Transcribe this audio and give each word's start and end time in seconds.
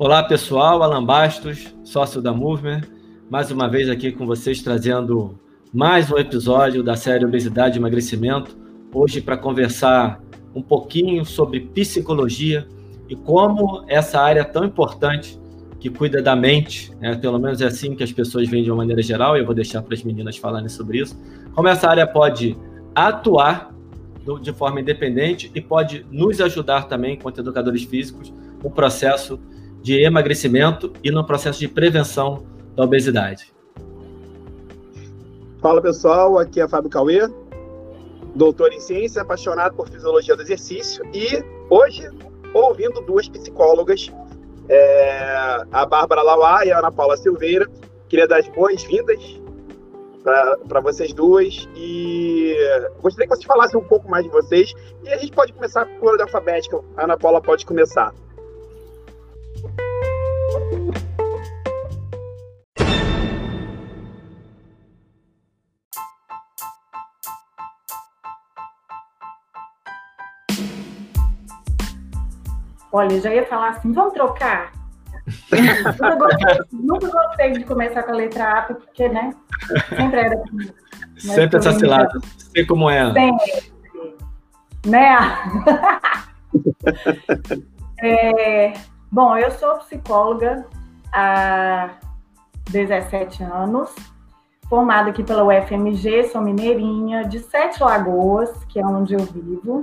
Olá 0.00 0.22
pessoal, 0.22 0.80
Alan 0.80 1.04
Bastos, 1.04 1.74
sócio 1.82 2.22
da 2.22 2.32
Movement, 2.32 2.82
mais 3.28 3.50
uma 3.50 3.68
vez 3.68 3.90
aqui 3.90 4.12
com 4.12 4.26
vocês 4.26 4.62
trazendo 4.62 5.36
mais 5.74 6.08
um 6.08 6.16
episódio 6.16 6.84
da 6.84 6.94
série 6.94 7.24
Obesidade 7.24 7.76
e 7.76 7.80
Emagrecimento. 7.80 8.56
Hoje 8.94 9.20
para 9.20 9.36
conversar 9.36 10.22
um 10.54 10.62
pouquinho 10.62 11.24
sobre 11.24 11.58
psicologia 11.58 12.64
e 13.08 13.16
como 13.16 13.84
essa 13.88 14.20
área 14.20 14.44
tão 14.44 14.64
importante 14.64 15.36
que 15.80 15.90
cuida 15.90 16.22
da 16.22 16.36
mente, 16.36 16.94
né? 17.00 17.16
pelo 17.16 17.40
menos 17.40 17.60
é 17.60 17.66
assim 17.66 17.96
que 17.96 18.04
as 18.04 18.12
pessoas 18.12 18.48
veem 18.48 18.62
de 18.62 18.70
uma 18.70 18.76
maneira 18.76 19.02
geral, 19.02 19.36
e 19.36 19.40
eu 19.40 19.46
vou 19.46 19.54
deixar 19.54 19.82
para 19.82 19.94
as 19.94 20.04
meninas 20.04 20.36
falarem 20.36 20.68
sobre 20.68 21.00
isso, 21.00 21.20
como 21.56 21.66
essa 21.66 21.90
área 21.90 22.06
pode 22.06 22.56
atuar 22.94 23.74
de 24.42 24.52
forma 24.52 24.80
independente 24.80 25.50
e 25.52 25.60
pode 25.60 26.06
nos 26.08 26.40
ajudar 26.40 26.84
também, 26.84 27.14
enquanto 27.14 27.40
educadores 27.40 27.82
físicos, 27.82 28.32
no 28.62 28.70
processo 28.70 29.40
de 29.82 30.02
emagrecimento 30.04 30.92
e 31.02 31.10
no 31.10 31.24
processo 31.24 31.60
de 31.60 31.68
prevenção 31.68 32.44
da 32.74 32.84
obesidade. 32.84 33.52
Fala 35.60 35.82
pessoal, 35.82 36.38
aqui 36.38 36.60
é 36.60 36.68
Fábio 36.68 36.88
Cauê, 36.88 37.28
doutor 38.34 38.72
em 38.72 38.80
ciência, 38.80 39.22
apaixonado 39.22 39.74
por 39.74 39.88
fisiologia 39.88 40.36
do 40.36 40.42
exercício 40.42 41.04
e 41.12 41.42
hoje 41.68 42.08
ouvindo 42.54 43.00
duas 43.02 43.28
psicólogas, 43.28 44.10
é, 44.68 45.64
a 45.72 45.86
Bárbara 45.86 46.22
Lauá 46.22 46.64
e 46.64 46.70
a 46.70 46.78
Ana 46.78 46.92
Paula 46.92 47.16
Silveira. 47.16 47.66
Queria 48.08 48.26
dar 48.26 48.38
as 48.38 48.48
boas-vindas 48.48 49.18
para 50.68 50.80
vocês 50.80 51.12
duas 51.12 51.68
e 51.74 52.54
gostaria 53.00 53.26
que 53.26 53.34
vocês 53.34 53.46
falassem 53.46 53.78
um 53.78 53.84
pouco 53.84 54.08
mais 54.10 54.24
de 54.24 54.30
vocês 54.30 54.74
e 55.04 55.08
a 55.08 55.16
gente 55.16 55.32
pode 55.32 55.52
começar 55.52 55.86
por 55.98 56.10
ordem 56.10 56.24
alfabética. 56.24 56.80
A 56.96 57.04
Ana 57.04 57.16
Paula 57.16 57.40
pode 57.40 57.64
começar. 57.64 58.12
Olha, 72.90 73.14
eu 73.14 73.20
já 73.20 73.32
ia 73.32 73.46
falar 73.46 73.68
assim, 73.70 73.92
vamos 73.92 74.12
trocar? 74.12 74.72
nunca, 76.00 76.16
gostei, 76.16 76.58
nunca, 76.72 77.06
gostei, 77.08 77.52
de 77.52 77.64
começar 77.64 78.02
com 78.02 78.10
a 78.12 78.14
letra 78.14 78.58
A, 78.58 78.62
porque, 78.62 79.08
né? 79.08 79.34
Sempre 79.88 80.20
era. 80.20 80.42
Sempre 81.16 81.58
essa 81.58 81.72
cilada. 81.72 82.18
Sei 82.36 82.66
como 82.66 82.90
é. 82.90 83.12
Sempre. 83.12 83.72
Né? 84.86 85.16
é, 88.02 88.72
bom, 89.10 89.36
eu 89.36 89.50
sou 89.52 89.78
psicóloga 89.78 90.66
há 91.12 91.90
17 92.70 93.42
anos, 93.42 93.94
formada 94.68 95.10
aqui 95.10 95.22
pela 95.22 95.44
UFMG, 95.44 96.28
sou 96.28 96.40
mineirinha, 96.42 97.24
de 97.24 97.38
Sete 97.38 97.82
Lagoas, 97.82 98.52
que 98.64 98.78
é 98.78 98.86
onde 98.86 99.14
eu 99.14 99.20
vivo. 99.20 99.82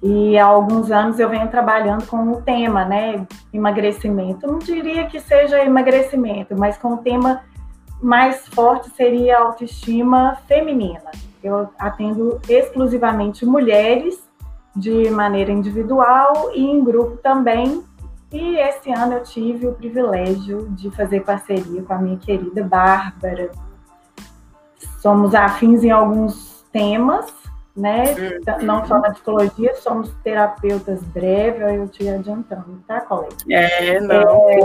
E 0.00 0.38
há 0.38 0.44
alguns 0.44 0.92
anos 0.92 1.18
eu 1.18 1.28
venho 1.28 1.48
trabalhando 1.48 2.06
com 2.06 2.30
o 2.30 2.40
tema, 2.42 2.84
né, 2.84 3.26
emagrecimento. 3.52 4.46
Não 4.46 4.60
diria 4.60 5.06
que 5.06 5.18
seja 5.18 5.64
emagrecimento, 5.64 6.56
mas 6.56 6.78
com 6.78 6.94
o 6.94 6.98
tema 6.98 7.42
mais 8.00 8.46
forte 8.46 8.90
seria 8.90 9.38
a 9.38 9.42
autoestima 9.42 10.36
feminina. 10.46 11.10
Eu 11.42 11.68
atendo 11.78 12.40
exclusivamente 12.48 13.44
mulheres 13.44 14.22
de 14.74 15.10
maneira 15.10 15.50
individual 15.50 16.50
e 16.54 16.64
em 16.64 16.82
grupo 16.82 17.16
também. 17.16 17.82
E 18.30 18.56
esse 18.56 18.90
ano 18.92 19.14
eu 19.14 19.22
tive 19.22 19.66
o 19.66 19.74
privilégio 19.74 20.68
de 20.70 20.90
fazer 20.90 21.20
parceria 21.20 21.82
com 21.82 21.92
a 21.92 21.98
minha 21.98 22.18
querida 22.18 22.62
Bárbara. 22.62 23.50
Somos 25.00 25.34
afins 25.34 25.82
em 25.82 25.90
alguns 25.90 26.62
temas, 26.70 27.32
né? 27.74 28.04
Não 28.62 28.84
só 28.84 28.98
na 28.98 29.12
psicologia, 29.12 29.74
somos 29.76 30.12
terapeutas 30.22 31.02
breves, 31.04 31.62
eu 31.74 31.88
te 31.88 32.08
adiantando, 32.08 32.82
tá, 32.86 33.00
colega? 33.00 33.34
É, 33.48 34.00
não. 34.00 34.50
É, 34.50 34.60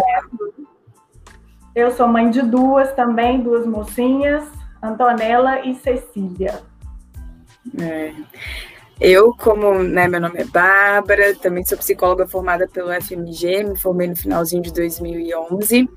eu 1.73 1.89
sou 1.91 2.07
mãe 2.07 2.29
de 2.29 2.41
duas 2.41 2.91
também, 2.93 3.41
duas 3.41 3.65
mocinhas, 3.65 4.45
Antonella 4.81 5.65
e 5.65 5.73
Cecília. 5.75 6.61
É. 7.79 8.13
Eu, 9.03 9.33
como 9.35 9.83
né, 9.83 10.07
meu 10.07 10.21
nome 10.21 10.39
é 10.39 10.45
Bárbara, 10.45 11.35
também 11.35 11.65
sou 11.65 11.77
psicóloga 11.77 12.25
formada 12.25 12.69
pelo 12.69 12.89
FMG, 12.89 13.65
me 13.65 13.77
formei 13.77 14.07
no 14.07 14.15
finalzinho 14.15 14.63
de 14.63 14.71
2011. 14.71 15.89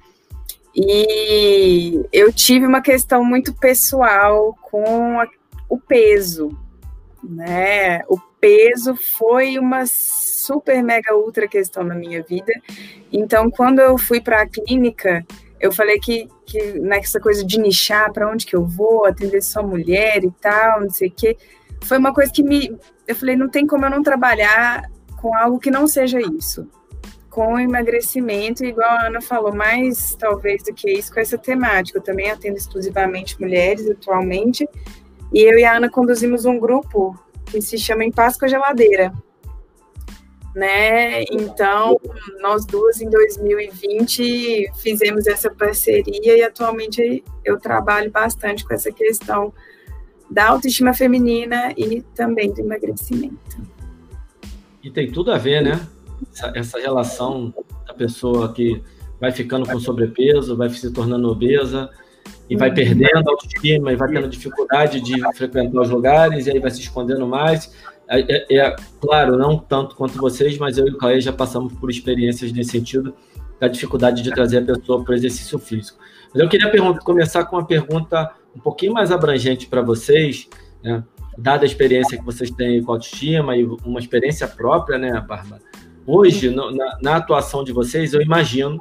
E 0.75 2.05
eu 2.13 2.33
tive 2.33 2.67
uma 2.67 2.83
questão 2.83 3.25
muito 3.25 3.55
pessoal 3.55 4.59
com 4.61 5.21
a, 5.21 5.29
o 5.69 5.79
peso, 5.79 6.51
né? 7.23 8.03
O 8.09 8.19
peso 8.41 8.97
foi 9.17 9.57
uma 9.57 9.85
super 9.87 10.83
mega 10.83 11.17
ultra 11.17 11.47
questão 11.47 11.85
na 11.85 11.95
minha 11.95 12.25
vida. 12.25 12.53
Então, 13.13 13.49
quando 13.53 13.79
eu 13.79 13.97
fui 13.97 14.21
para 14.21 14.43
a 14.43 14.49
clínica, 14.49 15.25
eu 15.61 15.71
falei 15.71 16.01
que, 16.01 16.29
que 16.45 16.73
nessa 16.81 17.21
coisa 17.21 17.45
de 17.45 17.61
nichar 17.61 18.13
para 18.13 18.29
onde 18.29 18.45
que 18.45 18.57
eu 18.57 18.67
vou, 18.67 19.07
atender 19.07 19.43
só 19.43 19.63
mulher 19.63 20.25
e 20.25 20.31
tal, 20.41 20.81
não 20.81 20.91
sei 20.91 21.07
o 21.07 21.13
quê, 21.13 21.37
foi 21.83 21.99
uma 21.99 22.13
coisa 22.13 22.33
que 22.33 22.43
me. 22.43 22.77
Eu 23.07 23.15
falei, 23.15 23.37
não 23.37 23.49
tem 23.49 23.67
como 23.67 23.85
eu 23.85 23.91
não 23.91 24.03
trabalhar 24.03 24.91
com 25.21 25.35
algo 25.35 25.59
que 25.59 25.71
não 25.71 25.87
seja 25.87 26.21
isso. 26.21 26.69
Com 27.31 27.59
emagrecimento, 27.59 28.65
igual 28.65 28.89
a 28.89 29.07
Ana 29.07 29.21
falou, 29.21 29.55
mais 29.55 30.15
talvez 30.15 30.63
do 30.63 30.73
que 30.73 30.91
isso, 30.91 31.13
com 31.13 31.21
essa 31.21 31.37
temática. 31.37 31.99
Eu 31.99 32.03
também 32.03 32.31
atendo 32.31 32.57
exclusivamente 32.57 33.41
mulheres 33.41 33.89
atualmente, 33.89 34.69
e 35.33 35.41
eu 35.41 35.59
e 35.59 35.65
a 35.65 35.77
Ana 35.77 35.91
conduzimos 35.91 36.45
um 36.45 36.59
grupo 36.59 37.19
que 37.47 37.61
se 37.61 37.79
chama 37.79 38.05
Em 38.05 38.11
Paz 38.11 38.39
com 38.39 38.45
a 38.45 38.49
Geladeira. 38.49 39.13
Né? 40.55 41.23
Então, 41.25 42.01
nós 42.41 42.65
duas 42.65 43.03
em 43.03 43.11
2020 43.11 44.73
fizemos 44.83 45.27
essa 45.27 45.51
parceria 45.51 46.39
e 46.39 46.43
atualmente 46.43 47.23
eu 47.45 47.61
trabalho 47.61 48.11
bastante 48.11 48.65
com 48.65 48.73
essa 48.73 48.91
questão 48.91 49.53
da 50.31 50.49
autoestima 50.49 50.93
feminina 50.93 51.73
e 51.77 52.03
também 52.15 52.53
do 52.53 52.61
emagrecimento. 52.61 53.63
E 54.83 54.91
tem 54.91 55.11
tudo 55.11 55.33
a 55.33 55.39
ver, 55.39 55.63
né? 55.63 55.81
Essa, 56.33 56.53
essa 56.55 56.79
relação 56.79 57.53
da 57.87 57.95
pessoa 57.95 58.53
que 58.53 58.83
vai 59.21 59.33
ficando 59.33 59.67
com 59.67 59.79
sobrepeso, 59.81 60.57
vai 60.57 60.69
se 60.69 60.93
tornando 60.93 61.29
obesa, 61.29 61.91
e 62.49 62.57
vai 62.57 62.73
perdendo 62.73 63.29
a 63.29 63.33
autoestima 63.33 63.93
e 63.93 63.97
vai 63.97 64.09
tendo 64.09 64.29
dificuldade 64.29 65.01
de 65.01 65.21
frequentar 65.35 65.81
os 65.81 65.91
lugares 65.91 66.47
e 66.47 66.51
aí 66.51 66.61
vai 66.61 66.71
se 66.71 66.81
escondendo 66.81 67.27
mais. 67.27 67.75
É, 68.09 68.21
é, 68.55 68.57
é 68.59 68.77
claro, 69.01 69.37
não 69.37 69.59
tanto 69.59 69.97
quanto 69.97 70.17
vocês, 70.19 70.57
mas 70.59 70.79
eu 70.79 70.87
e 70.87 70.91
o 70.91 70.99
Caio 70.99 71.21
já 71.21 71.33
passamos 71.33 71.73
por 71.73 71.91
experiências 71.91 72.53
nesse 72.53 72.71
sentido 72.71 73.15
da 73.59 73.67
dificuldade 73.67 74.23
de 74.23 74.31
trazer 74.31 74.59
a 74.59 74.63
pessoa 74.63 75.03
para 75.03 75.13
o 75.13 75.15
exercício 75.17 75.59
físico. 75.59 75.99
Mas 76.33 76.43
eu 76.43 76.49
queria 76.49 76.71
começar 77.01 77.45
com 77.47 77.57
uma 77.57 77.67
pergunta 77.67 78.31
um 78.57 78.61
pouquinho 78.61 78.95
mais 78.95 79.13
abrangente 79.13 79.67
para 79.67 79.83
vocês, 79.83 80.49
né? 80.83 81.05
dada 81.37 81.65
a 81.65 81.67
experiência 81.67 82.17
que 82.19 82.25
vocês 82.25 82.51
têm 82.51 82.83
com 82.83 82.93
autoestima 82.93 83.57
e 83.57 83.65
uma 83.85 84.01
experiência 84.01 84.49
própria, 84.49 84.99
né, 84.99 85.21
Bárbara? 85.21 85.61
Hoje, 86.07 86.49
no, 86.49 86.71
na, 86.71 86.99
na 87.03 87.17
atuação 87.17 87.63
de 87.63 87.73
vocês, 87.73 88.15
eu 88.15 88.23
imagino 88.23 88.79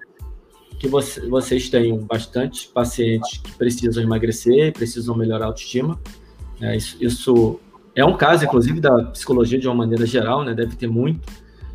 que 0.80 0.88
você, 0.88 1.28
vocês 1.28 1.69
tenham 1.69 1.97
bastante 1.97 2.68
pacientes 2.69 3.40
que 3.40 3.52
precisam 3.53 4.03
emagrecer, 4.03 4.74
precisam 4.74 5.16
melhorar 5.16 5.46
a 5.46 5.47
autoestima. 5.47 6.00
É, 6.62 6.75
isso, 6.75 6.97
isso, 7.02 7.59
é 7.95 8.06
um 8.06 8.16
caso, 8.16 8.45
inclusive, 8.45 8.80
da 8.80 9.06
psicologia 9.06 9.60
de 9.60 9.68
uma 9.68 9.75
maneira 9.75 10.06
geral, 10.06 10.44
né? 10.44 10.54
Deve 10.54 10.75
ter 10.75 10.88
muito. 10.88 11.28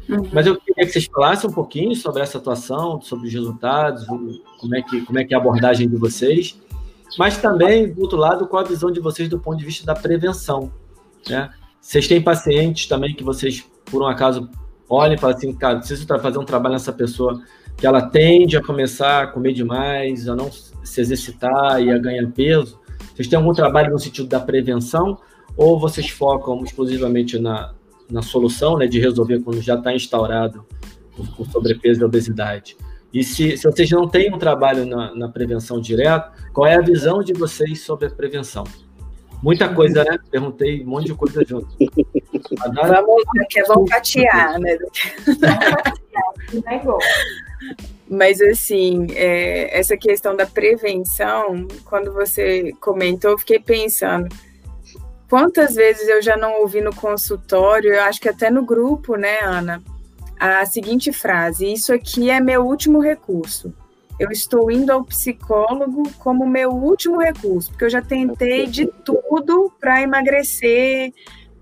Uhum. 0.09 0.29
Mas 0.33 0.47
eu 0.47 0.57
queria 0.57 0.87
que 0.87 0.93
vocês 0.93 1.07
falassem 1.07 1.51
um 1.51 1.53
pouquinho 1.53 1.95
sobre 1.95 2.23
essa 2.23 2.39
atuação, 2.39 3.01
sobre 3.01 3.29
os 3.29 3.33
resultados, 3.33 4.07
como 4.07 4.75
é 4.75 4.83
que, 4.83 5.01
como 5.03 5.19
é, 5.19 5.25
que 5.25 5.35
é 5.35 5.37
a 5.37 5.41
abordagem 5.41 5.89
de 5.89 5.97
vocês. 5.97 6.59
Mas 7.19 7.39
também, 7.39 7.93
do 7.93 8.03
outro 8.03 8.19
lado, 8.19 8.47
qual 8.47 8.65
a 8.65 8.67
visão 8.67 8.91
de 8.91 9.01
vocês 9.01 9.29
do 9.29 9.39
ponto 9.39 9.59
de 9.59 9.65
vista 9.65 9.85
da 9.85 9.95
prevenção. 9.95 10.73
Né? 11.29 11.51
Vocês 11.81 12.07
têm 12.07 12.23
pacientes 12.23 12.87
também 12.87 13.15
que 13.15 13.25
vocês, 13.25 13.65
por 13.85 14.03
um 14.03 14.07
acaso, 14.07 14.49
olhem 14.89 15.17
e 15.17 15.19
falam 15.19 15.37
assim, 15.37 15.53
cara, 15.55 15.79
preciso 15.79 16.07
fazer 16.07 16.39
um 16.39 16.45
trabalho 16.45 16.75
nessa 16.75 16.93
pessoa 16.93 17.41
que 17.77 17.87
ela 17.87 18.03
tende 18.03 18.57
a 18.57 18.63
começar 18.63 19.23
a 19.23 19.27
comer 19.27 19.53
demais, 19.53 20.29
a 20.29 20.37
não 20.37 20.51
se 20.53 21.01
exercitar 21.01 21.81
e 21.83 21.91
a 21.91 21.99
ganhar 21.99 22.31
peso? 22.31 22.79
Vocês 23.15 23.29
têm 23.29 23.39
algum 23.39 23.53
trabalho 23.53 23.91
no 23.91 23.99
sentido 23.99 24.29
da 24.29 24.41
prevenção 24.41 25.19
ou 25.57 25.79
vocês 25.79 26.09
focam 26.11 26.63
exclusivamente 26.65 27.39
na, 27.39 27.73
na 28.11 28.23
solução, 28.23 28.77
né, 28.77 28.87
de 28.87 28.99
resolver 29.01 29.41
quando 29.41 29.61
já 29.61 29.75
está 29.75 29.95
instaurado 29.95 30.65
o, 31.39 31.45
sobrepeso 31.47 32.01
e 32.01 32.03
a 32.03 32.07
obesidade? 32.07 32.77
E 33.13 33.25
se, 33.25 33.57
se 33.57 33.65
vocês 33.65 33.91
não 33.91 34.09
têm 34.09 34.33
um 34.33 34.39
trabalho 34.39 34.87
na, 34.87 35.15
na 35.15 35.29
prevenção 35.29 35.81
direto, 35.81 36.31
qual 36.53 36.67
é 36.67 36.77
a 36.77 36.81
visão 36.81 37.23
de 37.23 37.33
vocês 37.33 37.83
sobre 37.83 38.07
a 38.07 38.11
prevenção? 38.11 38.65
Muita 39.43 39.69
coisa, 39.75 40.05
né? 40.05 40.19
Perguntei 40.31 40.85
um 40.85 40.89
monte 40.89 41.07
de 41.07 41.15
coisa 41.15 41.43
junto. 41.45 41.69
Vamos, 42.75 43.23
que 43.49 43.63
vamos 43.65 43.91
fatiar, 43.91 44.59
né? 44.61 44.79
Mas, 48.09 48.41
assim, 48.41 49.07
é, 49.15 49.79
essa 49.79 49.97
questão 49.97 50.37
da 50.37 50.47
prevenção, 50.47 51.67
quando 51.85 52.13
você 52.13 52.73
comentou, 52.81 53.31
eu 53.31 53.39
fiquei 53.39 53.59
pensando. 53.59 54.29
Quantas 55.29 55.75
vezes 55.75 56.09
eu 56.09 56.21
já 56.21 56.37
não 56.37 56.61
ouvi 56.61 56.81
no 56.81 56.95
consultório, 56.95 57.95
eu 57.95 58.03
acho 58.03 58.21
que 58.21 58.29
até 58.29 58.51
no 58.51 58.65
grupo, 58.65 59.17
né, 59.17 59.39
Ana, 59.43 59.81
a 60.41 60.65
seguinte 60.65 61.13
frase: 61.13 61.71
Isso 61.71 61.93
aqui 61.93 62.31
é 62.31 62.41
meu 62.41 62.63
último 62.63 62.99
recurso. 62.99 63.73
Eu 64.19 64.31
estou 64.31 64.71
indo 64.71 64.91
ao 64.91 65.05
psicólogo 65.05 66.03
como 66.19 66.47
meu 66.47 66.71
último 66.71 67.19
recurso, 67.19 67.71
porque 67.71 67.85
eu 67.85 67.91
já 67.91 68.03
tentei 68.03 68.67
de 68.67 68.87
tudo 68.87 69.73
para 69.81 70.03
emagrecer, 70.03 71.13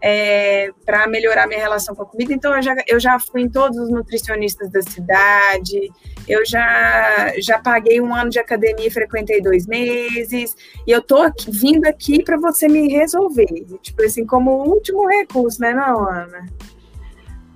é, 0.02 0.70
para 0.84 1.06
melhorar 1.06 1.46
minha 1.46 1.60
relação 1.60 1.94
com 1.94 2.02
a 2.02 2.06
comida. 2.06 2.32
Então, 2.32 2.54
eu 2.56 2.62
já, 2.62 2.74
eu 2.88 2.98
já 2.98 3.18
fui 3.20 3.42
em 3.42 3.48
todos 3.48 3.78
os 3.78 3.90
nutricionistas 3.90 4.70
da 4.70 4.82
cidade, 4.82 5.88
eu 6.26 6.44
já, 6.44 7.32
já 7.38 7.60
paguei 7.60 8.00
um 8.00 8.12
ano 8.12 8.30
de 8.30 8.40
academia 8.40 8.88
e 8.88 8.90
frequentei 8.90 9.40
dois 9.40 9.66
meses, 9.66 10.56
e 10.84 10.90
eu 10.90 11.00
tô 11.00 11.18
aqui, 11.18 11.50
vindo 11.50 11.86
aqui 11.86 12.24
para 12.24 12.36
você 12.36 12.66
me 12.66 12.88
resolver. 12.88 13.66
Tipo 13.82 14.02
assim, 14.02 14.26
como 14.26 14.64
último 14.68 15.06
recurso, 15.06 15.60
né, 15.60 15.72
não, 15.72 16.08
Ana? 16.08 16.46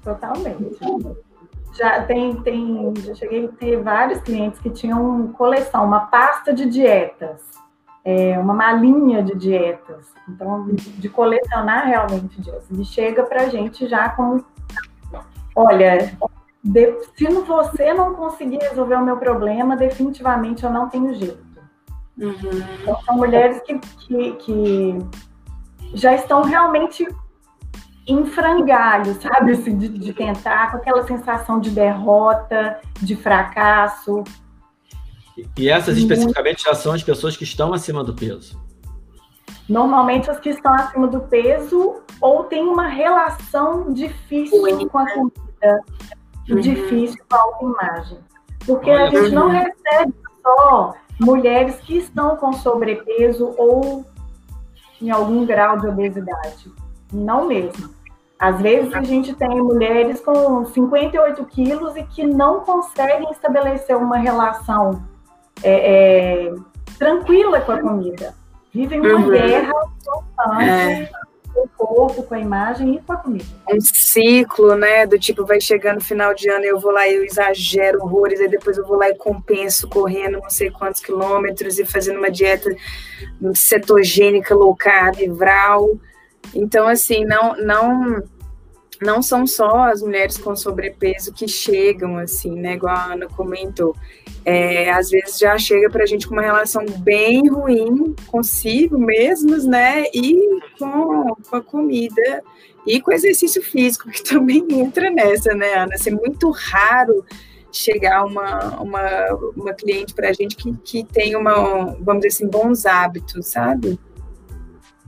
Totalmente. 0.02 0.78
Já 1.74 2.02
tem, 2.02 2.36
tem, 2.42 2.92
já 2.96 3.14
cheguei 3.14 3.46
a 3.46 3.48
ter 3.48 3.82
vários 3.82 4.20
clientes 4.20 4.60
que 4.60 4.68
tinham 4.70 5.32
coleção, 5.32 5.84
uma 5.86 6.00
pasta 6.00 6.52
de 6.52 6.66
dietas 6.66 7.52
é, 8.04 8.38
uma 8.38 8.54
malinha 8.54 9.22
de 9.22 9.34
dietas. 9.36 10.06
Então, 10.28 10.66
de 10.74 11.08
colecionar 11.08 11.86
realmente 11.86 12.40
dietas. 12.40 12.66
E 12.70 12.84
chega 12.84 13.22
para 13.24 13.42
a 13.42 13.48
gente 13.48 13.86
já 13.88 14.08
com: 14.10 14.42
olha, 15.54 16.16
de, 16.62 17.00
se 17.16 17.26
você 17.26 17.92
não 17.92 18.14
conseguir 18.14 18.58
resolver 18.58 18.96
o 18.96 19.04
meu 19.04 19.16
problema, 19.16 19.76
definitivamente 19.76 20.64
eu 20.64 20.70
não 20.70 20.88
tenho 20.88 21.14
jeito. 21.14 21.52
Uhum. 22.18 22.34
Então, 22.80 23.00
são 23.02 23.16
mulheres 23.16 23.60
que, 23.62 23.78
que, 23.78 24.32
que, 24.34 24.98
já 25.94 26.14
estão 26.14 26.42
realmente 26.42 27.06
em 28.06 28.24
frangalho, 28.26 29.14
sabe? 29.20 29.52
Assim, 29.52 29.76
de, 29.76 29.88
de 29.88 30.12
tentar, 30.12 30.70
com 30.70 30.78
aquela 30.78 31.06
sensação 31.06 31.60
de 31.60 31.70
derrota, 31.70 32.80
de 33.00 33.14
fracasso. 33.14 34.24
E 35.56 35.68
essas 35.68 35.96
especificamente 35.96 36.64
já 36.64 36.74
são 36.74 36.92
as 36.92 37.02
pessoas 37.02 37.36
que 37.36 37.44
estão 37.44 37.72
acima 37.72 38.02
do 38.02 38.14
peso? 38.14 38.60
Normalmente 39.68 40.30
as 40.30 40.38
que 40.40 40.50
estão 40.50 40.74
acima 40.74 41.06
do 41.06 41.20
peso 41.20 42.02
ou 42.20 42.44
têm 42.44 42.64
uma 42.64 42.88
relação 42.88 43.92
difícil 43.92 44.88
com 44.88 44.98
a 44.98 45.10
comida, 45.10 45.80
uhum. 46.50 46.60
difícil 46.60 47.18
com 47.28 47.36
a 47.36 47.40
autoimagem. 47.40 48.18
Porque 48.66 48.90
Olha, 48.90 49.04
a 49.04 49.10
gente 49.10 49.34
não 49.34 49.48
recebe 49.48 50.14
só 50.42 50.94
mulheres 51.20 51.76
que 51.76 51.96
estão 51.96 52.36
com 52.36 52.52
sobrepeso 52.52 53.54
ou 53.56 54.04
em 55.00 55.10
algum 55.10 55.46
grau 55.46 55.78
de 55.78 55.86
obesidade. 55.86 56.81
Não 57.12 57.46
mesmo. 57.46 57.90
Às 58.42 58.60
vezes 58.60 58.92
a 58.92 59.02
gente 59.02 59.32
tem 59.34 59.48
mulheres 59.48 60.20
com 60.20 60.64
58 60.64 61.44
quilos 61.44 61.96
e 61.96 62.02
que 62.02 62.26
não 62.26 62.60
conseguem 62.60 63.30
estabelecer 63.30 63.96
uma 63.96 64.16
relação 64.16 65.00
é, 65.62 66.48
é, 66.48 66.54
tranquila 66.98 67.60
com 67.60 67.70
a 67.70 67.80
comida. 67.80 68.34
Vivem 68.74 69.00
uma 69.00 69.14
uhum. 69.14 69.30
guerra 69.30 69.72
constante 70.04 70.68
é. 70.68 71.10
com 71.54 71.60
o 71.60 71.68
corpo, 71.68 72.22
com 72.24 72.34
a 72.34 72.40
imagem 72.40 72.96
e 72.96 73.00
com 73.02 73.12
a 73.12 73.16
comida. 73.16 73.44
Um 73.70 73.80
ciclo, 73.80 74.74
né? 74.74 75.06
Do 75.06 75.20
tipo, 75.20 75.46
vai 75.46 75.60
chegando 75.60 76.00
final 76.00 76.34
de 76.34 76.50
ano, 76.50 76.64
eu 76.64 76.80
vou 76.80 76.90
lá 76.90 77.06
e 77.06 77.14
eu 77.14 77.24
exagero 77.24 78.02
horrores, 78.02 78.40
aí 78.40 78.48
depois 78.48 78.76
eu 78.76 78.84
vou 78.84 78.96
lá 78.96 79.08
e 79.08 79.14
compenso 79.14 79.88
correndo 79.88 80.40
não 80.40 80.50
sei 80.50 80.68
quantos 80.68 81.00
quilômetros 81.00 81.78
e 81.78 81.84
fazendo 81.84 82.18
uma 82.18 82.30
dieta 82.30 82.74
cetogênica, 83.54 84.52
low 84.52 84.74
carb, 84.74 85.16
vral. 85.28 85.90
Então, 86.54 86.86
assim, 86.86 87.24
não, 87.24 87.56
não 87.56 88.22
não 89.02 89.20
são 89.20 89.46
só 89.46 89.90
as 89.90 90.00
mulheres 90.00 90.38
com 90.38 90.54
sobrepeso 90.54 91.32
que 91.32 91.48
chegam 91.48 92.16
assim, 92.16 92.54
né? 92.54 92.74
Igual 92.74 92.94
a 92.94 93.12
Ana 93.12 93.26
comentou. 93.26 93.96
É, 94.44 94.90
às 94.90 95.10
vezes 95.10 95.38
já 95.38 95.58
chega 95.58 95.90
para 95.90 96.04
a 96.04 96.06
gente 96.06 96.26
com 96.26 96.34
uma 96.34 96.42
relação 96.42 96.84
bem 96.98 97.48
ruim 97.48 98.14
consigo 98.28 98.98
mesmos, 98.98 99.64
né? 99.64 100.04
E 100.14 100.60
com, 100.78 101.34
com 101.34 101.56
a 101.56 101.62
comida 101.62 102.42
e 102.86 103.00
com 103.00 103.10
o 103.10 103.14
exercício 103.14 103.62
físico, 103.62 104.10
que 104.10 104.22
também 104.24 104.66
entra 104.70 105.10
nessa, 105.10 105.54
né, 105.54 105.74
Ana? 105.74 105.94
Assim, 105.94 106.10
é 106.10 106.14
muito 106.14 106.50
raro 106.50 107.24
chegar 107.70 108.24
uma, 108.24 108.80
uma, 108.80 109.26
uma 109.56 109.72
cliente 109.72 110.14
para 110.14 110.28
a 110.28 110.32
gente 110.32 110.56
que, 110.56 110.76
que 110.84 111.04
tem 111.04 111.34
uma, 111.34 111.96
vamos 112.00 112.22
dizer 112.22 112.28
assim, 112.28 112.46
bons 112.46 112.84
hábitos, 112.84 113.46
sabe? 113.46 113.98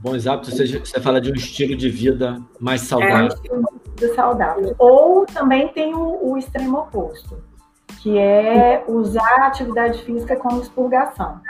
Bons 0.05 0.27
hábitos, 0.27 0.53
você, 0.53 0.77
você 0.77 1.01
fala 1.01 1.19
de 1.19 1.31
um 1.31 1.33
estilo 1.33 1.75
de 1.75 1.89
vida 1.89 2.39
mais 2.59 2.81
saudável. 2.81 3.15
É 3.17 3.23
um 3.23 3.27
estilo 3.27 3.63
de 3.63 3.89
vida 3.89 4.13
saudável. 4.13 4.75
Ou 4.77 5.25
também 5.25 5.67
tem 5.69 5.95
o, 5.95 6.31
o 6.31 6.37
extremo 6.37 6.77
oposto, 6.77 7.41
que 8.03 8.15
é 8.15 8.83
usar 8.87 9.41
a 9.41 9.47
atividade 9.47 10.03
física 10.03 10.35
como 10.35 10.61
expurgação. 10.61 11.41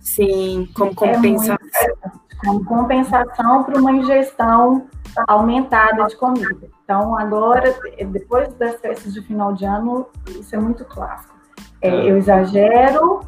Sim, 0.00 0.70
como 0.74 0.94
compensação. 0.94 1.58
É 1.82 2.46
como 2.46 2.64
compensação 2.64 3.64
para 3.64 3.78
uma 3.78 3.92
ingestão 3.92 4.86
aumentada 5.26 6.06
de 6.06 6.16
comida. 6.16 6.66
Então, 6.84 7.14
agora, 7.14 7.78
depois 8.10 8.50
das 8.54 8.76
festas 8.80 9.12
de 9.12 9.20
final 9.20 9.52
de 9.52 9.66
ano, 9.66 10.06
isso 10.28 10.56
é 10.56 10.58
muito 10.58 10.82
clássico. 10.86 11.34
É, 11.82 12.10
eu 12.10 12.16
exagero, 12.16 13.20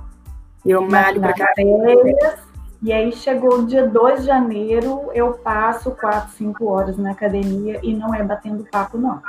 eu 0.65 0.81
malho 0.89 1.21
para 1.21 1.35
férias, 1.55 2.50
e 2.83 2.93
aí 2.93 3.13
chegou 3.13 3.59
o 3.59 3.67
dia 3.67 3.87
2 3.87 4.21
de 4.21 4.27
janeiro, 4.27 5.11
eu 5.13 5.35
passo 5.35 5.91
4, 5.91 6.31
5 6.33 6.65
horas 6.67 6.97
na 6.97 7.13
academia 7.13 7.79
e 7.83 7.93
não 7.93 8.15
é 8.15 8.23
batendo 8.23 8.67
papo, 8.71 8.97
não. 8.97 9.21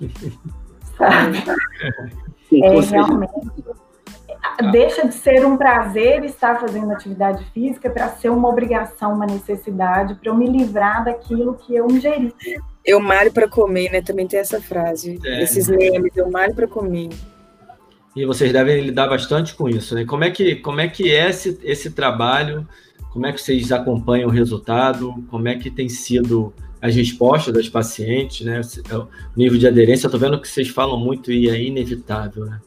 Sabe? 0.98 1.38
É 2.52 2.80
realmente. 2.80 3.32
Deixa 4.70 5.06
de 5.06 5.14
ser 5.14 5.46
um 5.46 5.56
prazer 5.56 6.24
estar 6.24 6.60
fazendo 6.60 6.92
atividade 6.92 7.44
física 7.52 7.88
para 7.88 8.08
ser 8.10 8.28
uma 8.28 8.48
obrigação, 8.48 9.14
uma 9.14 9.24
necessidade, 9.24 10.14
para 10.16 10.30
eu 10.30 10.34
me 10.34 10.46
livrar 10.46 11.04
daquilo 11.04 11.54
que 11.54 11.74
eu 11.74 11.86
ingeri. 11.88 12.34
Eu 12.84 13.00
malho 13.00 13.32
para 13.32 13.48
comer, 13.48 13.90
né? 13.90 14.02
Também 14.02 14.26
tem 14.26 14.38
essa 14.38 14.60
frase. 14.60 15.18
É. 15.24 15.42
Esses 15.42 15.68
memes, 15.68 16.14
eu 16.16 16.30
malho 16.30 16.54
para 16.54 16.66
comer. 16.66 17.08
E 18.14 18.26
vocês 18.26 18.52
devem 18.52 18.82
lidar 18.82 19.08
bastante 19.08 19.54
com 19.54 19.68
isso, 19.68 19.94
né? 19.94 20.04
Como 20.04 20.22
é 20.22 20.30
que, 20.30 20.56
como 20.56 20.80
é, 20.80 20.88
que 20.88 21.10
é 21.10 21.30
esse, 21.30 21.58
esse 21.62 21.90
trabalho? 21.90 22.66
Como 23.10 23.26
é 23.26 23.32
que 23.32 23.40
vocês 23.40 23.72
acompanham 23.72 24.28
o 24.28 24.32
resultado? 24.32 25.14
Como 25.30 25.48
é 25.48 25.56
que 25.56 25.70
tem 25.70 25.88
sido 25.88 26.52
as 26.80 26.94
respostas 26.94 27.54
das 27.54 27.68
pacientes, 27.68 28.44
né? 28.44 28.60
É 28.90 28.96
o 28.96 29.08
nível 29.36 29.58
de 29.58 29.66
aderência, 29.66 30.06
eu 30.06 30.10
tô 30.10 30.18
vendo 30.18 30.40
que 30.40 30.48
vocês 30.48 30.68
falam 30.68 30.98
muito 30.98 31.30
e 31.30 31.48
é 31.48 31.62
inevitável, 31.62 32.44
né? 32.44 32.60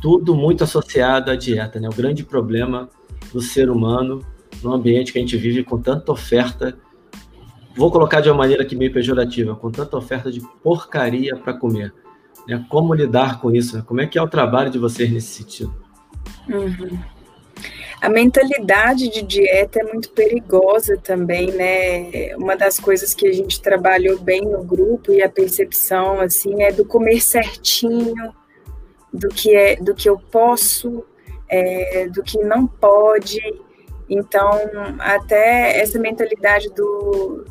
Tudo 0.00 0.34
muito 0.34 0.64
associado 0.64 1.30
à 1.30 1.36
dieta, 1.36 1.78
né? 1.78 1.88
O 1.88 1.94
grande 1.94 2.24
problema 2.24 2.88
do 3.32 3.40
ser 3.40 3.70
humano 3.70 4.24
no 4.62 4.72
ambiente 4.72 5.12
que 5.12 5.18
a 5.18 5.20
gente 5.20 5.36
vive 5.36 5.62
com 5.62 5.78
tanta 5.80 6.10
oferta, 6.10 6.76
vou 7.76 7.90
colocar 7.90 8.20
de 8.20 8.28
uma 8.28 8.38
maneira 8.38 8.64
que 8.64 8.74
meio 8.74 8.92
pejorativa, 8.92 9.54
com 9.54 9.70
tanta 9.70 9.96
oferta 9.96 10.30
de 10.30 10.40
porcaria 10.62 11.36
para 11.36 11.54
comer. 11.54 11.92
Né? 12.48 12.64
Como 12.68 12.94
lidar 12.94 13.40
com 13.40 13.50
isso? 13.50 13.76
Né? 13.76 13.84
Como 13.86 14.00
é 14.00 14.06
que 14.06 14.18
é 14.18 14.22
o 14.22 14.28
trabalho 14.28 14.70
de 14.70 14.78
vocês 14.78 15.10
nesse 15.10 15.28
sentido? 15.28 15.74
Uhum. 16.48 16.98
A 18.00 18.08
mentalidade 18.08 19.08
de 19.08 19.22
dieta 19.22 19.80
é 19.80 19.84
muito 19.84 20.10
perigosa 20.10 20.98
também, 20.98 21.50
né? 21.50 22.36
Uma 22.36 22.54
das 22.54 22.78
coisas 22.78 23.14
que 23.14 23.26
a 23.26 23.32
gente 23.32 23.60
trabalhou 23.60 24.18
bem 24.18 24.42
no 24.42 24.62
grupo 24.62 25.12
e 25.12 25.22
a 25.22 25.28
percepção 25.28 26.20
assim 26.20 26.62
é 26.62 26.70
do 26.70 26.84
comer 26.84 27.20
certinho, 27.20 28.14
do 29.12 29.28
que 29.28 29.54
é, 29.56 29.76
do 29.76 29.94
que 29.94 30.08
eu 30.08 30.18
posso, 30.18 31.04
é, 31.48 32.08
do 32.08 32.22
que 32.22 32.38
não 32.44 32.66
pode. 32.66 33.40
Então, 34.08 34.50
até 35.00 35.80
essa 35.80 35.98
mentalidade 35.98 36.68
do 36.74 37.44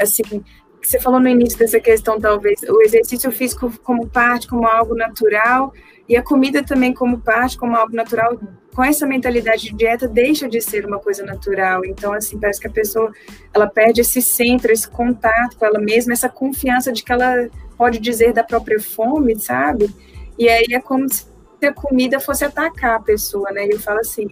assim, 0.00 0.42
que 0.80 0.88
você 0.88 1.00
falou 1.00 1.20
no 1.20 1.28
início 1.28 1.58
dessa 1.58 1.80
questão, 1.80 2.20
talvez, 2.20 2.60
o 2.62 2.82
exercício 2.82 3.30
físico 3.30 3.72
como 3.82 4.08
parte, 4.08 4.46
como 4.46 4.66
algo 4.66 4.94
natural, 4.94 5.72
e 6.08 6.16
a 6.16 6.22
comida 6.22 6.62
também 6.62 6.92
como 6.94 7.18
parte, 7.18 7.58
como 7.58 7.76
algo 7.76 7.94
natural, 7.94 8.38
com 8.74 8.84
essa 8.84 9.06
mentalidade 9.06 9.70
de 9.70 9.74
dieta, 9.74 10.06
deixa 10.06 10.48
de 10.48 10.60
ser 10.60 10.86
uma 10.86 10.98
coisa 10.98 11.24
natural. 11.24 11.84
Então, 11.84 12.12
assim, 12.12 12.38
parece 12.38 12.60
que 12.60 12.66
a 12.66 12.70
pessoa, 12.70 13.10
ela 13.52 13.66
perde 13.66 14.02
esse 14.02 14.20
centro, 14.20 14.70
esse 14.70 14.88
contato 14.88 15.56
com 15.56 15.64
ela 15.64 15.80
mesma, 15.80 16.12
essa 16.12 16.28
confiança 16.28 16.92
de 16.92 17.02
que 17.02 17.10
ela 17.10 17.48
pode 17.76 17.98
dizer 17.98 18.32
da 18.32 18.44
própria 18.44 18.78
fome, 18.78 19.38
sabe? 19.38 19.90
E 20.38 20.48
aí 20.48 20.66
é 20.72 20.80
como 20.80 21.08
se 21.08 21.26
a 21.64 21.72
comida 21.72 22.20
fosse 22.20 22.44
atacar 22.44 22.96
a 22.96 23.00
pessoa, 23.00 23.50
né? 23.50 23.66
E 23.66 23.70
eu 23.70 23.80
falo 23.80 24.00
assim, 24.00 24.28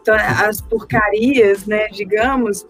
então, 0.00 0.14
as 0.14 0.60
porcarias, 0.62 1.66
né, 1.66 1.88
digamos, 1.88 2.64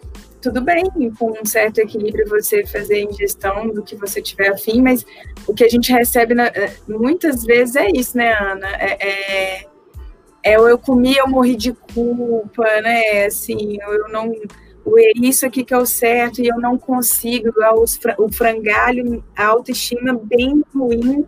tudo 0.48 0.62
bem, 0.62 0.84
com 1.18 1.30
um 1.30 1.44
certo 1.44 1.78
equilíbrio 1.78 2.26
você 2.26 2.64
fazer 2.64 3.02
ingestão 3.02 3.68
do 3.68 3.82
que 3.82 3.94
você 3.94 4.22
tiver 4.22 4.48
afim, 4.48 4.80
mas 4.80 5.04
o 5.46 5.52
que 5.52 5.62
a 5.62 5.68
gente 5.68 5.92
recebe 5.92 6.34
na, 6.34 6.46
eh, 6.46 6.72
muitas 6.88 7.44
vezes 7.44 7.76
é 7.76 7.88
isso, 7.90 8.16
né, 8.16 8.32
Ana? 8.32 8.68
É, 8.78 9.08
é, 9.08 9.66
é 10.42 10.54
eu 10.56 10.78
comi, 10.78 11.14
eu 11.16 11.28
morri 11.28 11.54
de 11.54 11.74
culpa, 11.74 12.64
né? 12.80 13.26
Assim, 13.26 13.76
eu 13.80 14.08
não. 14.08 14.32
Isso 15.16 15.44
aqui 15.44 15.64
que 15.64 15.74
é 15.74 15.76
o 15.76 15.84
certo 15.84 16.40
e 16.40 16.48
eu 16.48 16.58
não 16.58 16.78
consigo, 16.78 17.50
o 18.18 18.32
frangalho, 18.32 19.22
a 19.36 19.44
autoestima 19.44 20.18
bem 20.18 20.64
ruim 20.74 21.26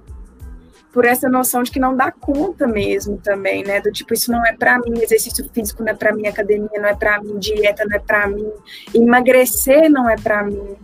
por 0.92 1.04
essa 1.04 1.28
noção 1.28 1.62
de 1.62 1.70
que 1.70 1.78
não 1.78 1.96
dá 1.96 2.10
conta 2.10 2.66
mesmo 2.66 3.16
também, 3.18 3.62
né? 3.62 3.80
Do 3.80 3.92
tipo, 3.92 4.12
isso 4.12 4.30
não 4.30 4.44
é 4.44 4.52
para 4.52 4.78
mim, 4.78 5.00
exercício 5.00 5.48
físico 5.52 5.82
não 5.82 5.92
é 5.92 5.94
para 5.94 6.12
mim, 6.12 6.26
academia 6.26 6.68
não 6.74 6.88
é 6.88 6.94
para 6.94 7.22
mim, 7.22 7.38
dieta 7.38 7.84
não 7.84 7.96
é 7.96 8.00
para 8.00 8.26
mim, 8.26 8.50
emagrecer 8.94 9.88
não 9.90 10.08
é 10.08 10.16
para 10.16 10.42
mim. 10.44 10.76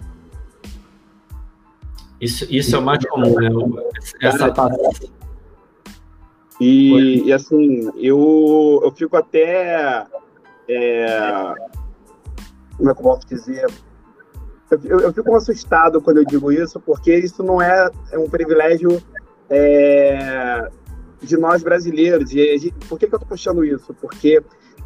Isso, 2.20 2.46
isso 2.48 2.74
é 2.76 2.78
o 2.78 2.82
mais 2.82 3.04
comum, 3.04 3.34
né? 3.34 3.48
Essa 4.22 4.52
parte. 4.52 5.12
E, 6.58 7.24
e, 7.24 7.32
assim, 7.32 7.90
eu, 7.96 8.80
eu 8.82 8.90
fico 8.92 9.16
até. 9.16 10.06
É, 10.68 11.54
como 12.76 12.90
é 12.90 12.94
que 12.94 13.00
eu 13.00 13.04
posso 13.04 13.26
dizer? 13.26 13.66
Eu, 14.84 15.00
eu, 15.00 15.12
fico 15.12 15.34
assustado 15.36 16.00
quando 16.00 16.16
eu 16.18 16.24
digo 16.24 16.50
isso, 16.50 16.80
porque 16.80 17.14
isso 17.14 17.42
não 17.42 17.60
é, 17.60 17.88
é 18.10 18.18
um 18.18 18.28
privilégio 18.28 19.00
é, 19.50 20.68
de 21.22 21.36
nós 21.36 21.62
brasileiros. 21.62 22.32
E 22.32 22.72
por 22.88 22.98
que, 22.98 23.06
que 23.06 23.14
eu 23.14 23.18
estou 23.18 23.28
puxando 23.28 23.64
isso? 23.64 23.94
Porque 23.94 24.42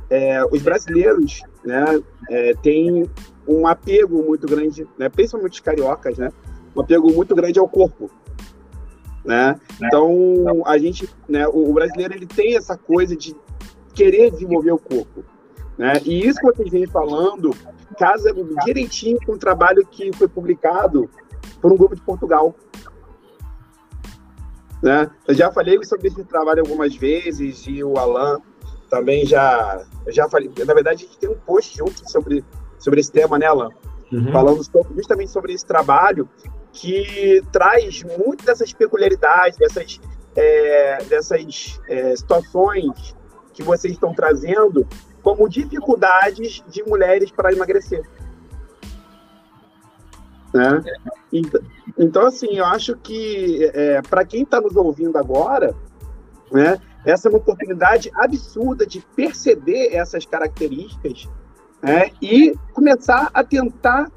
é, 0.08 0.44
os 0.44 0.60
brasileiros 0.62 1.42
né, 1.64 1.84
é, 2.28 2.54
têm 2.62 3.08
um 3.46 3.66
apego 3.66 4.22
muito 4.22 4.46
grande, 4.46 4.86
né, 4.98 5.08
principalmente 5.08 5.54
os 5.54 5.60
cariocas, 5.60 6.18
né, 6.18 6.30
um 6.74 6.80
apego 6.80 7.12
muito 7.12 7.34
grande 7.34 7.58
ao 7.58 7.68
corpo. 7.68 8.10
Né? 9.24 9.54
Então, 9.82 10.62
a 10.66 10.78
gente, 10.78 11.08
né, 11.28 11.46
o, 11.46 11.72
brasileiro 11.72 12.14
ele 12.14 12.26
tem 12.26 12.56
essa 12.56 12.76
coisa 12.76 13.14
de 13.14 13.36
querer 13.94 14.30
desenvolver 14.30 14.72
o 14.72 14.78
corpo. 14.78 15.24
Né? 15.76 15.92
E 16.04 16.26
isso 16.26 16.40
que 16.40 16.46
vocês 16.46 16.70
vêm 16.70 16.86
falando 16.86 17.54
casa 17.98 18.34
direitinho 18.64 19.18
com 19.26 19.32
o 19.32 19.38
trabalho 19.38 19.86
que 19.86 20.10
foi 20.16 20.28
publicado 20.28 21.08
por 21.60 21.72
um 21.72 21.76
grupo 21.76 21.94
de 21.94 22.02
Portugal, 22.02 22.54
né? 24.82 25.10
Eu 25.26 25.34
já 25.34 25.50
falei 25.52 25.82
sobre 25.84 26.08
esse 26.08 26.24
trabalho 26.24 26.60
algumas 26.60 26.94
vezes 26.94 27.64
e 27.66 27.82
o 27.84 27.98
Alan 27.98 28.40
também 28.88 29.24
já, 29.24 29.84
já 30.08 30.28
falei. 30.28 30.50
Na 30.66 30.74
verdade, 30.74 31.04
a 31.04 31.06
gente 31.06 31.18
tem 31.18 31.30
um 31.30 31.38
post 31.38 31.76
junto 31.76 32.10
sobre, 32.10 32.44
sobre 32.78 33.00
esse 33.00 33.12
tema, 33.12 33.38
né, 33.38 33.46
Alan? 33.46 33.70
Uhum. 34.12 34.32
Falando 34.32 34.64
sobre, 34.64 34.94
justamente 34.94 35.30
sobre 35.30 35.52
esse 35.52 35.64
trabalho 35.64 36.28
que 36.72 37.42
traz 37.52 38.02
muito 38.02 38.44
dessas 38.44 38.72
peculiaridades, 38.72 39.58
dessas, 39.58 40.00
é, 40.34 41.04
dessas 41.04 41.80
é, 41.88 42.16
situações 42.16 43.14
que 43.52 43.62
vocês 43.62 43.92
estão 43.92 44.14
trazendo 44.14 44.86
como 45.22 45.48
dificuldades 45.48 46.62
de 46.68 46.82
mulheres 46.84 47.30
para 47.30 47.52
emagrecer. 47.52 48.02
Né? 50.52 50.82
Então, 51.98 52.26
assim, 52.26 52.56
eu 52.56 52.64
acho 52.64 52.96
que 52.96 53.70
é, 53.72 54.02
para 54.02 54.24
quem 54.24 54.42
está 54.42 54.60
nos 54.60 54.74
ouvindo 54.76 55.16
agora, 55.16 55.74
né, 56.50 56.80
essa 57.04 57.28
é 57.28 57.30
uma 57.30 57.38
oportunidade 57.38 58.10
absurda 58.14 58.84
de 58.84 59.00
perceber 59.14 59.94
essas 59.94 60.26
características 60.26 61.28
né, 61.82 62.10
e 62.20 62.54
começar 62.72 63.30
a 63.32 63.44
tentar 63.44 64.10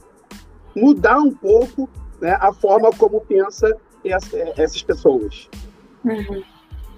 mudar 0.75 1.19
um 1.19 1.31
pouco 1.31 1.87
né, 2.19 2.35
a 2.39 2.51
forma 2.51 2.89
como 2.91 3.21
pensa 3.21 3.77
essa, 4.03 4.37
essas 4.57 4.81
pessoas. 4.81 5.49
Uhum. 6.03 6.43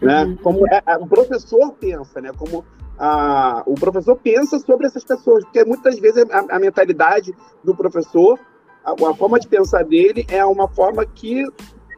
Né? 0.02 0.24
Uhum. 0.24 0.38
Como 0.38 0.68
é, 0.68 0.82
o 0.98 1.08
professor 1.08 1.74
pensa, 1.74 2.22
né? 2.22 2.32
como 2.38 2.66
a, 2.98 3.64
o 3.66 3.76
professor 3.76 4.16
pensa 4.16 4.60
sobre 4.60 4.88
essas 4.88 5.04
pessoas, 5.04 5.44
porque 5.44 5.64
muitas 5.66 6.00
vezes 6.00 6.26
a, 6.30 6.56
a 6.56 6.60
mentalidade 6.60 7.36
do 7.64 7.76
professor 7.76 8.40
a, 8.86 8.92
a 8.92 9.16
forma 9.16 9.40
de 9.40 9.48
pensar 9.48 9.84
dele 9.84 10.26
é 10.30 10.46
uma 10.46 10.68
forma 10.68 11.06
que 11.06 11.44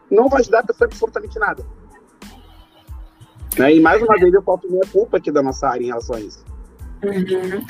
não 0.09 0.29
vai 0.29 0.41
ajudar 0.41 0.59
a 0.59 0.63
pessoa 0.63 0.87
absolutamente 0.87 1.37
nada. 1.37 1.65
Né? 3.57 3.75
E 3.75 3.79
mais 3.79 4.01
uma 4.01 4.15
vez 4.15 4.33
eu 4.33 4.41
falto 4.41 4.69
minha 4.69 4.85
culpa 4.91 5.17
aqui 5.17 5.31
da 5.31 5.41
nossa 5.41 5.67
área 5.67 5.83
em 5.83 5.87
relação 5.87 6.15
a 6.15 6.19
isso. 6.19 6.45
Uhum. 7.03 7.63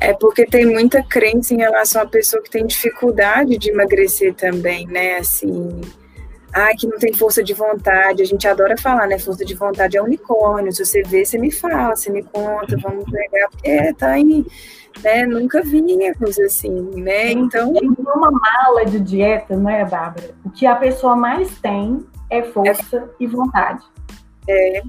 É 0.00 0.12
porque 0.12 0.44
tem 0.44 0.66
muita 0.66 1.02
crença 1.02 1.54
em 1.54 1.58
relação 1.58 2.02
à 2.02 2.06
pessoa 2.06 2.42
que 2.42 2.50
tem 2.50 2.66
dificuldade 2.66 3.56
de 3.56 3.70
emagrecer 3.70 4.34
também, 4.34 4.86
né? 4.86 5.16
Assim, 5.16 5.80
ah, 6.54 6.70
que 6.76 6.86
não 6.86 6.98
tem 6.98 7.12
força 7.12 7.42
de 7.42 7.52
vontade. 7.52 8.22
A 8.22 8.26
gente 8.26 8.46
adora 8.46 8.76
falar, 8.76 9.06
né? 9.08 9.18
Força 9.18 9.44
de 9.44 9.54
vontade 9.54 9.96
é 9.96 10.02
unicórnio. 10.02 10.72
Se 10.72 10.84
você 10.84 11.02
vê, 11.02 11.24
você 11.24 11.36
me 11.36 11.50
fala, 11.50 11.96
você 11.96 12.10
me 12.10 12.22
conta, 12.22 12.76
vamos 12.76 13.04
pegar, 13.10 13.48
porque 13.50 13.92
tá 13.94 14.10
aí 14.12 14.46
né? 15.02 15.26
Nunca 15.26 15.62
vinha 15.62 16.14
coisa 16.14 16.44
assim, 16.44 16.70
né? 17.00 17.32
Então. 17.32 17.72
Tem 17.72 17.88
uma 17.88 18.30
mala 18.30 18.84
de 18.84 19.00
dieta, 19.00 19.56
não 19.56 19.70
é, 19.70 19.84
Bárbara? 19.84 20.34
O 20.44 20.50
que 20.50 20.66
a 20.66 20.76
pessoa 20.76 21.16
mais 21.16 21.58
tem 21.58 22.06
é 22.30 22.42
força 22.42 22.96
é. 22.98 23.08
e 23.18 23.26
vontade. 23.26 23.84
É. 24.48 24.82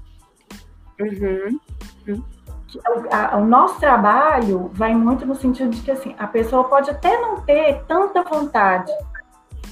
Uhum. 1.00 1.60
O, 2.08 3.38
o 3.38 3.46
nosso 3.46 3.80
trabalho 3.80 4.70
vai 4.74 4.94
muito 4.94 5.26
no 5.26 5.36
sentido 5.36 5.70
de 5.70 5.82
que 5.82 5.92
assim, 5.92 6.14
a 6.20 6.28
pessoa 6.28 6.66
pode 6.66 6.90
até 6.90 7.20
não 7.22 7.42
ter 7.42 7.84
tanta 7.88 8.22
vontade, 8.22 8.92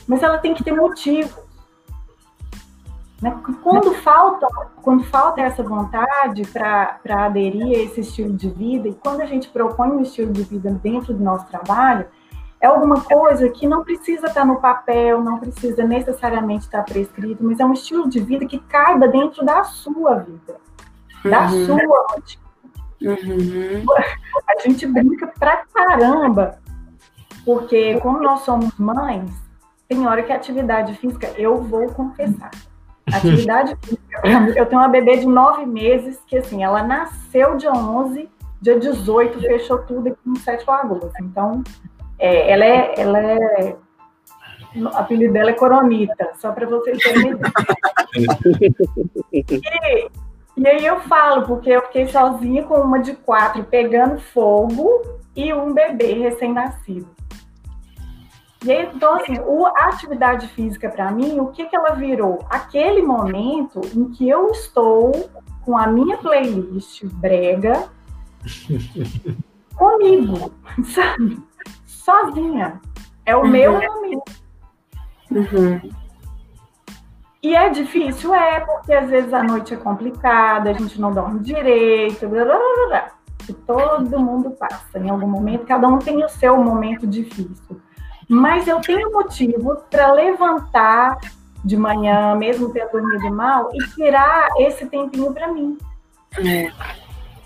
mas 0.08 0.24
ela 0.24 0.38
tem 0.38 0.54
que 0.54 0.64
ter 0.64 0.74
motivo. 0.74 1.44
Né? 3.24 3.34
Quando 3.64 3.94
falta, 4.02 4.46
quando 4.82 5.06
falta 5.06 5.40
essa 5.40 5.64
vontade 5.64 6.46
para 6.46 7.00
aderir 7.26 7.68
a 7.68 7.84
esse 7.84 8.02
estilo 8.02 8.34
de 8.34 8.50
vida, 8.50 8.90
e 8.90 8.94
quando 8.94 9.22
a 9.22 9.26
gente 9.26 9.48
propõe 9.48 9.92
um 9.92 10.02
estilo 10.02 10.34
de 10.34 10.44
vida 10.44 10.70
dentro 10.84 11.14
do 11.14 11.24
nosso 11.24 11.48
trabalho, 11.48 12.06
é 12.60 12.68
alguma 12.68 13.00
coisa 13.00 13.48
que 13.48 13.66
não 13.66 13.82
precisa 13.82 14.28
estar 14.28 14.44
no 14.44 14.60
papel, 14.60 15.24
não 15.24 15.40
precisa 15.40 15.86
necessariamente 15.86 16.66
estar 16.66 16.84
prescrito, 16.84 17.42
mas 17.42 17.62
é 17.62 17.66
um 17.66 17.72
estilo 17.72 18.10
de 18.10 18.20
vida 18.20 18.46
que 18.46 18.60
caiba 18.60 19.08
dentro 19.08 19.46
da 19.46 19.64
sua 19.64 20.16
vida, 20.16 20.58
da 21.24 21.44
uhum. 21.44 21.66
sua 21.66 21.80
rotina. 22.12 22.44
Uhum. 23.02 23.86
A 24.50 24.60
gente 24.68 24.86
brinca 24.86 25.28
pra 25.40 25.64
caramba, 25.74 26.60
porque 27.46 27.98
como 28.02 28.22
nós 28.22 28.42
somos 28.42 28.78
mães, 28.78 29.32
tem 29.88 30.06
hora 30.06 30.24
que 30.24 30.34
a 30.34 30.36
atividade 30.36 30.94
física, 30.96 31.28
eu 31.38 31.62
vou 31.62 31.88
confessar, 31.94 32.52
Atividade 33.12 33.76
física. 33.84 34.22
Eu 34.56 34.66
tenho 34.66 34.82
uma 34.82 34.88
bebê 34.88 35.18
de 35.18 35.26
nove 35.26 35.66
meses 35.66 36.20
que, 36.28 36.38
assim, 36.38 36.64
ela 36.64 36.84
nasceu 36.84 37.58
dia 37.58 37.72
11, 37.72 38.30
dia 38.62 38.80
18 38.80 39.40
fechou 39.40 39.80
tudo 39.80 40.08
aqui 40.08 40.20
no 40.26 40.38
Sete 40.38 40.64
Lagoas. 40.66 41.12
Então, 41.22 41.64
é, 42.18 42.52
ela 42.52 42.66
é, 42.66 42.94
ela 42.98 43.20
é 43.20 43.76
o 44.76 44.88
apelido 44.88 45.34
dela 45.34 45.52
é 45.52 45.54
Coronita, 45.54 46.32
só 46.36 46.52
para 46.52 46.66
vocês 46.66 46.98
terem 46.98 47.38
e, 49.32 50.10
e 50.58 50.68
aí 50.68 50.86
eu 50.86 51.00
falo, 51.02 51.46
porque 51.46 51.70
eu 51.70 51.82
fiquei 51.84 52.08
sozinha 52.08 52.64
com 52.64 52.76
uma 52.76 53.00
de 53.00 53.14
quatro 53.14 53.64
pegando 53.64 54.20
fogo 54.20 55.02
e 55.36 55.54
um 55.54 55.74
bebê 55.74 56.14
recém-nascido. 56.14 57.08
E 58.64 58.72
aí, 58.72 58.90
então, 58.94 59.16
assim, 59.16 59.38
o, 59.46 59.66
a 59.66 59.90
atividade 59.90 60.48
física, 60.48 60.90
para 60.90 61.12
mim, 61.12 61.38
o 61.40 61.48
que, 61.48 61.66
que 61.66 61.76
ela 61.76 61.96
virou? 61.96 62.40
Aquele 62.50 63.02
momento 63.02 63.82
em 63.94 64.10
que 64.10 64.30
eu 64.30 64.50
estou 64.52 65.30
com 65.66 65.78
a 65.78 65.88
minha 65.88 66.18
playlist 66.18 67.04
brega 67.06 67.90
comigo, 69.76 70.54
sabe? 70.86 71.42
Sozinha. 71.86 72.80
É 73.26 73.36
o 73.36 73.42
uhum. 73.42 73.48
meu 73.50 73.74
momento. 73.74 74.32
Uhum. 75.30 75.90
E 77.42 77.56
é 77.56 77.70
difícil? 77.70 78.34
É, 78.34 78.62
porque 78.62 78.94
às 78.94 79.10
vezes 79.10 79.34
a 79.34 79.44
noite 79.44 79.74
é 79.74 79.78
complicada, 79.78 80.70
a 80.70 80.74
gente 80.74 81.00
não 81.02 81.12
dorme 81.12 81.42
direito, 81.42 82.30
blá, 82.30 82.46
blá, 82.46 82.56
blá, 82.58 82.88
blá. 82.88 83.12
E 83.50 83.54
todo 83.54 84.20
mundo 84.22 84.52
passa 84.52 85.00
em 85.00 85.10
algum 85.10 85.28
momento, 85.28 85.66
cada 85.66 85.86
um 85.90 86.00
tem 86.00 86.24
o 86.24 86.30
seu 86.30 86.56
momento 86.58 87.06
difícil 87.06 87.82
mas 88.30 88.68
eu 88.68 88.80
tenho 88.82 89.12
motivo 89.12 89.78
para 89.90 90.12
levantar 90.14 91.18
de 91.64 91.78
manhã, 91.78 92.36
mesmo 92.36 92.72
tendo 92.72 92.92
dormido 92.92 93.32
mal, 93.32 93.70
e 93.74 93.78
tirar 93.96 94.50
esse 94.60 94.86
tempinho 94.86 95.34
para 95.34 95.48
mim. 95.48 95.78
É. 96.38 96.72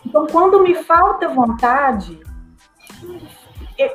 Então, 0.06 0.26
quando 0.28 0.64
me 0.64 0.74
falta 0.76 1.28
vontade, 1.28 2.20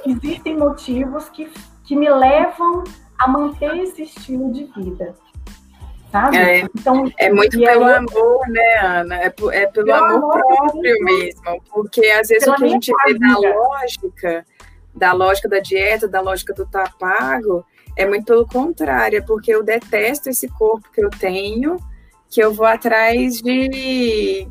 existem 0.05 0.57
motivos 0.57 1.29
que, 1.31 1.51
que 1.85 1.97
me 1.97 2.09
levam 2.09 2.85
a 3.19 3.27
manter 3.27 3.77
esse 3.79 4.03
estilo 4.03 4.53
de 4.53 4.65
vida. 4.77 5.15
Sabe? 6.11 6.37
É, 6.37 6.61
então, 6.61 7.11
é 7.17 7.33
muito 7.33 7.59
pelo 7.59 7.85
aí, 7.87 7.95
amor, 7.95 8.47
né, 8.49 8.79
Ana? 8.83 9.17
É, 9.17 9.27
é 9.27 9.31
pelo, 9.31 9.51
pelo 9.73 9.95
amor, 9.95 10.15
amor 10.17 10.43
próprio 10.43 11.05
mesmo. 11.05 11.63
Porque 11.73 12.07
às 12.11 12.29
vezes 12.29 12.47
o 12.47 12.55
que 12.55 12.65
a 12.65 12.69
gente 12.69 12.93
vê 13.07 13.19
na 13.19 13.39
lógica 13.39 14.45
da 14.95 15.13
lógica 15.13 15.49
da 15.49 15.59
dieta, 15.59 16.07
da 16.07 16.21
lógica 16.21 16.53
do 16.53 16.67
tá 16.67 16.91
pago, 16.99 17.65
é 17.97 18.07
muito 18.07 18.25
pelo 18.25 18.47
contrário, 18.47 19.19
é 19.19 19.23
porque 19.23 19.55
eu 19.55 19.63
detesto 19.63 20.29
esse 20.29 20.49
corpo 20.49 20.91
que 20.93 21.05
eu 21.05 21.11
tenho, 21.11 21.77
que 22.31 22.43
eu 22.43 22.53
vou 22.53 22.67
atrás 22.67 23.41
de 23.41 24.49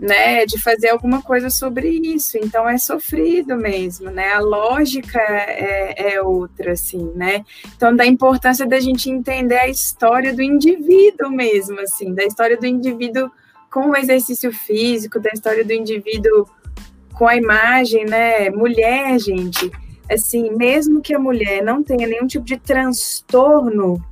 né, 0.00 0.46
de 0.46 0.58
fazer 0.60 0.88
alguma 0.88 1.20
coisa 1.20 1.50
sobre 1.50 1.88
isso. 1.88 2.38
Então 2.38 2.68
é 2.68 2.78
sofrido 2.78 3.56
mesmo, 3.56 4.10
né? 4.10 4.32
A 4.32 4.40
lógica 4.40 5.20
é, 5.20 6.14
é, 6.14 6.22
outra, 6.22 6.72
assim, 6.72 7.12
né? 7.14 7.44
Então 7.76 7.94
da 7.94 8.06
importância 8.06 8.66
da 8.66 8.80
gente 8.80 9.10
entender 9.10 9.58
a 9.58 9.68
história 9.68 10.34
do 10.34 10.42
indivíduo 10.42 11.30
mesmo, 11.30 11.78
assim, 11.80 12.14
da 12.14 12.24
história 12.24 12.56
do 12.56 12.66
indivíduo 12.66 13.30
com 13.70 13.90
o 13.90 13.96
exercício 13.96 14.52
físico, 14.52 15.20
da 15.20 15.30
história 15.30 15.64
do 15.64 15.72
indivíduo 15.72 16.48
com 17.20 17.28
a 17.28 17.36
imagem, 17.36 18.06
né? 18.06 18.48
Mulher, 18.48 19.18
gente, 19.18 19.70
assim, 20.10 20.56
mesmo 20.56 21.02
que 21.02 21.12
a 21.12 21.18
mulher 21.18 21.62
não 21.62 21.82
tenha 21.82 22.06
nenhum 22.06 22.26
tipo 22.26 22.46
de 22.46 22.56
transtorno 22.56 24.02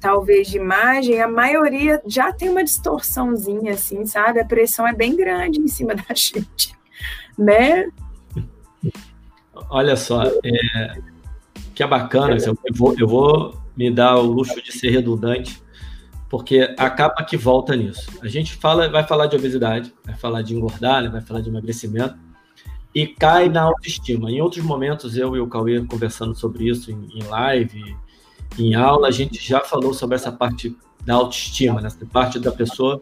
talvez 0.00 0.48
de 0.48 0.56
imagem, 0.56 1.22
a 1.22 1.28
maioria 1.28 2.02
já 2.04 2.32
tem 2.32 2.48
uma 2.48 2.64
distorçãozinha, 2.64 3.74
assim, 3.74 4.04
sabe? 4.04 4.40
A 4.40 4.44
pressão 4.44 4.84
é 4.84 4.92
bem 4.92 5.14
grande 5.14 5.60
em 5.60 5.68
cima 5.68 5.94
da 5.94 6.02
gente, 6.08 6.76
né? 7.38 7.86
Olha 9.70 9.94
só, 9.94 10.24
é, 10.24 10.98
que 11.76 11.84
é 11.84 11.86
bacana, 11.86 12.36
eu 12.44 12.56
vou, 12.74 12.96
eu 12.98 13.06
vou 13.06 13.56
me 13.76 13.88
dar 13.88 14.16
o 14.16 14.22
luxo 14.22 14.60
de 14.60 14.72
ser 14.72 14.90
redundante, 14.90 15.62
porque 16.28 16.74
acaba 16.76 17.22
que 17.22 17.36
volta 17.36 17.76
nisso. 17.76 18.10
A 18.20 18.26
gente 18.26 18.56
fala, 18.56 18.88
vai 18.88 19.06
falar 19.06 19.28
de 19.28 19.36
obesidade, 19.36 19.94
vai 20.04 20.16
falar 20.16 20.42
de 20.42 20.56
engordar, 20.56 21.08
vai 21.08 21.20
falar 21.20 21.40
de 21.40 21.48
emagrecimento, 21.48 22.31
e 22.94 23.06
cai 23.06 23.48
na 23.48 23.62
autoestima. 23.62 24.30
Em 24.30 24.40
outros 24.40 24.64
momentos, 24.64 25.16
eu 25.16 25.34
e 25.36 25.40
o 25.40 25.46
Cauê 25.46 25.80
conversando 25.84 26.34
sobre 26.34 26.68
isso 26.68 26.90
em, 26.90 27.08
em 27.14 27.22
live, 27.22 27.96
em 28.58 28.74
aula, 28.74 29.08
a 29.08 29.10
gente 29.10 29.42
já 29.42 29.60
falou 29.60 29.94
sobre 29.94 30.16
essa 30.16 30.30
parte 30.30 30.76
da 31.04 31.14
autoestima, 31.14 31.80
né? 31.80 31.86
essa 31.86 32.04
parte 32.06 32.38
da 32.38 32.52
pessoa, 32.52 33.00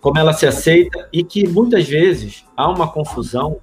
como 0.00 0.18
ela 0.18 0.32
se 0.32 0.46
aceita 0.46 1.08
e 1.12 1.24
que 1.24 1.46
muitas 1.46 1.88
vezes 1.88 2.44
há 2.56 2.68
uma 2.68 2.90
confusão 2.90 3.60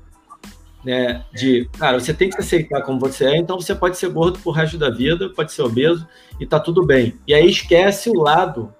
né, 0.84 1.24
de, 1.34 1.70
cara, 1.78 2.00
você 2.00 2.14
tem 2.14 2.30
que 2.30 2.36
se 2.36 2.42
aceitar 2.42 2.82
como 2.82 3.00
você 3.00 3.26
é, 3.26 3.38
então 3.38 3.60
você 3.60 3.76
pode 3.76 3.98
ser 3.98 4.10
gordo 4.10 4.40
pro 4.40 4.52
resto 4.52 4.78
da 4.78 4.90
vida, 4.90 5.30
pode 5.30 5.52
ser 5.52 5.62
obeso 5.62 6.08
e 6.40 6.46
tá 6.46 6.60
tudo 6.60 6.86
bem. 6.86 7.16
E 7.28 7.34
aí 7.34 7.50
esquece 7.50 8.10
o 8.10 8.20
lado 8.20 8.74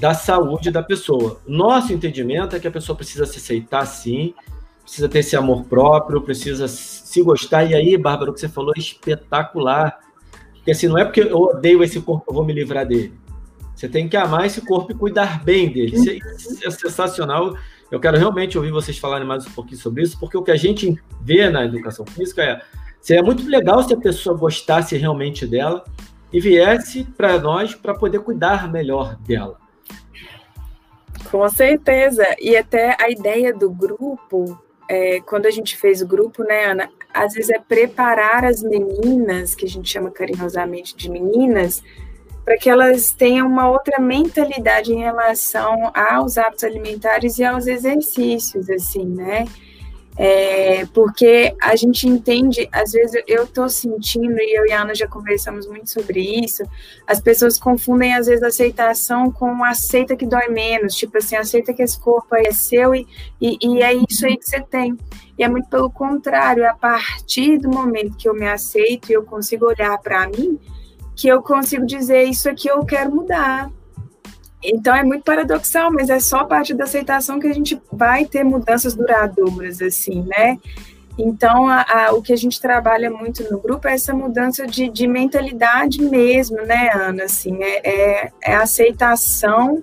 da 0.00 0.12
saúde 0.12 0.70
da 0.70 0.82
pessoa. 0.82 1.40
Nosso 1.46 1.92
entendimento 1.92 2.56
é 2.56 2.60
que 2.60 2.66
a 2.66 2.70
pessoa 2.70 2.96
precisa 2.96 3.24
se 3.26 3.38
aceitar 3.38 3.86
sim, 3.86 4.34
precisa 4.84 5.08
ter 5.08 5.20
esse 5.20 5.34
amor 5.34 5.64
próprio, 5.64 6.20
precisa 6.20 6.68
se 6.68 7.22
gostar. 7.22 7.64
E 7.64 7.74
aí, 7.74 7.96
Bárbara, 7.96 8.30
o 8.30 8.34
que 8.34 8.40
você 8.40 8.48
falou 8.48 8.72
é 8.76 8.78
espetacular. 8.78 9.98
Porque 10.52 10.70
assim, 10.70 10.86
não 10.86 10.98
é 10.98 11.04
porque 11.04 11.22
eu 11.22 11.36
odeio 11.36 11.82
esse 11.82 12.00
corpo 12.00 12.24
eu 12.28 12.34
vou 12.34 12.44
me 12.44 12.52
livrar 12.52 12.86
dele. 12.86 13.12
Você 13.74 13.88
tem 13.88 14.08
que 14.08 14.16
amar 14.16 14.46
esse 14.46 14.60
corpo 14.60 14.92
e 14.92 14.94
cuidar 14.94 15.42
bem 15.42 15.70
dele. 15.72 15.96
Isso 15.96 16.10
é, 16.10 16.14
isso 16.36 16.66
é 16.66 16.70
sensacional. 16.70 17.56
Eu 17.90 17.98
quero 17.98 18.16
realmente 18.16 18.56
ouvir 18.56 18.70
vocês 18.70 18.98
falarem 18.98 19.26
mais 19.26 19.46
um 19.46 19.50
pouquinho 19.50 19.80
sobre 19.80 20.02
isso, 20.02 20.18
porque 20.18 20.36
o 20.36 20.42
que 20.42 20.50
a 20.50 20.56
gente 20.56 20.98
vê 21.20 21.50
na 21.50 21.64
educação 21.64 22.06
física 22.06 22.42
é 22.42 22.60
seria 23.00 23.22
muito 23.22 23.46
legal 23.48 23.82
se 23.82 23.92
a 23.92 23.96
pessoa 23.98 24.36
gostasse 24.36 24.96
realmente 24.96 25.46
dela 25.46 25.84
e 26.32 26.40
viesse 26.40 27.04
para 27.04 27.38
nós 27.38 27.74
para 27.74 27.94
poder 27.94 28.20
cuidar 28.20 28.70
melhor 28.70 29.16
dela. 29.16 29.58
Com 31.30 31.48
certeza. 31.48 32.24
E 32.40 32.56
até 32.56 32.96
a 33.00 33.10
ideia 33.10 33.52
do 33.52 33.70
grupo 33.70 34.58
é, 34.88 35.20
quando 35.20 35.46
a 35.46 35.50
gente 35.50 35.76
fez 35.76 36.02
o 36.02 36.06
grupo, 36.06 36.42
né, 36.42 36.66
Ana, 36.66 36.90
às 37.12 37.34
vezes 37.34 37.50
é 37.50 37.58
preparar 37.58 38.44
as 38.44 38.62
meninas, 38.62 39.54
que 39.54 39.64
a 39.64 39.68
gente 39.68 39.88
chama 39.88 40.10
carinhosamente 40.10 40.96
de 40.96 41.10
meninas, 41.10 41.82
para 42.44 42.58
que 42.58 42.68
elas 42.68 43.12
tenham 43.12 43.46
uma 43.46 43.70
outra 43.70 43.98
mentalidade 43.98 44.92
em 44.92 44.98
relação 44.98 45.90
aos 45.94 46.36
hábitos 46.36 46.64
alimentares 46.64 47.38
e 47.38 47.44
aos 47.44 47.66
exercícios, 47.66 48.68
assim, 48.68 49.06
né? 49.06 49.46
É, 50.16 50.86
porque 50.86 51.54
a 51.60 51.74
gente 51.74 52.06
entende, 52.06 52.68
às 52.70 52.92
vezes 52.92 53.20
eu 53.26 53.44
estou 53.44 53.68
sentindo, 53.68 54.38
e 54.38 54.56
eu 54.56 54.64
e 54.66 54.72
a 54.72 54.82
Ana 54.82 54.94
já 54.94 55.08
conversamos 55.08 55.66
muito 55.66 55.90
sobre 55.90 56.20
isso, 56.20 56.62
as 57.04 57.20
pessoas 57.20 57.58
confundem 57.58 58.14
às 58.14 58.26
vezes 58.26 58.42
aceitação 58.42 59.30
com 59.32 59.64
aceita 59.64 60.14
que 60.14 60.24
dói 60.24 60.48
menos, 60.48 60.94
tipo 60.94 61.18
assim, 61.18 61.34
aceita 61.34 61.74
que 61.74 61.82
esse 61.82 61.98
corpo 61.98 62.32
aí 62.34 62.44
é 62.46 62.52
seu 62.52 62.94
e, 62.94 63.06
e, 63.40 63.58
e 63.60 63.82
é 63.82 63.92
isso 64.08 64.24
aí 64.24 64.36
que 64.36 64.48
você 64.48 64.60
tem. 64.60 64.96
E 65.36 65.42
é 65.42 65.48
muito 65.48 65.68
pelo 65.68 65.90
contrário, 65.90 66.62
é 66.62 66.68
a 66.68 66.74
partir 66.74 67.58
do 67.58 67.68
momento 67.68 68.16
que 68.16 68.28
eu 68.28 68.34
me 68.34 68.46
aceito 68.46 69.10
e 69.10 69.14
eu 69.14 69.24
consigo 69.24 69.66
olhar 69.66 69.98
para 69.98 70.28
mim, 70.28 70.60
que 71.16 71.26
eu 71.26 71.42
consigo 71.42 71.84
dizer 71.84 72.22
isso 72.22 72.48
aqui 72.48 72.68
eu 72.68 72.84
quero 72.84 73.12
mudar, 73.12 73.68
então 74.64 74.94
é 74.94 75.04
muito 75.04 75.22
paradoxal, 75.22 75.92
mas 75.92 76.08
é 76.08 76.18
só 76.18 76.38
a 76.38 76.44
partir 76.44 76.74
da 76.74 76.84
aceitação 76.84 77.38
que 77.38 77.46
a 77.46 77.52
gente 77.52 77.80
vai 77.92 78.24
ter 78.24 78.44
mudanças 78.44 78.94
duradouras, 78.94 79.82
assim, 79.82 80.22
né? 80.22 80.58
Então, 81.18 81.68
a, 81.68 81.82
a, 81.82 82.12
o 82.12 82.20
que 82.20 82.32
a 82.32 82.36
gente 82.36 82.60
trabalha 82.60 83.10
muito 83.10 83.48
no 83.50 83.60
grupo 83.60 83.86
é 83.86 83.94
essa 83.94 84.12
mudança 84.12 84.66
de, 84.66 84.88
de 84.88 85.06
mentalidade 85.06 86.02
mesmo, 86.02 86.56
né, 86.62 86.90
Ana? 86.92 87.24
Assim, 87.24 87.62
é, 87.62 87.80
é, 87.84 88.32
é 88.42 88.54
aceitação 88.56 89.82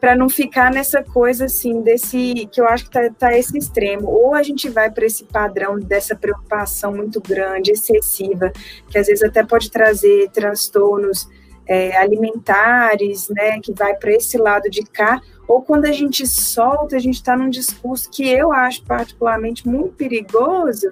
para 0.00 0.14
não 0.14 0.28
ficar 0.28 0.70
nessa 0.70 1.02
coisa 1.02 1.46
assim 1.46 1.80
desse 1.82 2.48
que 2.52 2.60
eu 2.60 2.66
acho 2.66 2.84
que 2.84 2.90
tá, 2.90 3.10
tá 3.18 3.36
esse 3.36 3.56
extremo. 3.56 4.08
Ou 4.08 4.34
a 4.34 4.42
gente 4.42 4.68
vai 4.68 4.90
para 4.90 5.06
esse 5.06 5.24
padrão 5.24 5.78
dessa 5.78 6.14
preocupação 6.14 6.94
muito 6.94 7.20
grande, 7.20 7.72
excessiva, 7.72 8.52
que 8.88 8.98
às 8.98 9.06
vezes 9.06 9.22
até 9.22 9.44
pode 9.44 9.70
trazer 9.70 10.30
transtornos 10.30 11.28
é, 11.66 11.96
alimentares, 11.96 13.28
né, 13.28 13.60
que 13.60 13.72
vai 13.72 13.94
para 13.94 14.12
esse 14.12 14.38
lado 14.38 14.70
de 14.70 14.82
cá, 14.82 15.20
ou 15.48 15.62
quando 15.62 15.84
a 15.86 15.92
gente 15.92 16.26
solta, 16.26 16.96
a 16.96 16.98
gente 16.98 17.14
está 17.14 17.36
num 17.36 17.50
discurso 17.50 18.10
que 18.10 18.28
eu 18.28 18.52
acho 18.52 18.82
particularmente 18.84 19.68
muito 19.68 19.94
perigoso, 19.94 20.90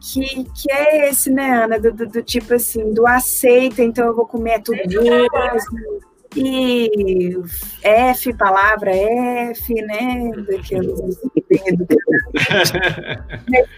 que, 0.00 0.44
que 0.44 0.70
é 0.70 1.08
esse, 1.08 1.30
né, 1.30 1.64
Ana, 1.64 1.78
do, 1.78 1.92
do, 1.92 2.06
do 2.06 2.22
tipo 2.22 2.54
assim, 2.54 2.92
do 2.92 3.06
aceita, 3.06 3.82
então 3.82 4.06
eu 4.06 4.14
vou 4.14 4.26
comer 4.26 4.62
tudo 4.62 4.78
mesmo, 5.02 6.00
e 6.34 7.36
F, 7.82 8.34
palavra 8.34 8.90
F, 8.94 9.74
né? 9.74 10.30
Daqueles 10.48 11.20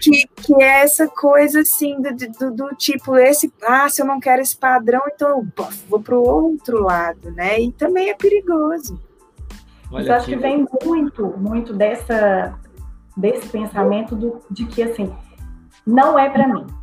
que, 0.01 0.27
que 0.27 0.63
é 0.63 0.81
essa 0.81 1.07
coisa 1.07 1.61
assim 1.61 2.01
do, 2.01 2.15
do, 2.15 2.55
do, 2.55 2.75
tipo, 2.75 3.17
esse, 3.17 3.51
ah, 3.63 3.87
se 3.89 4.01
eu 4.01 4.05
não 4.05 4.19
quero 4.19 4.41
esse 4.41 4.57
padrão, 4.57 5.01
então 5.13 5.29
eu 5.29 5.47
vou 5.87 5.99
para 5.99 6.15
o 6.15 6.23
outro 6.23 6.83
lado, 6.83 7.31
né? 7.31 7.59
E 7.61 7.71
também 7.71 8.09
é 8.09 8.13
perigoso. 8.13 8.99
Olha 9.91 10.07
eu 10.07 10.15
acho 10.15 10.27
que 10.27 10.35
vem 10.35 10.65
muito, 10.83 11.25
muito 11.37 11.73
dessa, 11.73 12.57
desse 13.17 13.47
pensamento 13.49 14.15
do, 14.15 14.41
de 14.49 14.65
que 14.65 14.83
assim, 14.83 15.13
não 15.85 16.17
é 16.17 16.29
para 16.29 16.47
mim 16.47 16.78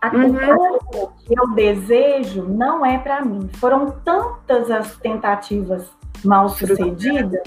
aquilo 0.00 0.32
uhum. 0.32 1.08
que 1.18 1.38
eu 1.38 1.48
desejo 1.54 2.44
não 2.44 2.84
é 2.84 2.98
para 2.98 3.24
mim. 3.24 3.48
Foram 3.54 3.90
tantas 4.04 4.70
as 4.70 4.96
tentativas 4.96 5.90
mal 6.24 6.48
sucedidas, 6.48 7.42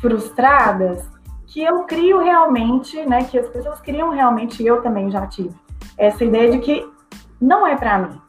frustradas, 0.00 1.04
que 1.46 1.62
eu 1.62 1.84
crio 1.84 2.18
realmente, 2.22 3.04
né, 3.06 3.24
que 3.24 3.38
as 3.38 3.48
pessoas 3.48 3.80
criam 3.80 4.10
realmente, 4.10 4.64
eu 4.64 4.80
também 4.80 5.10
já 5.10 5.26
tive 5.26 5.54
essa 5.98 6.24
ideia 6.24 6.50
de 6.50 6.58
que 6.58 6.88
não 7.40 7.66
é 7.66 7.76
para 7.76 7.98
mim. 7.98 8.20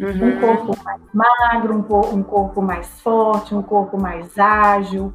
Uhum. 0.00 0.28
Um 0.28 0.40
corpo 0.40 0.84
mais 0.84 1.00
magro, 1.12 1.74
um, 1.74 2.14
um 2.14 2.22
corpo 2.22 2.60
mais 2.60 3.00
forte, 3.00 3.54
um 3.54 3.62
corpo 3.62 4.00
mais 4.00 4.36
ágil. 4.38 5.14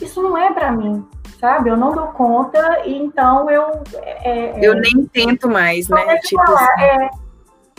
Isso 0.00 0.22
não 0.22 0.36
é 0.36 0.52
para 0.52 0.72
mim 0.72 1.06
sabe? 1.42 1.68
Eu 1.68 1.76
não 1.76 1.92
dou 1.92 2.06
conta 2.06 2.86
e 2.86 2.96
então 2.96 3.50
eu. 3.50 3.82
É, 3.96 4.50
é 4.50 4.54
eu 4.60 4.74
nem 4.74 5.04
tento 5.12 5.48
mais, 5.48 5.88
né? 5.88 6.16
Tipo 6.18 6.46
falar, 6.46 6.72
assim. 6.74 6.84
é, 6.84 7.10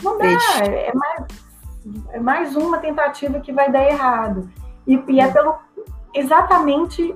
não 0.02 0.18
dá, 0.18 0.26
é 0.66 0.92
mais, 0.94 1.24
é 2.12 2.20
mais 2.20 2.56
uma 2.56 2.76
tentativa 2.76 3.40
que 3.40 3.50
vai 3.50 3.72
dar 3.72 3.82
errado. 3.82 4.50
E, 4.86 5.02
e 5.08 5.18
é 5.18 5.30
pelo 5.30 5.54
exatamente 6.12 7.14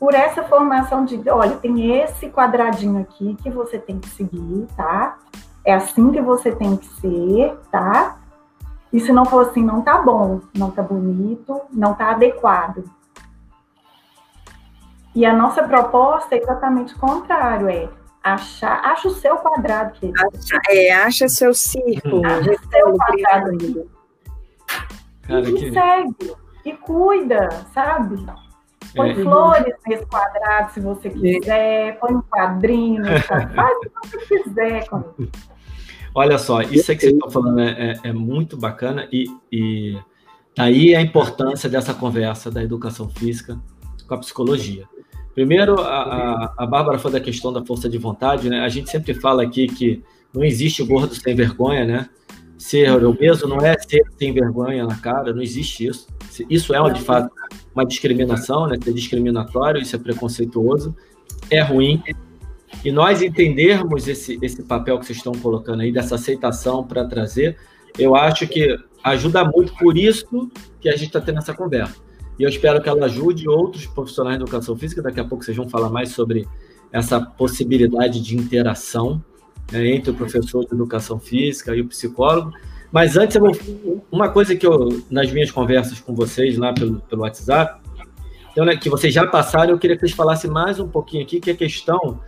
por 0.00 0.14
essa 0.14 0.42
formação 0.42 1.04
de, 1.04 1.30
olha, 1.30 1.56
tem 1.56 1.96
esse 2.00 2.28
quadradinho 2.28 3.00
aqui 3.00 3.36
que 3.40 3.48
você 3.48 3.78
tem 3.78 4.00
que 4.00 4.08
seguir, 4.08 4.66
tá? 4.76 5.16
É 5.64 5.72
assim 5.72 6.10
que 6.10 6.20
você 6.20 6.50
tem 6.50 6.76
que 6.76 6.86
ser, 7.00 7.56
tá? 7.70 8.16
E 8.92 8.98
se 8.98 9.12
não 9.12 9.24
for 9.24 9.46
assim, 9.46 9.64
não 9.64 9.80
tá 9.80 9.98
bom, 9.98 10.40
não 10.54 10.72
tá 10.72 10.82
bonito, 10.82 11.60
não 11.72 11.94
tá 11.94 12.10
adequado. 12.10 12.84
E 15.14 15.24
a 15.24 15.32
nossa 15.32 15.62
proposta 15.62 16.34
é 16.34 16.38
exatamente 16.38 16.94
o 16.94 16.98
contrário, 16.98 17.68
é 17.68 17.88
achar, 18.22 18.80
acha 18.84 19.08
o 19.08 19.14
seu 19.14 19.36
quadrado, 19.36 19.92
querido. 19.92 20.18
Acha, 20.18 20.60
é, 20.70 20.92
acha 20.92 21.28
seu 21.28 21.54
círculo. 21.54 22.26
Acha 22.26 22.50
o 22.50 22.70
seu 22.70 22.94
quadrado. 22.94 23.90
Cara, 25.22 25.48
e 25.48 25.54
que... 25.54 25.72
segue, 25.72 26.34
e 26.64 26.72
cuida, 26.72 27.48
sabe? 27.72 28.24
Põe 28.94 29.10
é. 29.10 29.14
flores 29.14 29.74
nesse 29.86 30.06
quadrado, 30.06 30.72
se 30.72 30.80
você 30.80 31.10
quiser. 31.10 31.98
Põe 31.98 32.14
um 32.14 32.22
quadrinho. 32.22 33.02
Faz 33.54 33.76
o 33.76 33.80
que 33.80 34.08
você 34.08 34.42
quiser 34.42 34.86
Olha 36.14 36.38
só, 36.38 36.62
isso 36.62 36.92
é 36.92 36.94
que 36.94 37.00
vocês 37.02 37.12
estão 37.12 37.28
falando 37.28 37.58
é, 37.60 37.70
é, 38.04 38.08
é 38.08 38.12
muito 38.12 38.56
bacana 38.56 39.08
e, 39.10 39.26
e 39.50 39.98
daí 40.56 40.94
a 40.94 41.00
importância 41.00 41.68
dessa 41.68 41.92
conversa 41.92 42.52
da 42.52 42.62
educação 42.62 43.08
física 43.08 43.58
com 44.06 44.14
a 44.14 44.18
psicologia. 44.18 44.84
Primeiro, 45.34 45.80
a, 45.80 46.02
a, 46.02 46.54
a 46.58 46.66
Bárbara 46.66 46.98
falou 46.98 47.18
da 47.18 47.24
questão 47.24 47.52
da 47.52 47.64
força 47.64 47.88
de 47.88 47.98
vontade, 47.98 48.48
né? 48.48 48.60
A 48.60 48.68
gente 48.68 48.90
sempre 48.90 49.14
fala 49.14 49.42
aqui 49.42 49.66
que 49.66 50.02
não 50.32 50.44
existe 50.44 50.82
gordo 50.84 51.14
sem 51.14 51.34
vergonha, 51.34 51.84
né? 51.84 52.08
Ser 52.56 53.04
obeso 53.04 53.48
não 53.48 53.58
é 53.60 53.76
ser 53.78 54.02
sem 54.16 54.32
vergonha 54.32 54.86
na 54.86 54.96
cara, 54.96 55.32
não 55.32 55.42
existe 55.42 55.86
isso. 55.86 56.06
Isso 56.48 56.74
é, 56.74 56.90
de 56.90 57.00
fato, 57.00 57.30
uma 57.74 57.84
discriminação, 57.84 58.66
né? 58.68 58.76
É 58.86 58.90
discriminatório, 58.90 59.82
isso 59.82 59.96
é 59.96 59.98
preconceituoso, 59.98 60.94
é 61.50 61.60
ruim, 61.60 62.02
e 62.82 62.90
nós 62.90 63.22
entendermos 63.22 64.08
esse, 64.08 64.38
esse 64.40 64.62
papel 64.62 64.98
que 64.98 65.06
vocês 65.06 65.18
estão 65.18 65.32
colocando 65.32 65.80
aí, 65.80 65.92
dessa 65.92 66.14
aceitação 66.14 66.84
para 66.84 67.04
trazer, 67.06 67.56
eu 67.98 68.14
acho 68.16 68.46
que 68.46 68.76
ajuda 69.02 69.44
muito, 69.44 69.74
por 69.76 69.96
isso 69.96 70.50
que 70.80 70.88
a 70.88 70.92
gente 70.92 71.06
está 71.06 71.20
tendo 71.20 71.38
essa 71.38 71.54
conversa. 71.54 71.96
E 72.38 72.42
eu 72.42 72.48
espero 72.48 72.82
que 72.82 72.88
ela 72.88 73.06
ajude 73.06 73.48
outros 73.48 73.86
profissionais 73.86 74.36
de 74.36 74.42
educação 74.42 74.76
física, 74.76 75.02
daqui 75.02 75.20
a 75.20 75.24
pouco 75.24 75.44
vocês 75.44 75.56
vão 75.56 75.68
falar 75.68 75.88
mais 75.88 76.10
sobre 76.10 76.46
essa 76.92 77.20
possibilidade 77.20 78.20
de 78.20 78.36
interação 78.36 79.22
né, 79.70 79.88
entre 79.88 80.10
o 80.10 80.14
professor 80.14 80.64
de 80.64 80.74
educação 80.74 81.18
física 81.18 81.74
e 81.74 81.80
o 81.80 81.86
psicólogo. 81.86 82.52
Mas 82.92 83.16
antes, 83.16 83.36
vou, 83.36 83.52
uma 84.10 84.28
coisa 84.28 84.54
que 84.54 84.66
eu, 84.66 85.02
nas 85.10 85.30
minhas 85.32 85.50
conversas 85.50 85.98
com 86.00 86.14
vocês 86.14 86.56
lá 86.56 86.72
pelo, 86.72 87.00
pelo 87.00 87.22
WhatsApp, 87.22 87.80
então, 88.52 88.64
né, 88.64 88.76
que 88.76 88.88
vocês 88.88 89.12
já 89.12 89.26
passaram, 89.26 89.72
eu 89.72 89.78
queria 89.78 89.96
que 89.96 90.00
vocês 90.00 90.12
falassem 90.12 90.48
mais 90.48 90.78
um 90.78 90.86
pouquinho 90.86 91.24
aqui, 91.24 91.40
que 91.40 91.50
é 91.50 91.52
a 91.54 91.56
questão 91.56 92.20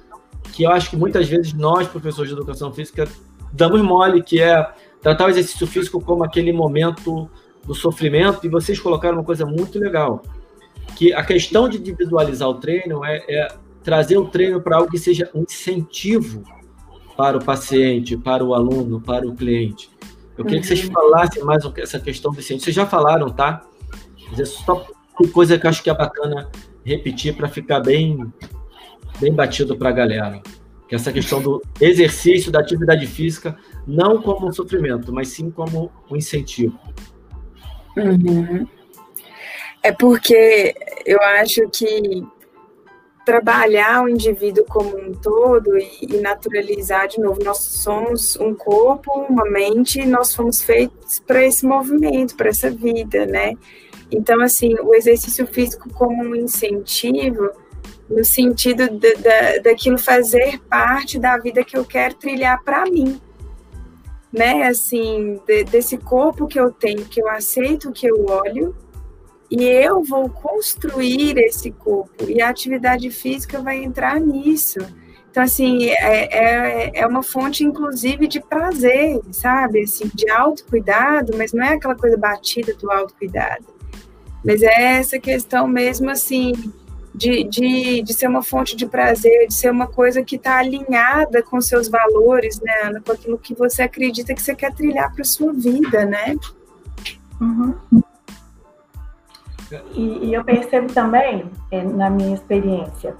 que 0.52 0.64
eu 0.64 0.70
acho 0.70 0.90
que 0.90 0.96
muitas 0.96 1.28
vezes 1.28 1.52
nós, 1.52 1.86
professores 1.86 2.30
de 2.30 2.36
educação 2.36 2.72
física, 2.72 3.06
damos 3.52 3.80
mole, 3.80 4.22
que 4.22 4.40
é 4.40 4.68
tratar 5.00 5.26
o 5.26 5.28
exercício 5.28 5.66
físico 5.66 6.00
como 6.00 6.24
aquele 6.24 6.52
momento 6.52 7.30
do 7.66 7.74
sofrimento, 7.74 8.46
e 8.46 8.48
vocês 8.48 8.78
colocaram 8.78 9.18
uma 9.18 9.24
coisa 9.24 9.44
muito 9.44 9.78
legal, 9.78 10.22
que 10.96 11.12
a 11.12 11.24
questão 11.24 11.68
de 11.68 11.78
individualizar 11.78 12.48
o 12.48 12.54
treino 12.54 13.04
é, 13.04 13.24
é 13.28 13.48
trazer 13.82 14.16
o 14.18 14.26
treino 14.26 14.60
para 14.60 14.76
algo 14.76 14.90
que 14.90 14.98
seja 14.98 15.30
um 15.34 15.42
incentivo 15.42 16.42
para 17.16 17.36
o 17.36 17.44
paciente, 17.44 18.16
para 18.16 18.44
o 18.44 18.54
aluno, 18.54 19.00
para 19.00 19.26
o 19.26 19.34
cliente. 19.34 19.90
Eu 20.36 20.44
queria 20.44 20.58
uhum. 20.58 20.62
que 20.62 20.66
vocês 20.68 20.84
uhum. 20.84 20.92
falassem 20.92 21.42
mais 21.42 21.64
essa 21.78 21.98
questão 21.98 22.30
do 22.30 22.38
incentivo. 22.38 22.64
Vocês 22.64 22.76
já 22.76 22.86
falaram, 22.86 23.30
tá? 23.30 23.62
É 24.38 24.44
só 24.44 24.86
coisa 25.32 25.58
que 25.58 25.66
eu 25.66 25.70
acho 25.70 25.82
que 25.82 25.88
é 25.88 25.94
bacana 25.94 26.50
repetir 26.84 27.34
para 27.34 27.48
ficar 27.48 27.80
bem 27.80 28.32
bem 29.18 29.32
batido 29.32 29.76
para 29.76 29.88
a 29.88 29.92
galera. 29.92 30.42
Que 30.88 30.94
é 30.94 30.96
essa 30.96 31.12
questão 31.12 31.40
do 31.40 31.62
exercício 31.80 32.52
da 32.52 32.60
atividade 32.60 33.06
física, 33.06 33.56
não 33.86 34.20
como 34.20 34.46
um 34.46 34.52
sofrimento, 34.52 35.12
mas 35.12 35.28
sim 35.28 35.50
como 35.50 35.90
um 36.10 36.16
incentivo. 36.16 36.78
Uhum. 37.96 38.66
É 39.82 39.92
porque 39.92 40.74
eu 41.04 41.20
acho 41.22 41.68
que 41.70 42.26
trabalhar 43.24 44.04
o 44.04 44.08
indivíduo 44.08 44.64
como 44.68 44.96
um 44.96 45.12
todo 45.12 45.76
e, 45.76 45.88
e, 46.02 46.20
naturalizar 46.20 47.08
de 47.08 47.20
novo. 47.20 47.42
Nós 47.42 47.58
somos 47.58 48.36
um 48.36 48.54
corpo, 48.54 49.10
uma 49.28 49.44
mente, 49.44 50.06
nós 50.06 50.32
fomos 50.34 50.62
feitos 50.62 51.18
para 51.18 51.44
esse 51.44 51.66
movimento, 51.66 52.36
para 52.36 52.50
essa 52.50 52.70
vida, 52.70 53.26
né? 53.26 53.54
Então, 54.12 54.40
assim, 54.40 54.74
o 54.80 54.94
exercício 54.94 55.44
físico 55.44 55.90
como 55.92 56.22
um 56.22 56.36
incentivo 56.36 57.50
no 58.08 58.24
sentido 58.24 58.88
de, 58.88 59.16
daquilo 59.60 59.98
fazer 59.98 60.60
parte 60.68 61.18
da 61.18 61.36
vida 61.36 61.64
que 61.64 61.76
eu 61.76 61.84
quero 61.84 62.14
trilhar 62.14 62.62
para 62.62 62.84
mim, 62.84 63.20
né? 64.32 64.64
Assim, 64.64 65.40
de, 65.46 65.64
desse 65.64 65.96
corpo 65.98 66.46
que 66.46 66.58
eu 66.58 66.70
tenho, 66.70 67.04
que 67.04 67.20
eu 67.20 67.28
aceito, 67.28 67.92
que 67.92 68.06
eu 68.06 68.26
olho, 68.26 68.74
e 69.50 69.64
eu 69.64 70.02
vou 70.02 70.28
construir 70.28 71.38
esse 71.38 71.70
corpo, 71.70 72.28
e 72.28 72.42
a 72.42 72.48
atividade 72.48 73.10
física 73.10 73.60
vai 73.60 73.82
entrar 73.82 74.20
nisso. 74.20 74.80
Então, 75.30 75.44
assim, 75.44 75.90
é, 75.90 75.94
é, 76.34 76.90
é 76.94 77.06
uma 77.06 77.22
fonte, 77.22 77.62
inclusive, 77.62 78.26
de 78.26 78.40
prazer, 78.40 79.20
sabe? 79.30 79.82
Assim, 79.82 80.10
de 80.14 80.30
autocuidado, 80.30 81.36
mas 81.36 81.52
não 81.52 81.62
é 81.62 81.74
aquela 81.74 81.94
coisa 81.94 82.16
batida 82.16 82.72
do 82.74 82.90
autocuidado. 82.90 83.66
Mas 84.42 84.62
é 84.62 84.96
essa 84.96 85.18
questão 85.18 85.68
mesmo, 85.68 86.08
assim, 86.08 86.52
de, 87.16 87.44
de, 87.44 88.02
de 88.02 88.12
ser 88.12 88.28
uma 88.28 88.42
fonte 88.42 88.76
de 88.76 88.86
prazer, 88.86 89.48
de 89.48 89.54
ser 89.54 89.70
uma 89.70 89.86
coisa 89.86 90.22
que 90.22 90.36
está 90.36 90.58
alinhada 90.58 91.42
com 91.42 91.60
seus 91.60 91.88
valores, 91.88 92.60
né, 92.60 93.00
com 93.04 93.12
aquilo 93.12 93.38
que 93.38 93.54
você 93.54 93.82
acredita 93.82 94.34
que 94.34 94.42
você 94.42 94.54
quer 94.54 94.74
trilhar 94.74 95.12
para 95.14 95.24
sua 95.24 95.52
vida, 95.52 96.04
né? 96.04 96.36
Uhum. 97.40 97.74
E, 99.94 100.26
e, 100.26 100.34
eu 100.34 100.44
percebo 100.44 100.92
também, 100.92 101.50
é, 101.70 101.82
na 101.82 102.08
minha 102.08 102.34
experiência 102.34 103.16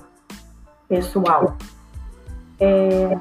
pessoal, 0.89 1.57
é, 2.61 3.19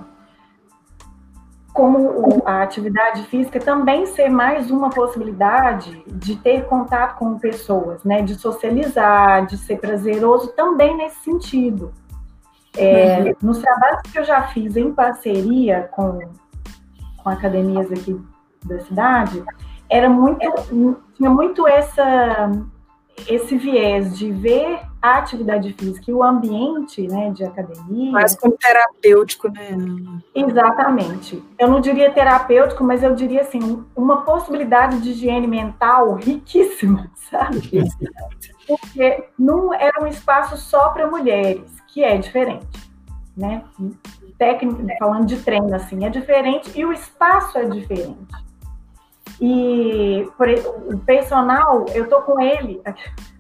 como 1.76 2.42
a 2.46 2.64
atividade 2.64 3.24
física 3.24 3.60
também 3.60 4.06
ser 4.06 4.30
mais 4.30 4.72
uma 4.72 4.90
possibilidade 4.90 6.02
de 6.08 6.38
ter 6.38 6.64
contato 6.68 7.18
com 7.18 7.38
pessoas, 7.38 8.02
né, 8.02 8.22
de 8.22 8.36
socializar, 8.36 9.46
de 9.46 9.58
ser 9.58 9.78
prazeroso 9.80 10.54
também 10.54 10.96
nesse 10.96 11.18
sentido. 11.18 11.92
É, 12.78 13.20
uhum. 13.20 13.34
Nos 13.42 13.58
trabalhos 13.58 14.02
que 14.10 14.18
eu 14.18 14.24
já 14.24 14.44
fiz 14.48 14.78
em 14.78 14.94
parceria 14.94 15.90
com, 15.92 16.22
com 17.18 17.30
academias 17.30 17.92
aqui 17.92 18.22
da 18.64 18.80
cidade, 18.80 19.44
era 19.90 20.10
muito, 20.10 20.50
tinha 21.14 21.30
muito 21.30 21.68
essa, 21.68 22.52
esse 23.28 23.58
viés 23.58 24.18
de 24.18 24.32
ver 24.32 24.80
a 25.02 25.18
atividade 25.18 25.74
física 25.74 26.10
e 26.10 26.14
o 26.14 26.24
ambiente 26.24 27.08
né, 27.08 27.32
de 27.32 27.44
academia. 27.44 28.12
Mais 28.12 28.36
como 28.36 28.58
terapêutico, 28.58 29.50
né? 29.50 29.78
Exatamente. 30.34 31.44
Eu 31.58 31.68
não 31.68 31.80
diria 31.80 32.12
terapêutico, 32.12 32.84
mas 32.84 33.04
eu 33.04 33.14
diria 33.14 33.42
assim, 33.42 33.84
uma 33.96 34.24
possibilidade 34.24 35.00
de 35.02 35.12
higiene 35.12 35.48
mental 35.48 36.16
riquíssima, 36.16 37.10
sabe? 37.30 37.62
Porque 38.68 39.30
não 39.38 39.74
era 39.74 40.04
um 40.04 40.08
espaço 40.08 40.58
só 40.58 40.90
para 40.90 41.10
mulheres, 41.10 41.70
que 41.88 42.04
é 42.04 42.18
diferente, 42.18 42.92
né? 43.38 43.64
Técnico, 44.38 44.82
falando 45.00 45.26
de 45.26 45.38
treino, 45.38 45.74
assim, 45.74 46.04
é 46.06 46.10
diferente 46.10 46.72
e 46.76 46.86
o 46.86 46.92
espaço 46.92 47.58
é 47.58 47.66
diferente. 47.66 48.45
E 49.40 50.28
por, 50.38 50.48
o 50.94 50.98
personal, 51.00 51.86
eu 51.94 52.08
tô 52.08 52.22
com 52.22 52.40
ele, 52.40 52.82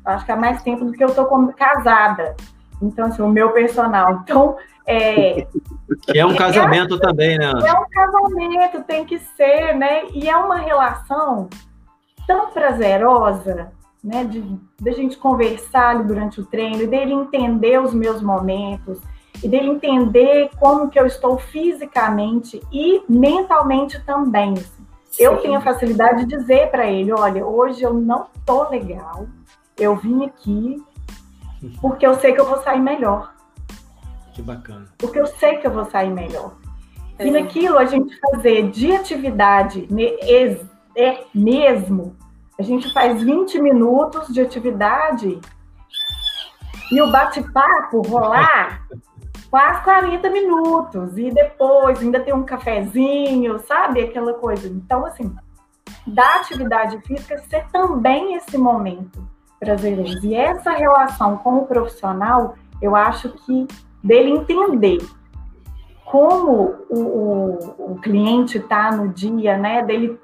acho 0.05 0.25
que 0.25 0.31
há 0.31 0.35
mais 0.35 0.61
tempo 0.61 0.85
do 0.85 0.91
que 0.91 1.03
eu 1.03 1.13
tô 1.13 1.25
com, 1.25 1.47
casada. 1.53 2.35
Então, 2.81 3.07
assim, 3.07 3.21
o 3.21 3.29
meu 3.29 3.51
personal. 3.51 4.21
Então, 4.23 4.57
é. 4.85 5.47
Que 6.01 6.19
é 6.19 6.25
um 6.25 6.35
casamento 6.35 6.95
é, 6.95 6.99
também, 6.99 7.37
né? 7.37 7.45
É 7.45 7.73
um 7.73 7.89
casamento, 7.89 8.83
tem 8.83 9.05
que 9.05 9.17
ser, 9.17 9.73
né? 9.73 10.05
E 10.13 10.29
é 10.29 10.35
uma 10.35 10.57
relação 10.57 11.49
tão 12.27 12.51
prazerosa, 12.51 13.71
né? 14.03 14.25
De, 14.25 14.41
de 14.41 14.89
a 14.89 14.93
gente 14.93 15.17
conversar 15.17 16.03
durante 16.03 16.41
o 16.41 16.45
treino, 16.45 16.87
dele 16.87 17.13
entender 17.13 17.81
os 17.81 17.93
meus 17.93 18.21
momentos, 18.21 18.99
e 19.43 19.47
dele 19.47 19.69
entender 19.69 20.49
como 20.59 20.89
que 20.89 20.99
eu 20.99 21.05
estou 21.05 21.37
fisicamente 21.37 22.61
e 22.71 23.03
mentalmente 23.07 23.99
também. 24.05 24.53
Eu 25.17 25.37
tenho 25.37 25.57
a 25.57 25.61
facilidade 25.61 26.25
de 26.25 26.37
dizer 26.37 26.69
para 26.69 26.87
ele: 26.87 27.11
olha, 27.11 27.45
hoje 27.45 27.83
eu 27.83 27.93
não 27.93 28.27
tô 28.45 28.69
legal, 28.69 29.27
eu 29.77 29.95
vim 29.95 30.25
aqui 30.25 30.83
porque 31.81 32.05
eu 32.05 32.15
sei 32.15 32.33
que 32.33 32.41
eu 32.41 32.45
vou 32.45 32.61
sair 32.61 32.81
melhor. 32.81 33.33
Que 34.33 34.41
bacana. 34.41 34.85
Porque 34.97 35.19
eu 35.19 35.27
sei 35.27 35.57
que 35.57 35.67
eu 35.67 35.71
vou 35.71 35.85
sair 35.85 36.09
melhor. 36.09 36.55
É. 37.17 37.27
E 37.27 37.31
naquilo 37.31 37.77
a 37.77 37.85
gente 37.85 38.19
fazer 38.19 38.69
de 38.69 38.91
atividade 38.91 39.87
é 40.97 41.23
mesmo, 41.33 42.15
a 42.59 42.63
gente 42.63 42.91
faz 42.93 43.21
20 43.21 43.61
minutos 43.61 44.33
de 44.33 44.41
atividade 44.41 45.39
e 46.91 47.01
o 47.01 47.11
bate-papo 47.11 48.01
rolar 48.01 48.87
quase 49.55 49.83
40 49.83 50.29
minutos, 50.31 51.17
e 51.17 51.31
depois 51.31 52.01
ainda 52.01 52.19
tem 52.19 52.33
um 52.33 52.43
cafezinho, 52.43 53.57
sabe? 53.59 54.01
Aquela 54.01 54.33
coisa. 54.33 54.67
Então, 54.67 55.05
assim, 55.05 55.33
da 56.05 56.35
atividade 56.35 56.99
física 57.07 57.37
ser 57.37 57.65
também 57.71 58.35
esse 58.35 58.57
momento 58.57 59.25
prazeroso. 59.57 60.25
E 60.25 60.35
essa 60.35 60.71
relação 60.71 61.37
com 61.37 61.59
o 61.59 61.65
profissional, 61.65 62.55
eu 62.81 62.97
acho 62.97 63.29
que 63.29 63.65
dele 64.03 64.31
entender 64.31 64.97
como 66.03 66.75
o, 66.89 66.99
o, 66.99 67.93
o 67.93 67.99
cliente 68.01 68.57
está 68.57 68.91
no 68.91 69.07
dia, 69.07 69.57
né? 69.57 69.81
Dele, 69.83 70.19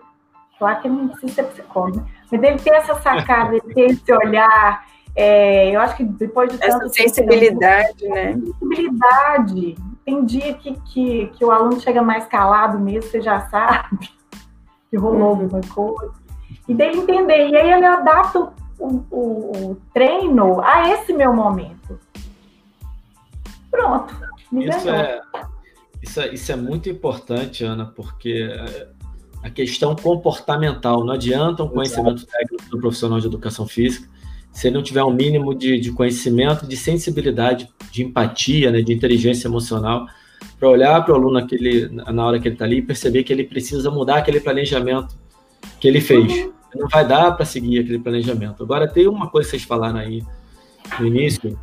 claro 0.59 0.81
que 0.81 0.89
ele 0.89 0.95
não 0.97 1.07
precisa 1.07 1.35
ser 1.35 1.43
psicólogo, 1.43 1.99
né? 1.99 2.05
mas 2.29 2.41
dele 2.41 2.59
ter 2.59 2.71
essa 2.71 2.95
sacada, 2.95 3.57
ter 3.73 3.91
esse 3.91 4.13
olhar, 4.13 4.85
É, 5.15 5.75
eu 5.75 5.81
acho 5.81 5.97
que 5.97 6.03
depois 6.03 6.51
de 6.51 6.57
tanto 6.57 6.85
Essa 6.85 6.89
sensibilidade, 6.89 7.97
tempo, 7.97 8.13
né? 8.13 8.33
Sensibilidade. 8.33 9.75
Tem 10.05 10.25
dia 10.25 10.53
que, 10.53 10.73
que, 10.81 11.27
que 11.27 11.45
o 11.45 11.51
aluno 11.51 11.79
chega 11.79 12.01
mais 12.01 12.25
calado 12.25 12.79
mesmo, 12.79 13.09
você 13.09 13.21
já 13.21 13.41
sabe 13.49 13.99
que 14.89 14.97
rolou 14.97 15.29
alguma 15.29 15.61
coisa. 15.61 16.13
E 16.67 16.73
dele 16.73 16.97
entender. 16.97 17.49
E 17.49 17.55
aí 17.55 17.71
ele 17.71 17.85
adapta 17.85 18.39
o, 18.79 19.05
o, 19.09 19.71
o 19.71 19.77
treino 19.93 20.61
a 20.61 20.89
esse 20.89 21.13
meu 21.13 21.33
momento. 21.33 21.99
Pronto. 23.69 24.13
Isso 24.53 24.89
é, 24.89 25.21
isso 26.01 26.21
é, 26.21 26.33
isso 26.33 26.51
é 26.51 26.55
muito 26.55 26.89
importante, 26.89 27.63
Ana, 27.63 27.85
porque 27.85 28.49
a 29.43 29.49
questão 29.49 29.95
comportamental 29.95 31.05
não 31.05 31.13
adianta 31.13 31.63
um 31.63 31.69
conhecimento 31.69 32.25
técnico 32.25 32.69
do 32.69 32.79
profissional 32.79 33.19
de 33.19 33.27
educação 33.27 33.65
física 33.67 34.10
se 34.51 34.67
ele 34.67 34.75
não 34.75 34.83
tiver 34.83 35.03
um 35.03 35.13
mínimo 35.13 35.55
de, 35.55 35.79
de 35.79 35.91
conhecimento, 35.91 36.67
de 36.67 36.75
sensibilidade, 36.75 37.69
de 37.91 38.03
empatia, 38.03 38.71
né, 38.71 38.81
de 38.81 38.93
inteligência 38.93 39.47
emocional, 39.47 40.07
para 40.59 40.69
olhar 40.69 41.03
para 41.03 41.13
o 41.13 41.15
aluno 41.15 41.33
naquele, 41.33 41.87
na 41.89 42.25
hora 42.25 42.39
que 42.39 42.47
ele 42.47 42.55
está 42.55 42.65
ali 42.65 42.77
e 42.77 42.81
perceber 42.81 43.23
que 43.23 43.31
ele 43.31 43.43
precisa 43.43 43.89
mudar 43.89 44.17
aquele 44.17 44.39
planejamento 44.39 45.15
que 45.79 45.87
ele 45.87 46.01
fez. 46.01 46.31
Uhum. 46.31 46.53
Não 46.75 46.87
vai 46.87 47.07
dar 47.07 47.31
para 47.31 47.45
seguir 47.45 47.79
aquele 47.79 47.99
planejamento. 47.99 48.63
Agora, 48.63 48.87
tem 48.87 49.07
uma 49.07 49.29
coisa 49.29 49.47
que 49.47 49.57
vocês 49.57 49.63
falaram 49.63 49.99
aí 49.99 50.23
no 50.99 51.05
início, 51.05 51.57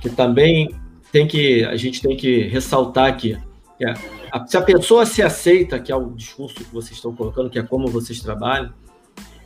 que 0.00 0.10
também 0.10 0.74
tem 1.12 1.26
que 1.26 1.64
a 1.64 1.76
gente 1.76 2.02
tem 2.02 2.16
que 2.16 2.42
ressaltar 2.42 3.06
aqui. 3.06 3.36
É, 3.80 3.94
a, 4.30 4.46
se 4.46 4.56
a 4.56 4.62
pessoa 4.62 5.06
se 5.06 5.22
aceita, 5.22 5.78
que 5.78 5.90
é 5.90 5.96
o 5.96 6.10
discurso 6.10 6.56
que 6.56 6.72
vocês 6.72 6.92
estão 6.92 7.14
colocando, 7.14 7.48
que 7.48 7.58
é 7.58 7.62
como 7.62 7.88
vocês 7.88 8.20
trabalham, 8.20 8.72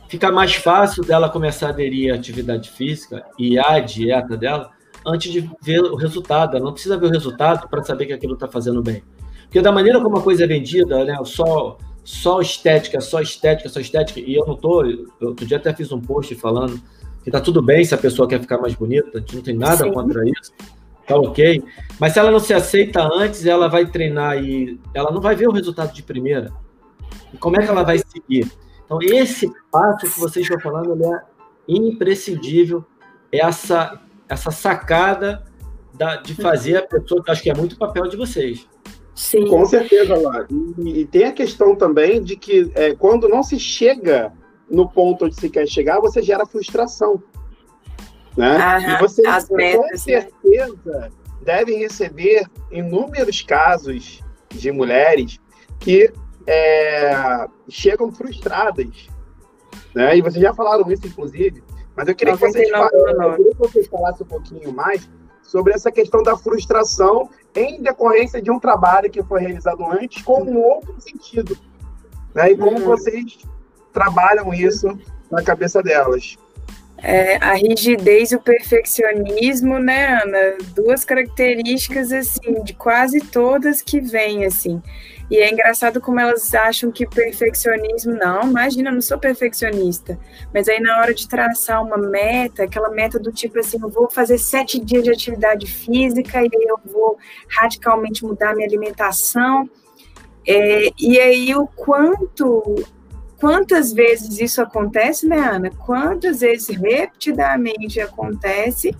fica 0.07 0.31
mais 0.31 0.55
fácil 0.55 1.03
dela 1.03 1.29
começar 1.29 1.67
a 1.67 1.69
aderir 1.69 2.13
à 2.13 2.15
atividade 2.15 2.69
física 2.69 3.25
e 3.37 3.57
à 3.57 3.79
dieta 3.79 4.37
dela 4.37 4.71
antes 5.05 5.31
de 5.31 5.49
ver 5.61 5.81
o 5.81 5.95
resultado. 5.95 6.55
Ela 6.55 6.65
não 6.65 6.73
precisa 6.73 6.97
ver 6.97 7.07
o 7.07 7.11
resultado 7.11 7.67
para 7.69 7.83
saber 7.83 8.07
que 8.07 8.13
aquilo 8.13 8.33
está 8.33 8.47
fazendo 8.47 8.81
bem. 8.81 9.03
Porque 9.43 9.61
da 9.61 9.71
maneira 9.71 10.01
como 10.01 10.17
a 10.17 10.21
coisa 10.21 10.43
é 10.43 10.47
vendida, 10.47 11.05
né, 11.05 11.17
só, 11.23 11.77
só 12.03 12.41
estética, 12.41 12.99
só 12.99 13.21
estética, 13.21 13.69
só 13.69 13.79
estética, 13.79 14.19
e 14.19 14.35
eu 14.35 14.45
não 14.45 14.55
tô, 14.55 14.83
eu, 14.83 15.07
outro 15.21 15.45
dia 15.45 15.57
até 15.57 15.73
fiz 15.73 15.91
um 15.91 16.01
post 16.01 16.33
falando 16.35 16.81
que 17.23 17.31
tá 17.31 17.39
tudo 17.39 17.61
bem 17.61 17.83
se 17.83 17.93
a 17.93 17.97
pessoa 17.97 18.27
quer 18.27 18.39
ficar 18.39 18.57
mais 18.57 18.75
bonita, 18.75 19.09
a 19.15 19.19
gente 19.19 19.35
não 19.35 19.41
tem 19.41 19.55
nada 19.55 19.83
Sim. 19.85 19.91
contra 19.91 20.23
isso, 20.27 20.51
tá 21.07 21.15
ok. 21.15 21.63
Mas 21.99 22.13
se 22.13 22.19
ela 22.19 22.29
não 22.31 22.39
se 22.39 22.53
aceita 22.53 23.01
antes, 23.01 23.45
ela 23.45 23.67
vai 23.67 23.85
treinar 23.85 24.43
e 24.43 24.79
ela 24.93 25.11
não 25.11 25.21
vai 25.21 25.35
ver 25.35 25.47
o 25.47 25.51
resultado 25.51 25.93
de 25.93 26.03
primeira. 26.03 26.51
E 27.33 27.37
como 27.37 27.59
é 27.59 27.63
que 27.63 27.69
ela 27.69 27.83
vai 27.83 27.97
seguir? 27.97 28.51
Então, 28.85 28.99
esse 29.01 29.51
passo 29.71 30.05
que 30.05 30.19
vocês 30.19 30.45
estão 30.45 30.59
falando 30.59 30.93
ele 30.93 31.05
é 31.05 31.21
imprescindível, 31.67 32.85
essa, 33.31 34.01
essa 34.29 34.51
sacada 34.51 35.43
da, 35.93 36.17
de 36.17 36.35
fazer 36.35 36.77
a 36.77 36.81
pessoa, 36.83 37.23
que 37.23 37.31
acho 37.31 37.43
que 37.43 37.49
é 37.49 37.55
muito 37.55 37.77
papel 37.77 38.07
de 38.07 38.15
vocês. 38.15 38.67
Sim. 39.15 39.47
Com 39.47 39.65
certeza, 39.65 40.15
lá. 40.17 40.45
E, 40.77 41.01
e, 41.01 41.05
tem 41.05 41.23
a 41.23 41.31
questão 41.31 41.75
também 41.75 42.21
de 42.21 42.35
que 42.35 42.69
é, 42.75 42.93
quando 42.93 43.29
não 43.29 43.41
se 43.41 43.57
chega 43.57 44.33
no 44.69 44.89
ponto 44.89 45.25
onde 45.25 45.35
se 45.35 45.49
quer 45.49 45.67
chegar, 45.67 45.99
você 46.01 46.21
gera 46.21 46.45
frustração. 46.45 47.23
Né? 48.35 48.57
Aham, 48.57 48.93
e 48.93 48.99
você, 48.99 49.25
as 49.25 49.49
metas, 49.49 49.79
com 49.79 49.87
né? 49.87 49.97
certeza, 49.97 50.75
né? 50.85 51.09
devem 51.41 51.79
receber 51.79 52.45
inúmeros 52.69 53.41
casos 53.41 54.21
de 54.49 54.71
mulheres 54.71 55.39
que 55.79 56.11
é, 56.47 57.47
chegam 57.69 58.11
frustradas. 58.11 59.09
Né? 59.93 60.17
E 60.17 60.21
vocês 60.21 60.41
já 60.41 60.53
falaram 60.53 60.89
isso, 60.91 61.07
inclusive, 61.07 61.63
mas 61.95 62.07
eu 62.07 62.15
queria, 62.15 62.33
que 62.33 62.39
vocês, 62.39 62.69
não, 62.69 62.79
falassem, 62.79 62.99
não, 62.99 63.13
não. 63.13 63.29
Eu 63.29 63.37
queria 63.37 63.51
que 63.51 63.57
vocês 63.57 63.87
falassem 63.87 64.25
um 64.25 64.29
pouquinho 64.29 64.73
mais 64.73 65.09
sobre 65.41 65.73
essa 65.73 65.91
questão 65.91 66.21
da 66.21 66.35
frustração 66.35 67.29
em 67.55 67.81
decorrência 67.81 68.41
de 68.41 68.51
um 68.51 68.59
trabalho 68.59 69.09
que 69.09 69.23
foi 69.23 69.41
realizado 69.41 69.85
antes 69.85 70.21
com 70.23 70.43
um 70.43 70.57
outro 70.57 70.95
sentido. 70.99 71.57
Né? 72.33 72.51
E 72.51 72.57
como 72.57 72.77
uhum. 72.77 72.85
vocês 72.85 73.39
trabalham 73.93 74.53
isso 74.53 74.87
na 75.31 75.41
cabeça 75.41 75.81
delas. 75.81 76.35
É, 76.97 77.37
a 77.37 77.53
rigidez 77.53 78.31
e 78.31 78.35
o 78.35 78.41
perfeccionismo, 78.41 79.79
né, 79.79 80.21
Ana? 80.23 80.57
Duas 80.73 81.05
características, 81.05 82.11
assim, 82.11 82.63
de 82.63 82.73
quase 82.73 83.19
todas 83.19 83.81
que 83.81 83.99
vêm, 83.99 84.45
assim. 84.45 84.81
E 85.29 85.37
é 85.37 85.51
engraçado 85.51 85.99
como 85.99 86.19
elas 86.19 86.53
acham 86.53 86.91
que 86.91 87.07
perfeccionismo, 87.07 88.13
não, 88.13 88.43
imagina, 88.43 88.89
eu 88.89 88.93
não 88.93 89.01
sou 89.01 89.17
perfeccionista. 89.17 90.19
Mas 90.53 90.67
aí 90.67 90.79
na 90.79 90.99
hora 90.99 91.13
de 91.13 91.27
traçar 91.27 91.83
uma 91.83 91.97
meta, 91.97 92.63
aquela 92.63 92.89
meta 92.89 93.19
do 93.19 93.31
tipo 93.31 93.59
assim, 93.59 93.79
eu 93.81 93.89
vou 93.89 94.09
fazer 94.09 94.37
sete 94.37 94.79
dias 94.79 95.03
de 95.03 95.11
atividade 95.11 95.65
física 95.65 96.43
e 96.43 96.49
eu 96.53 96.79
vou 96.85 97.17
radicalmente 97.49 98.23
mudar 98.23 98.55
minha 98.55 98.67
alimentação. 98.67 99.67
É, 100.47 100.89
e 100.99 101.19
aí 101.19 101.55
o 101.55 101.65
quanto, 101.65 102.85
quantas 103.39 103.91
vezes 103.91 104.39
isso 104.39 104.61
acontece, 104.61 105.27
né, 105.27 105.39
Ana? 105.39 105.71
Quantas 105.71 106.41
vezes 106.41 106.67
repetidamente 106.67 107.99
acontece 107.99 108.95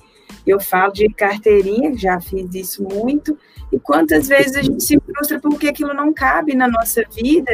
eu 0.46 0.60
falo 0.60 0.94
de 0.94 1.10
carteirinha, 1.10 1.98
já 1.98 2.20
fiz 2.20 2.54
isso 2.54 2.84
muito, 2.84 3.38
e 3.72 3.80
quantas 3.80 4.28
vezes 4.28 4.56
a 4.56 4.62
gente 4.62 4.84
se 4.84 5.00
frustra 5.00 5.40
porque 5.40 5.68
aquilo 5.68 5.94
não 5.94 6.14
cabe 6.14 6.56
na 6.56 6.68
nossa 6.68 7.04
vida 7.14 7.52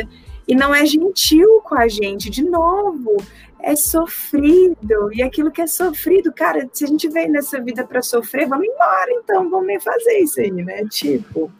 e 0.47 0.55
não 0.55 0.73
é 0.73 0.85
gentil 0.85 1.61
com 1.63 1.75
a 1.75 1.87
gente. 1.87 2.29
De 2.29 2.43
novo, 2.43 3.17
é 3.59 3.75
sofrido, 3.75 5.13
e 5.13 5.21
aquilo 5.21 5.51
que 5.51 5.61
é 5.61 5.67
sofrido, 5.67 6.33
cara, 6.33 6.67
se 6.73 6.83
a 6.83 6.87
gente 6.87 7.07
veio 7.07 7.31
nessa 7.31 7.61
vida 7.61 7.85
para 7.85 8.01
sofrer, 8.01 8.47
vamos 8.47 8.67
embora 8.67 9.11
então, 9.11 9.49
vamos 9.49 9.83
fazer 9.83 10.19
isso 10.19 10.39
aí, 10.41 10.51
né? 10.51 10.83
Tipo. 10.89 11.51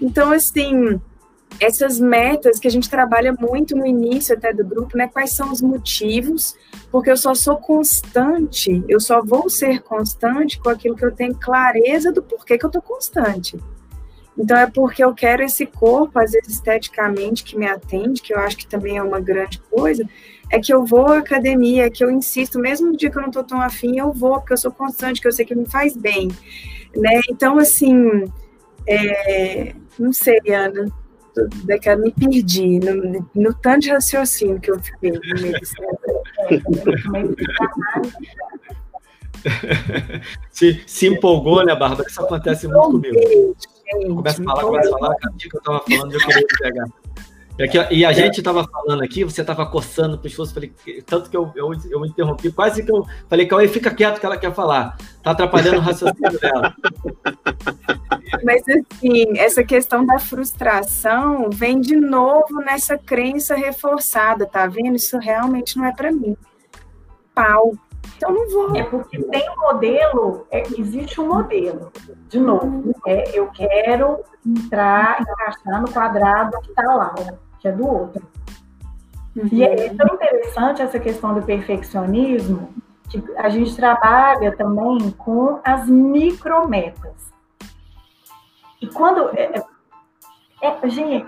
Então, 0.00 0.32
assim, 0.32 0.98
essas 1.58 1.98
metas 1.98 2.58
que 2.58 2.68
a 2.68 2.70
gente 2.70 2.88
trabalha 2.88 3.32
muito 3.32 3.76
no 3.76 3.86
início 3.86 4.34
até 4.34 4.52
do 4.52 4.64
grupo, 4.64 4.96
né? 4.96 5.08
Quais 5.08 5.32
são 5.32 5.50
os 5.52 5.60
motivos? 5.60 6.54
Porque 6.90 7.10
eu 7.10 7.16
só 7.16 7.34
sou 7.34 7.56
constante, 7.56 8.84
eu 8.88 9.00
só 9.00 9.22
vou 9.22 9.48
ser 9.50 9.82
constante 9.82 10.58
com 10.58 10.68
aquilo 10.68 10.96
que 10.96 11.04
eu 11.04 11.12
tenho 11.12 11.34
clareza 11.34 12.12
do 12.12 12.22
porquê 12.22 12.56
que 12.56 12.64
eu 12.64 12.70
tô 12.70 12.80
constante. 12.80 13.58
Então 14.38 14.56
é 14.56 14.66
porque 14.66 15.04
eu 15.04 15.14
quero 15.14 15.42
esse 15.42 15.66
corpo, 15.66 16.18
às 16.18 16.32
vezes 16.32 16.54
esteticamente, 16.54 17.44
que 17.44 17.58
me 17.58 17.66
atende, 17.66 18.22
que 18.22 18.32
eu 18.32 18.38
acho 18.38 18.56
que 18.56 18.66
também 18.66 18.96
é 18.96 19.02
uma 19.02 19.20
grande 19.20 19.60
coisa, 19.70 20.08
é 20.50 20.58
que 20.58 20.72
eu 20.72 20.84
vou 20.84 21.08
à 21.08 21.18
academia, 21.18 21.86
é 21.86 21.90
que 21.90 22.02
eu 22.02 22.10
insisto, 22.10 22.58
mesmo 22.58 22.90
no 22.90 22.96
dia 22.96 23.10
que 23.10 23.18
eu 23.18 23.22
não 23.22 23.30
tô 23.30 23.44
tão 23.44 23.60
afim, 23.60 23.98
eu 23.98 24.12
vou, 24.12 24.38
porque 24.38 24.54
eu 24.54 24.56
sou 24.56 24.72
constante, 24.72 25.20
que 25.20 25.28
eu 25.28 25.32
sei 25.32 25.44
que 25.44 25.54
me 25.54 25.66
faz 25.66 25.94
bem. 25.94 26.28
Né? 26.96 27.20
Então, 27.28 27.58
assim, 27.58 28.24
é, 28.86 29.74
não 29.98 30.12
sei, 30.12 30.40
Ana, 30.48 30.86
daqui 31.64 31.88
a 31.88 31.96
me 31.96 32.12
perdi 32.12 32.78
no, 32.80 33.26
no, 33.34 33.54
tanto 33.54 33.80
de 33.80 33.90
raciocínio 33.90 34.60
que 34.60 34.70
eu 34.70 34.78
fiquei 34.80 35.12
no 35.12 35.20
meio 35.40 35.58
se, 40.50 40.82
se 40.86 41.06
empolgou, 41.06 41.64
né, 41.64 41.74
Bárbara? 41.74 42.08
Isso 42.08 42.22
acontece 42.22 42.68
muito 42.68 42.90
comigo. 42.90 43.56
Começa 44.14 44.42
a 44.42 44.44
falar, 44.44 44.62
começa 44.62 44.94
a 44.94 44.98
falar, 44.98 45.16
que 45.16 45.48
eu 45.52 45.58
estava 45.58 45.80
falando, 45.80 46.12
eu 46.12 46.20
queria 46.20 46.46
pegar. 46.60 46.86
É 47.60 47.94
e 47.94 48.06
a 48.06 48.12
gente 48.12 48.38
estava 48.38 48.66
falando 48.66 49.02
aqui, 49.02 49.22
você 49.22 49.42
estava 49.42 49.66
coçando 49.66 50.16
o 50.16 50.18
pescoço, 50.18 50.54
falei, 50.54 50.72
tanto 51.04 51.28
que 51.28 51.36
eu, 51.36 51.52
eu, 51.54 51.70
eu 51.90 52.06
interrompi, 52.06 52.50
quase 52.50 52.82
que 52.82 52.90
eu 52.90 53.04
falei, 53.28 53.46
Cauê, 53.46 53.68
fica 53.68 53.94
quieto 53.94 54.18
que 54.18 54.24
ela 54.24 54.38
quer 54.38 54.54
falar. 54.54 54.96
Tá 55.22 55.32
atrapalhando 55.32 55.76
o 55.76 55.80
raciocínio 55.80 56.32
dela. 56.40 56.74
Mas 58.42 58.62
assim, 58.66 59.38
essa 59.38 59.62
questão 59.62 60.06
da 60.06 60.18
frustração 60.18 61.50
vem 61.50 61.78
de 61.82 61.96
novo 61.96 62.60
nessa 62.64 62.96
crença 62.96 63.54
reforçada, 63.54 64.46
tá 64.46 64.66
vendo? 64.66 64.96
Isso 64.96 65.18
realmente 65.18 65.76
não 65.76 65.84
é 65.84 65.92
para 65.92 66.10
mim. 66.10 66.34
Pau. 67.34 67.74
Então 68.16 68.32
não 68.32 68.48
vou. 68.48 68.74
É 68.74 68.82
porque 68.84 69.22
tem 69.22 69.50
um 69.50 69.60
modelo, 69.60 70.46
é, 70.50 70.62
existe 70.78 71.20
um 71.20 71.28
modelo. 71.28 71.92
De 72.26 72.40
novo, 72.40 72.94
é, 73.06 73.38
eu 73.38 73.48
quero 73.48 74.20
entrar, 74.46 75.20
encaixar 75.20 75.82
no 75.82 75.92
quadrado 75.92 76.58
que 76.62 76.70
está 76.70 76.94
lá, 76.94 77.14
que 77.60 77.68
é 77.68 77.72
do 77.72 77.86
outro. 77.86 78.22
Uhum. 79.36 79.48
E 79.52 79.62
é 79.62 79.94
tão 79.94 80.14
interessante 80.14 80.82
essa 80.82 80.98
questão 80.98 81.34
do 81.34 81.42
perfeccionismo, 81.42 82.74
que 83.08 83.22
a 83.36 83.48
gente 83.48 83.74
trabalha 83.76 84.56
também 84.56 85.10
com 85.12 85.60
as 85.64 85.88
micrometas. 85.88 87.30
E 88.80 88.86
quando. 88.86 89.30
É, 89.36 89.62
é, 90.62 90.78
é, 90.82 90.88
gente, 90.88 91.26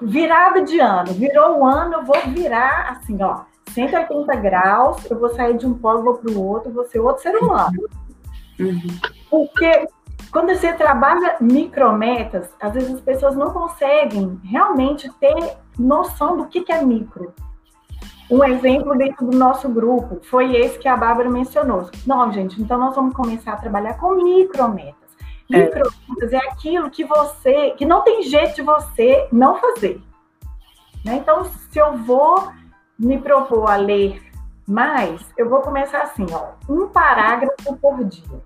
virada 0.00 0.62
de 0.62 0.78
ano, 0.80 1.12
virou 1.12 1.60
o 1.60 1.66
ano, 1.66 1.94
eu 1.94 2.04
vou 2.04 2.16
virar 2.28 2.90
assim, 2.90 3.22
ó, 3.22 3.42
180 3.70 4.34
graus, 4.36 5.10
eu 5.10 5.18
vou 5.18 5.28
sair 5.30 5.56
de 5.56 5.66
um 5.66 5.74
polo, 5.74 6.02
vou 6.02 6.14
para 6.14 6.30
o 6.30 6.42
outro, 6.42 6.72
vou 6.72 6.84
ser 6.84 7.00
outro 7.00 7.22
ser 7.22 7.36
humano. 7.36 7.88
Uhum. 8.58 8.80
Porque 9.30 9.86
quando 10.34 10.52
você 10.52 10.72
trabalha 10.72 11.36
micrometas, 11.40 12.50
às 12.60 12.74
vezes 12.74 12.92
as 12.92 13.00
pessoas 13.00 13.36
não 13.36 13.50
conseguem 13.50 14.40
realmente 14.42 15.08
ter 15.20 15.56
noção 15.78 16.36
do 16.36 16.46
que, 16.46 16.62
que 16.62 16.72
é 16.72 16.84
micro. 16.84 17.32
Um 18.28 18.42
exemplo 18.42 18.98
dentro 18.98 19.30
do 19.30 19.38
nosso 19.38 19.68
grupo 19.68 20.18
foi 20.24 20.56
esse 20.56 20.76
que 20.76 20.88
a 20.88 20.96
Bárbara 20.96 21.30
mencionou. 21.30 21.88
Não, 22.04 22.32
gente, 22.32 22.60
então 22.60 22.76
nós 22.76 22.96
vamos 22.96 23.14
começar 23.14 23.52
a 23.52 23.58
trabalhar 23.58 23.94
com 23.94 24.16
micrometas. 24.16 25.08
É. 25.52 25.66
Micrometas 25.66 26.32
é. 26.32 26.36
é 26.36 26.48
aquilo 26.50 26.90
que 26.90 27.04
você, 27.04 27.70
que 27.76 27.86
não 27.86 28.02
tem 28.02 28.24
jeito 28.24 28.56
de 28.56 28.62
você 28.62 29.28
não 29.30 29.54
fazer. 29.54 30.02
Né? 31.04 31.14
Então, 31.14 31.44
se 31.44 31.78
eu 31.78 31.96
vou 31.98 32.50
me 32.98 33.18
propor 33.18 33.70
a 33.70 33.76
ler 33.76 34.20
mais, 34.66 35.24
eu 35.38 35.48
vou 35.48 35.60
começar 35.60 36.02
assim, 36.02 36.26
ó, 36.32 36.54
um 36.68 36.88
parágrafo 36.88 37.76
por 37.76 38.02
dia. 38.02 38.42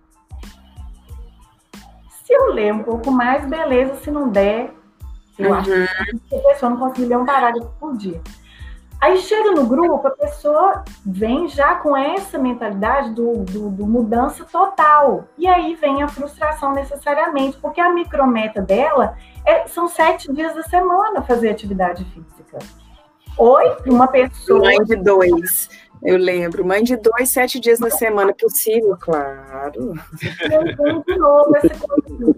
Se 2.28 2.34
eu 2.34 2.52
ler 2.52 2.74
um 2.74 2.82
pouco 2.82 3.10
mais, 3.10 3.46
beleza. 3.46 3.94
Se 4.02 4.10
não 4.10 4.28
der, 4.28 4.74
eu 5.38 5.48
uhum. 5.48 5.54
acho 5.56 5.70
que 6.28 6.36
a 6.36 6.40
pessoa 6.40 6.68
não 6.68 6.76
conseguir 6.76 7.06
ler 7.06 7.16
um 7.16 7.24
parágrafo 7.24 7.70
por 7.80 7.96
dia. 7.96 8.20
Aí 9.00 9.16
chega 9.16 9.52
no 9.52 9.66
grupo, 9.66 10.06
a 10.06 10.10
pessoa 10.10 10.84
vem 11.06 11.48
já 11.48 11.76
com 11.76 11.96
essa 11.96 12.36
mentalidade 12.36 13.14
do, 13.14 13.44
do, 13.44 13.70
do, 13.70 13.86
mudança 13.86 14.44
total. 14.44 15.26
E 15.38 15.46
aí 15.46 15.74
vem 15.76 16.02
a 16.02 16.08
frustração 16.08 16.74
necessariamente, 16.74 17.56
porque 17.56 17.80
a 17.80 17.94
micrometa 17.94 18.60
dela 18.60 19.16
é, 19.46 19.66
são 19.66 19.88
sete 19.88 20.30
dias 20.30 20.54
da 20.54 20.64
semana 20.64 21.22
fazer 21.22 21.48
atividade 21.48 22.04
física. 22.04 22.58
Oi, 23.38 23.76
uma 23.86 24.08
pessoa. 24.08 24.58
Mãe 24.58 24.84
de 24.84 24.96
dois. 24.96 25.70
Eu 26.02 26.16
lembro, 26.16 26.64
mãe 26.64 26.82
de 26.82 26.96
dois, 26.96 27.30
sete 27.30 27.58
dias 27.58 27.80
na 27.80 27.90
semana, 27.90 28.32
possível, 28.34 28.96
claro. 28.98 29.94
Eu 30.50 31.02
de 31.02 31.16
novo 31.16 31.56
essa 31.56 31.74
coisa. 31.86 32.34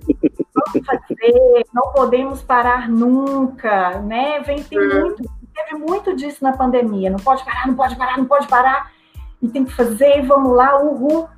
Fazer, 0.86 1.66
não 1.72 1.92
podemos 1.92 2.42
parar 2.42 2.88
nunca, 2.88 4.00
né? 4.00 4.40
Vem, 4.40 4.62
tem 4.62 4.78
hum. 4.78 5.00
muito, 5.00 5.30
teve 5.54 5.74
muito 5.74 6.16
disso 6.16 6.42
na 6.42 6.56
pandemia. 6.56 7.10
Não 7.10 7.18
pode 7.18 7.44
parar, 7.44 7.66
não 7.66 7.74
pode 7.74 7.96
parar, 7.96 8.18
não 8.18 8.26
pode 8.26 8.46
parar. 8.46 8.92
E 9.42 9.48
tem 9.48 9.64
que 9.64 9.72
fazer, 9.72 10.18
e 10.18 10.22
vamos 10.22 10.54
lá, 10.54 10.80
uhul. 10.80 11.28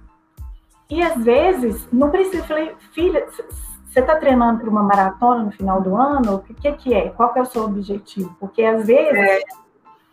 E 0.90 1.02
às 1.02 1.22
vezes, 1.22 1.88
não 1.92 2.10
precisa, 2.10 2.44
falei, 2.44 2.74
filha, 2.92 3.26
você 3.92 4.00
está 4.00 4.16
treinando 4.16 4.60
para 4.60 4.70
uma 4.70 4.82
maratona 4.82 5.44
no 5.44 5.52
final 5.52 5.80
do 5.80 5.96
ano? 5.96 6.36
O 6.36 6.38
que, 6.40 6.72
que 6.72 6.94
é? 6.94 7.08
Qual 7.10 7.32
que 7.32 7.38
é 7.38 7.42
o 7.42 7.46
seu 7.46 7.64
objetivo? 7.64 8.34
Porque 8.40 8.62
às 8.62 8.86
vezes 8.86 9.18
é 9.18 9.40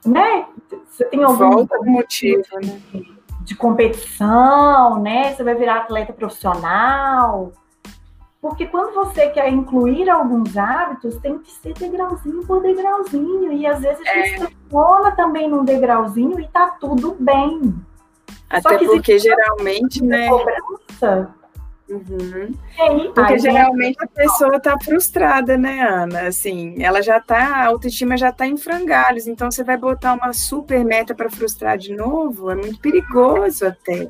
né? 0.05 0.45
Você 0.89 1.05
tem 1.05 1.23
algum 1.23 1.38
Falta 1.38 1.77
motivo 1.79 2.43
né? 2.62 2.81
de 3.41 3.55
competição, 3.55 4.99
né? 5.01 5.33
Você 5.33 5.43
vai 5.43 5.55
virar 5.55 5.77
atleta 5.77 6.13
profissional. 6.13 7.51
Porque 8.41 8.65
quando 8.67 8.93
você 8.93 9.29
quer 9.29 9.49
incluir 9.49 10.09
alguns 10.09 10.55
hábitos, 10.55 11.17
tem 11.17 11.39
que 11.39 11.51
ser 11.51 11.73
degrauzinho 11.73 12.45
por 12.45 12.62
degrauzinho. 12.62 13.51
E 13.51 13.67
às 13.67 13.81
vezes 13.81 13.99
a 14.07 14.13
gente 14.13 14.43
é. 14.43 15.12
também 15.15 15.49
num 15.49 15.65
degrauzinho 15.65 16.39
e 16.39 16.47
tá 16.47 16.67
tudo 16.79 17.17
bem. 17.19 17.75
Até 18.49 18.77
porque 18.77 19.19
geralmente, 19.19 20.03
né? 20.03 20.29
Cobrança, 20.29 21.35
Uhum. 21.89 22.54
Porque 23.13 23.39
geralmente 23.39 23.97
a 23.99 24.08
pessoa 24.08 24.58
está 24.58 24.80
frustrada, 24.80 25.58
né, 25.58 25.82
Ana? 25.82 26.28
Assim, 26.28 26.75
ela 26.84 27.02
já 27.02 27.17
está, 27.17 27.63
a 27.63 27.65
autoestima 27.65 28.15
já 28.15 28.30
está 28.30 28.45
em 28.45 28.58
frangalhos, 28.58 29.28
então 29.28 29.49
você 29.49 29.63
vai 29.63 29.75
botar 29.75 30.13
uma 30.13 30.32
super 30.32 30.86
meta 30.86 31.15
para 31.15 31.30
frustrar 31.30 31.78
de 31.78 31.95
novo, 31.95 32.52
é 32.52 32.56
muito 32.56 32.80
perigoso 32.80 33.65
até. 33.65 34.08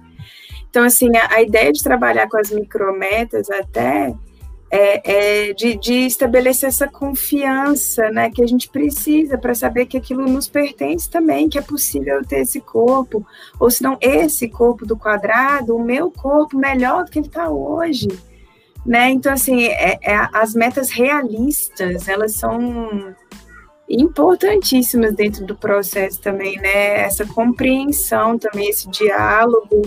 Então, 0.69 0.83
assim, 0.83 1.15
a, 1.15 1.35
a 1.35 1.41
ideia 1.41 1.71
de 1.71 1.81
trabalhar 1.81 2.27
com 2.27 2.37
as 2.37 2.51
micrometas 2.51 3.49
até 3.49 4.13
é, 4.71 5.47
é 5.49 5.53
de, 5.53 5.75
de, 5.75 6.05
estabelecer 6.05 6.69
essa 6.69 6.87
confiança 6.87 8.09
né, 8.11 8.29
que 8.29 8.43
a 8.43 8.47
gente 8.47 8.69
precisa 8.69 9.37
para 9.37 9.55
saber 9.55 9.85
que 9.87 9.97
aquilo 9.97 10.27
nos 10.27 10.47
pertence 10.47 11.09
também, 11.09 11.49
que 11.49 11.57
é 11.57 11.61
possível 11.61 12.23
ter 12.25 12.41
esse 12.41 12.61
corpo, 12.61 13.25
ou 13.59 13.71
se 13.71 13.81
não 13.81 13.97
esse 13.99 14.47
corpo 14.47 14.85
do 14.85 14.95
quadrado, 14.95 15.75
o 15.75 15.83
meu 15.83 16.11
corpo 16.11 16.57
melhor 16.57 17.03
do 17.03 17.11
que 17.11 17.19
ele 17.19 17.27
está 17.27 17.49
hoje. 17.49 18.07
Né? 18.85 19.09
Então, 19.09 19.33
assim, 19.33 19.65
é, 19.65 19.99
é, 20.01 20.29
as 20.33 20.53
metas 20.53 20.89
realistas, 20.89 22.07
elas 22.07 22.33
são 22.33 23.15
importantíssimas 23.89 25.13
dentro 25.13 25.45
do 25.45 25.55
processo 25.55 26.21
também, 26.21 26.57
né? 26.57 27.01
Essa 27.01 27.25
compreensão 27.25 28.37
também, 28.37 28.69
esse 28.69 28.87
diálogo, 28.89 29.81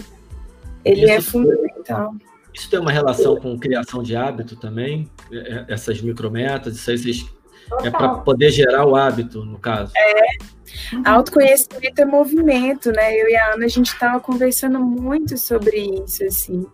ele 0.84 1.08
é 1.08 1.18
Isso 1.18 1.28
é 1.28 1.40
fundamental. 1.40 2.14
Isso 2.54 2.68
tem 2.68 2.78
uma 2.78 2.92
relação 2.92 3.36
com 3.36 3.58
criação 3.58 4.02
de 4.02 4.14
hábito 4.14 4.56
também? 4.56 5.10
É, 5.30 5.36
é, 5.36 5.64
essas 5.68 6.00
micrometas, 6.00 6.76
isso 6.76 6.90
aí 6.90 6.98
vocês, 6.98 7.26
é 7.82 7.90
para 7.90 8.16
poder 8.16 8.50
gerar 8.50 8.84
o 8.84 8.94
hábito, 8.94 9.44
no 9.44 9.58
caso? 9.58 9.92
É. 9.96 10.22
Autoconhecimento 11.04 12.00
é 12.00 12.04
movimento, 12.04 12.90
né? 12.92 13.14
Eu 13.14 13.28
e 13.28 13.36
a 13.36 13.54
Ana, 13.54 13.64
a 13.64 13.68
gente 13.68 13.92
estava 13.92 14.20
conversando 14.20 14.78
muito 14.80 15.36
sobre 15.36 15.76
isso, 16.04 16.24
assim. 16.24 16.66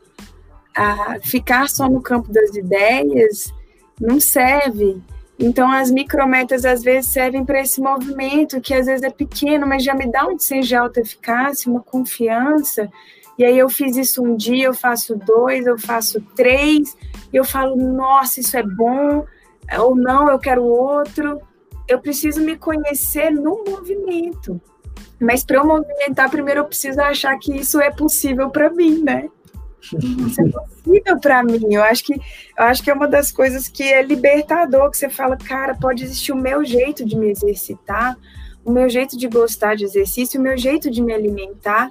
A 0.77 1.19
ficar 1.23 1.69
só 1.69 1.89
no 1.89 2.01
campo 2.01 2.33
das 2.33 2.55
ideias 2.55 3.53
não 4.01 4.21
serve. 4.21 5.01
Então, 5.39 5.71
as 5.71 5.91
micrometas 5.91 6.65
às 6.65 6.83
vezes 6.83 7.13
servem 7.13 7.45
para 7.45 7.61
esse 7.61 7.81
movimento, 7.81 8.61
que 8.61 8.75
às 8.75 8.87
vezes 8.87 9.03
é 9.03 9.11
pequeno, 9.11 9.67
mas 9.67 9.85
já 9.85 9.95
me 9.95 10.11
dá 10.11 10.27
um 10.27 10.39
senso 10.39 10.69
de 10.69 10.77
alta 10.77 11.01
eficácia, 11.01 11.71
uma 11.71 11.81
confiança 11.81 12.91
e 13.39 13.45
aí 13.45 13.57
eu 13.57 13.69
fiz 13.69 13.97
isso 13.97 14.23
um 14.23 14.37
dia, 14.37 14.67
eu 14.67 14.75
faço 14.75 15.15
dois, 15.17 15.65
eu 15.65 15.79
faço 15.79 16.21
três, 16.35 16.97
e 17.33 17.37
eu 17.37 17.45
falo, 17.45 17.77
nossa, 17.77 18.41
isso 18.41 18.57
é 18.57 18.63
bom, 18.63 19.25
ou 19.79 19.95
não, 19.95 20.29
eu 20.29 20.39
quero 20.39 20.65
outro. 20.65 21.41
Eu 21.87 22.01
preciso 22.01 22.41
me 22.41 22.57
conhecer 22.57 23.31
no 23.31 23.65
movimento. 23.67 24.61
Mas 25.21 25.45
para 25.45 25.57
eu 25.57 25.67
movimentar, 25.67 26.31
primeiro 26.31 26.61
eu 26.61 26.65
preciso 26.65 27.01
achar 27.01 27.37
que 27.39 27.55
isso 27.55 27.81
é 27.81 27.91
possível 27.91 28.51
para 28.51 28.71
mim, 28.71 29.03
né? 29.03 29.29
Isso 29.81 30.41
é 30.41 30.49
possível 30.49 31.21
para 31.21 31.43
mim. 31.43 31.61
Eu 31.71 31.83
acho 31.83 32.05
que 32.05 32.15
eu 32.15 32.65
acho 32.65 32.83
que 32.83 32.91
é 32.91 32.95
uma 32.95 33.09
das 33.09 33.33
coisas 33.33 33.69
que 33.69 33.83
é 33.83 34.03
libertador, 34.03 34.91
que 34.91 34.97
você 34.97 35.09
fala, 35.09 35.37
cara, 35.37 35.75
pode 35.75 36.05
existir 36.05 36.33
o 36.33 36.37
meu 36.37 36.65
jeito 36.65 37.05
de 37.05 37.17
me 37.17 37.31
exercitar, 37.31 38.17
o 38.65 38.71
meu 38.71 38.89
jeito 38.89 39.17
de 39.17 39.29
gostar 39.29 39.75
de 39.75 39.85
exercício, 39.85 40.39
o 40.39 40.43
meu 40.43 40.57
jeito 40.57 40.91
de 40.91 41.03
me 41.03 41.13
alimentar. 41.13 41.91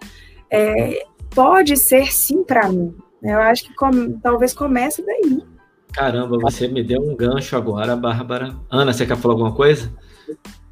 É, 0.50 1.06
pode 1.34 1.78
ser 1.78 2.12
sim 2.12 2.44
para 2.44 2.70
mim. 2.70 2.96
Eu 3.22 3.40
acho 3.42 3.63
que 3.66 3.76
com, 3.76 4.20
talvez 4.20 4.54
comece 4.54 5.04
daí. 5.06 5.44
Caramba, 5.92 6.38
você 6.40 6.68
me 6.68 6.84
deu 6.84 7.02
um 7.02 7.16
gancho 7.16 7.58
agora, 7.58 7.96
Bárbara. 7.96 8.56
Ana, 8.70 8.94
você 8.94 9.06
quer 9.06 9.18
falar 9.18 9.34
alguma 9.34 9.54
coisa? 9.54 9.92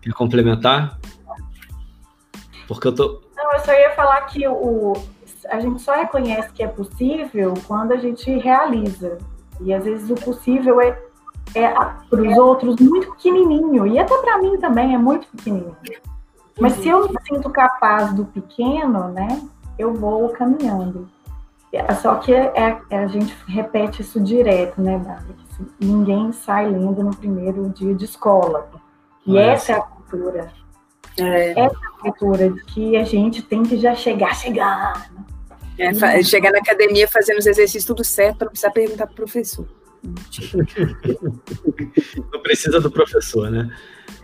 Quer 0.02 0.14
complementar? 0.14 1.00
Porque 2.68 2.88
eu 2.88 2.94
tô. 2.96 3.22
Não, 3.36 3.54
eu 3.54 3.60
só 3.60 3.72
ia 3.72 3.92
falar 3.92 4.22
que 4.22 4.48
o, 4.48 4.94
a 5.50 5.60
gente 5.60 5.82
só 5.82 5.94
reconhece 5.94 6.52
que 6.54 6.64
é 6.64 6.68
possível 6.68 7.54
quando 7.68 7.94
a 7.94 7.98
gente 7.98 8.30
realiza. 8.38 9.18
E 9.62 9.74
às 9.74 9.84
vezes 9.84 10.10
o 10.10 10.16
possível 10.16 10.82
é, 10.82 11.00
é 11.56 11.70
para 11.70 12.22
os 12.22 12.38
outros 12.38 12.76
muito 12.78 13.12
pequenininho. 13.14 13.88
E 13.88 13.98
até 13.98 14.18
para 14.18 14.38
mim 14.40 14.58
também 14.60 14.94
é 14.94 14.98
muito 14.98 15.28
pequenininho. 15.28 15.76
Mas 16.60 16.74
se 16.74 16.88
eu 16.88 17.10
me 17.10 17.16
sinto 17.28 17.50
capaz 17.50 18.14
do 18.14 18.26
pequeno, 18.26 19.10
né? 19.10 19.42
Eu 19.78 19.94
vou 19.94 20.30
caminhando. 20.30 21.10
É, 21.72 21.94
só 21.96 22.16
que 22.16 22.34
é, 22.34 22.80
é, 22.90 22.98
a 22.98 23.08
gente 23.08 23.36
repete 23.48 24.02
isso 24.02 24.22
direto, 24.22 24.82
né, 24.82 24.98
Bárbara? 24.98 25.36
Ninguém 25.80 26.32
sai 26.32 26.70
lendo 26.70 27.04
no 27.04 27.16
primeiro 27.16 27.70
dia 27.70 27.94
de 27.94 28.06
escola. 28.06 28.70
E 29.26 29.38
essa 29.38 29.74
é 29.74 29.76
a 29.76 29.82
cultura. 29.82 30.52
É. 31.18 31.52
Essa 31.52 31.60
é 31.60 31.66
a 31.66 32.02
cultura 32.02 32.50
de 32.50 32.64
que 32.66 32.96
a 32.96 33.04
gente 33.04 33.42
tem 33.42 33.64
que 33.64 33.78
já 33.78 33.96
chegar 33.96 34.36
chegando. 34.36 35.00
É, 35.78 36.24
chegar 36.24 36.52
na 36.52 36.60
academia 36.60 37.08
fazendo 37.08 37.40
os 37.40 37.46
exercícios 37.46 37.84
tudo 37.84 38.04
certo 38.04 38.38
para 38.38 38.46
não 38.46 38.52
precisar 38.52 38.72
perguntar 38.72 39.08
para 39.08 39.14
o 39.14 39.16
professor. 39.16 39.68
não 42.32 42.42
precisa 42.42 42.80
do 42.80 42.90
professor, 42.90 43.50
né? 43.50 43.70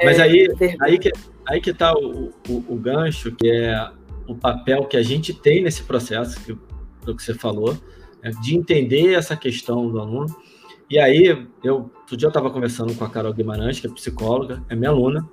Mas 0.01 0.19
é, 0.19 0.21
aí, 0.21 0.47
aí 0.79 0.97
que 0.97 1.11
aí 1.45 1.59
que 1.59 1.71
está 1.71 1.93
o, 1.93 2.31
o, 2.47 2.65
o 2.69 2.75
gancho, 2.77 3.35
que 3.35 3.49
é 3.49 3.91
o 4.31 4.35
papel 4.35 4.85
que 4.85 4.97
a 4.97 5.03
gente 5.03 5.33
tem 5.33 5.61
nesse 5.61 5.83
processo, 5.83 6.39
que, 6.43 6.57
do 7.05 7.15
que 7.15 7.23
você 7.23 7.33
falou, 7.33 7.77
é, 8.21 8.29
de 8.29 8.55
entender 8.55 9.13
essa 9.13 9.35
questão 9.35 9.89
do 9.89 9.99
aluno. 9.99 10.27
E 10.89 10.99
aí, 10.99 11.47
eu, 11.63 11.91
outro 11.99 12.17
dia 12.17 12.25
eu 12.25 12.29
estava 12.29 12.49
conversando 12.49 12.93
com 12.95 13.03
a 13.05 13.09
Carol 13.09 13.33
Guimarães, 13.33 13.79
que 13.79 13.87
é 13.87 13.89
psicóloga, 13.89 14.63
é 14.69 14.75
minha 14.75 14.89
aluna, 14.89 15.27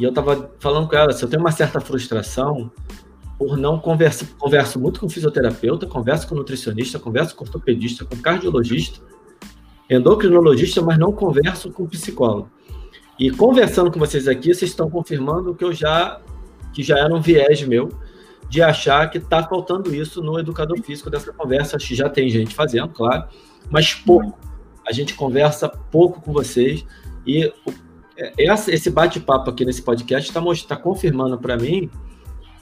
e 0.00 0.02
eu 0.02 0.08
estava 0.08 0.50
falando 0.58 0.88
com 0.88 0.96
ela, 0.96 1.12
se 1.12 1.22
eu 1.22 1.28
tenho 1.28 1.42
uma 1.42 1.52
certa 1.52 1.78
frustração 1.78 2.70
por 3.38 3.56
não 3.56 3.78
conversar, 3.78 4.26
converso 4.38 4.80
muito 4.80 4.98
com 4.98 5.08
fisioterapeuta, 5.08 5.86
converso 5.86 6.26
com 6.26 6.34
nutricionista, 6.34 6.98
converso 6.98 7.36
com 7.36 7.44
ortopedista, 7.44 8.04
com 8.04 8.16
cardiologista, 8.16 9.00
endocrinologista, 9.90 10.80
mas 10.80 10.98
não 10.98 11.12
converso 11.12 11.70
com 11.70 11.86
psicólogo. 11.86 12.50
E 13.18 13.30
conversando 13.30 13.90
com 13.90 13.98
vocês 13.98 14.26
aqui, 14.26 14.54
vocês 14.54 14.70
estão 14.70 14.88
confirmando 14.88 15.50
o 15.50 15.54
que 15.54 15.64
eu 15.64 15.72
já 15.72 16.18
que 16.72 16.82
já 16.82 16.98
era 16.98 17.14
um 17.14 17.20
viés 17.20 17.62
meu 17.62 17.90
de 18.48 18.60
achar 18.60 19.08
que 19.10 19.18
está 19.18 19.42
faltando 19.42 19.94
isso 19.94 20.22
no 20.22 20.38
educador 20.38 20.80
físico 20.82 21.08
dessa 21.08 21.32
conversa. 21.32 21.76
Acho 21.76 21.88
que 21.88 21.94
já 21.94 22.08
tem 22.08 22.28
gente 22.28 22.54
fazendo, 22.54 22.88
claro, 22.88 23.24
mas 23.70 23.94
pouco. 23.94 24.38
A 24.86 24.92
gente 24.92 25.14
conversa 25.14 25.68
pouco 25.68 26.20
com 26.20 26.32
vocês 26.32 26.84
e 27.24 27.52
é, 28.16 28.32
esse 28.38 28.90
bate-papo 28.90 29.50
aqui 29.50 29.64
nesse 29.64 29.82
podcast 29.82 30.28
está 30.28 30.42
tá 30.68 30.76
confirmando 30.76 31.38
para 31.38 31.56
mim 31.56 31.88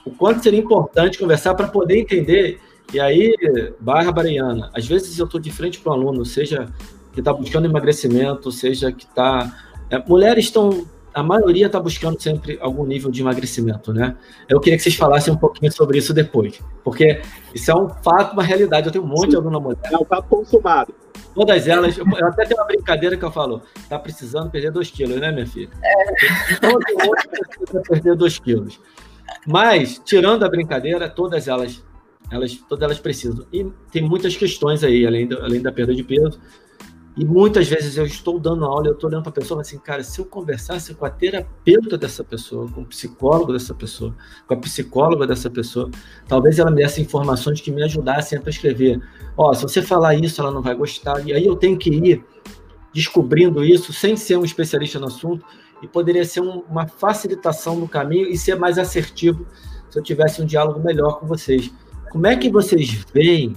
o 0.04 0.10
quanto 0.10 0.42
seria 0.42 0.60
importante 0.60 1.18
conversar 1.18 1.54
para 1.54 1.68
poder 1.68 1.98
entender. 1.98 2.60
E 2.92 2.98
aí, 2.98 3.34
Bárbara 3.80 4.30
e 4.30 4.38
Ana, 4.38 4.70
às 4.74 4.86
vezes 4.86 5.18
eu 5.18 5.26
estou 5.26 5.40
de 5.40 5.50
frente 5.50 5.78
para 5.78 5.92
um 5.92 5.94
aluno, 5.94 6.24
seja 6.24 6.66
que 7.12 7.20
está 7.20 7.32
buscando 7.32 7.66
emagrecimento, 7.66 8.50
seja 8.50 8.92
que 8.92 9.04
está. 9.04 9.54
É, 9.90 9.98
mulheres 9.98 10.44
estão. 10.44 10.86
A 11.18 11.22
maioria 11.24 11.66
está 11.66 11.80
buscando 11.80 12.20
sempre 12.22 12.56
algum 12.60 12.86
nível 12.86 13.10
de 13.10 13.22
emagrecimento, 13.22 13.92
né? 13.92 14.16
Eu 14.48 14.60
queria 14.60 14.76
que 14.76 14.84
vocês 14.84 14.94
falassem 14.94 15.34
um 15.34 15.36
pouquinho 15.36 15.72
sobre 15.72 15.98
isso 15.98 16.14
depois, 16.14 16.62
porque 16.84 17.20
isso 17.52 17.72
é 17.72 17.74
um 17.74 17.88
fato, 17.88 18.34
uma 18.34 18.42
realidade. 18.44 18.86
Eu 18.86 18.92
tenho 18.92 19.02
um 19.02 19.08
monte 19.08 19.22
Sim. 19.22 19.30
de 19.30 19.36
aluna 19.36 19.58
mulher. 19.58 19.80
É 19.90 19.96
um 19.96 20.04
fato 20.04 20.28
consumado. 20.28 20.94
Todas 21.34 21.66
elas, 21.66 21.98
eu 21.98 22.06
até 22.24 22.44
tenho 22.44 22.60
uma 22.60 22.66
brincadeira 22.68 23.16
que 23.16 23.24
eu 23.24 23.32
falo, 23.32 23.62
tá 23.88 23.98
precisando 23.98 24.48
perder 24.48 24.70
2 24.70 24.90
quilos, 24.92 25.20
né, 25.20 25.32
minha 25.32 25.44
filha? 25.44 25.70
É. 25.82 26.54
Todo 26.60 26.74
mundo 26.74 27.16
precisa 27.28 27.82
perder 27.82 28.14
2 28.16 28.38
quilos. 28.38 28.80
Mas, 29.44 30.00
tirando 30.04 30.44
a 30.44 30.48
brincadeira, 30.48 31.10
todas 31.10 31.48
elas, 31.48 31.84
elas, 32.30 32.54
todas 32.68 32.84
elas 32.84 33.00
precisam. 33.00 33.44
E 33.52 33.66
tem 33.90 34.02
muitas 34.02 34.36
questões 34.36 34.84
aí, 34.84 35.04
além 35.04 35.26
da, 35.26 35.44
além 35.44 35.60
da 35.60 35.72
perda 35.72 35.92
de 35.92 36.04
peso. 36.04 36.38
E 37.18 37.24
muitas 37.24 37.66
vezes 37.66 37.96
eu 37.96 38.06
estou 38.06 38.38
dando 38.38 38.64
aula 38.64 38.86
eu 38.86 38.92
estou 38.92 39.10
olhando 39.10 39.24
para 39.24 39.30
a 39.30 39.34
pessoa 39.34 39.60
assim, 39.60 39.76
cara, 39.76 40.04
se 40.04 40.20
eu 40.20 40.24
conversasse 40.24 40.94
com 40.94 41.04
a 41.04 41.10
terapeuta 41.10 41.98
dessa 41.98 42.22
pessoa, 42.22 42.70
com 42.70 42.82
o 42.82 42.86
psicólogo 42.86 43.52
dessa 43.52 43.74
pessoa, 43.74 44.14
com 44.46 44.54
a 44.54 44.56
psicóloga 44.56 45.26
dessa 45.26 45.50
pessoa, 45.50 45.90
talvez 46.28 46.60
ela 46.60 46.70
me 46.70 46.76
desse 46.76 47.00
informações 47.00 47.60
que 47.60 47.72
me 47.72 47.82
ajudassem 47.82 48.38
a 48.38 48.40
prescrever. 48.40 49.00
Ó, 49.36 49.50
oh, 49.50 49.54
se 49.54 49.62
você 49.62 49.82
falar 49.82 50.14
isso, 50.14 50.40
ela 50.40 50.52
não 50.52 50.62
vai 50.62 50.76
gostar. 50.76 51.26
E 51.26 51.32
aí 51.32 51.44
eu 51.44 51.56
tenho 51.56 51.76
que 51.76 51.90
ir 51.90 52.24
descobrindo 52.94 53.64
isso 53.64 53.92
sem 53.92 54.16
ser 54.16 54.36
um 54.36 54.44
especialista 54.44 55.00
no 55.00 55.08
assunto 55.08 55.44
e 55.82 55.88
poderia 55.88 56.24
ser 56.24 56.40
um, 56.40 56.60
uma 56.70 56.86
facilitação 56.86 57.74
no 57.74 57.88
caminho 57.88 58.28
e 58.28 58.38
ser 58.38 58.54
mais 58.54 58.78
assertivo 58.78 59.44
se 59.90 59.98
eu 59.98 60.02
tivesse 60.04 60.40
um 60.40 60.46
diálogo 60.46 60.78
melhor 60.78 61.18
com 61.18 61.26
vocês. 61.26 61.68
Como 62.12 62.28
é 62.28 62.36
que 62.36 62.48
vocês 62.48 63.04
veem 63.12 63.56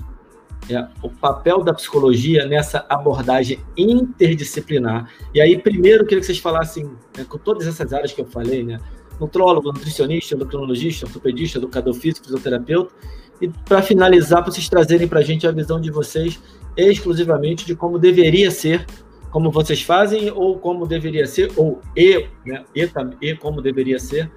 é, 0.70 0.88
o 1.02 1.10
papel 1.10 1.64
da 1.64 1.74
psicologia 1.74 2.46
nessa 2.46 2.86
abordagem 2.88 3.60
interdisciplinar. 3.76 5.10
E 5.34 5.42
aí, 5.42 5.58
primeiro, 5.58 6.04
eu 6.04 6.08
queria 6.08 6.20
que 6.20 6.26
vocês 6.26 6.40
falassem, 6.40 6.86
né, 7.18 7.26
com 7.28 7.38
todas 7.38 7.68
essas 7.68 7.92
áreas 7.94 8.12
que 8.12 8.22
eu 8.22 8.26
falei, 8.26 8.64
né? 8.64 8.80
Nutrólogo, 9.20 9.72
nutricionista, 9.72 10.36
endocrinologista, 10.36 11.06
ortopedista, 11.06 11.58
educador 11.58 11.94
físico, 11.94 12.26
fisioterapeuta. 12.26 12.94
E 13.40 13.48
para 13.48 13.82
finalizar, 13.82 14.44
para 14.44 14.52
vocês 14.52 14.70
trazerem 14.70 15.08
para 15.08 15.20
a 15.20 15.24
gente 15.24 15.48
a 15.48 15.52
visão 15.52 15.80
de 15.80 15.92
vocês 15.92 16.40
exclusivamente 16.78 17.66
de 17.66 17.76
como 17.76 18.00
deveria 18.00 18.50
ser, 18.50 18.86
como 19.30 19.52
vocês 19.52 19.82
fazem, 19.82 20.32
ou 20.32 20.58
como 20.58 20.88
deveria 20.88 21.26
ser, 21.26 21.52
ou 21.56 21.82
e, 21.96 22.28
né, 22.46 22.64
e, 22.76 22.90
e 23.22 23.36
como 23.36 23.62
deveria 23.62 24.00
ser, 24.00 24.32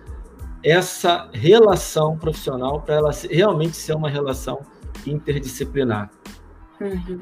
essa 0.62 1.28
relação 1.32 2.16
profissional 2.16 2.80
para 2.80 2.94
ela 2.94 3.10
realmente 3.30 3.76
ser 3.76 3.94
uma 3.94 4.08
relação 4.08 4.62
interdisciplinar. 5.10 6.10
Uhum. 6.80 7.20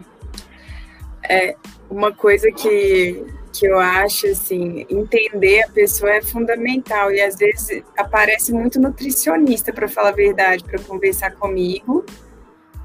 É, 1.28 1.56
uma 1.88 2.12
coisa 2.12 2.50
que, 2.50 3.24
que 3.52 3.66
eu 3.66 3.78
acho, 3.78 4.26
assim, 4.26 4.86
entender 4.88 5.62
a 5.64 5.68
pessoa 5.68 6.10
é 6.10 6.22
fundamental. 6.22 7.12
E 7.12 7.20
às 7.20 7.36
vezes 7.36 7.82
aparece 7.96 8.52
muito 8.52 8.80
nutricionista, 8.80 9.72
para 9.72 9.88
falar 9.88 10.08
a 10.08 10.12
verdade, 10.12 10.64
para 10.64 10.78
conversar 10.80 11.32
comigo, 11.32 12.04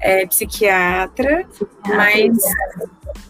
é, 0.00 0.26
psiquiatra, 0.26 1.44
psiquiatra 1.48 1.96
mas 1.96 2.38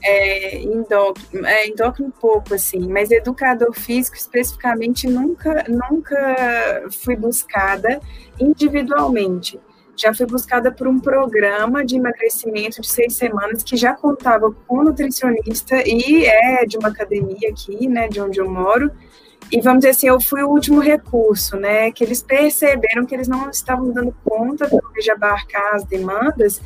é, 0.03 0.61
endócrino, 0.63 1.47
é, 1.47 1.67
endócrino 1.67 2.13
pouco, 2.21 2.55
assim, 2.55 2.87
mas 2.89 3.11
educador 3.11 3.73
físico 3.73 4.17
especificamente 4.17 5.07
nunca, 5.07 5.65
nunca 5.69 6.87
fui 6.91 7.17
buscada 7.17 8.01
individualmente 8.39 9.59
já 9.99 10.15
foi 10.15 10.27
buscada 10.27 10.71
por 10.71 10.87
um 10.87 11.01
programa 11.01 11.85
de 11.85 11.97
emagrecimento 11.97 12.81
de 12.81 12.89
seis 12.89 13.15
semanas 13.15 13.65
que 13.65 13.77
já 13.77 13.95
contava 13.95 14.53
com 14.67 14.85
nutricionista 14.85 15.83
e 15.85 16.25
é 16.25 16.65
de 16.65 16.79
uma 16.79 16.89
academia 16.89 17.51
aqui, 17.51 17.89
né, 17.89 18.07
de 18.07 18.21
onde 18.21 18.39
eu 18.39 18.49
moro. 18.49 18.93
E 19.51 19.61
vamos 19.61 19.81
dizer 19.81 19.91
assim, 19.91 20.09
eu 20.09 20.21
fui 20.21 20.43
o 20.43 20.49
último 20.49 20.81
recurso, 20.81 21.57
né, 21.57 21.91
que 21.91 22.05
eles 22.05 22.23
perceberam 22.23 23.05
que 23.05 23.15
eles 23.15 23.27
não 23.27 23.51
estavam 23.51 23.91
dando 23.91 24.15
conta 24.25 24.69
de 24.69 25.11
abarcar 25.11 25.75
as 25.75 25.85
demandas. 25.85 26.63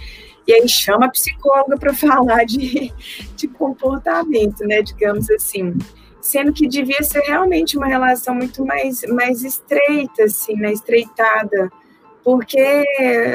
E 0.47 0.53
aí 0.53 0.69
chama 0.69 1.07
a 1.07 1.11
psicóloga 1.11 1.79
para 1.79 1.95
falar 1.97 2.45
de, 2.45 2.93
de 3.35 3.49
comportamento, 3.49 4.61
né, 4.67 4.83
digamos 4.83 5.31
assim. 5.31 5.75
Sendo 6.21 6.53
que 6.53 6.69
devia 6.69 7.03
ser 7.03 7.21
realmente 7.21 7.79
uma 7.79 7.87
relação 7.87 8.35
muito 8.35 8.65
mais, 8.65 9.03
mais 9.05 9.43
estreita, 9.43 10.25
assim, 10.25 10.55
né, 10.55 10.71
estreitada, 10.71 11.71
porque 12.25 12.85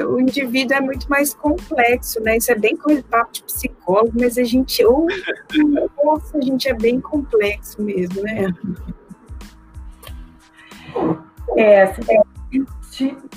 o 0.07 0.19
indivíduo 0.19 0.77
é 0.77 0.81
muito 0.81 1.09
mais 1.09 1.33
complexo, 1.33 2.21
né? 2.21 2.37
Isso 2.37 2.51
é 2.51 2.55
bem 2.55 2.75
coisa 2.75 3.03
papo 3.03 3.33
de 3.33 3.43
psicólogo, 3.43 4.13
mas 4.19 4.37
a 4.37 4.43
gente, 4.43 4.83
ou, 4.85 5.07
nossa, 6.03 6.37
a 6.37 6.41
gente 6.41 6.69
é 6.69 6.73
bem 6.73 6.99
complexo 7.01 7.81
mesmo, 7.81 8.21
né? 8.21 8.53
É, 11.57 11.83
assim, 11.83 12.03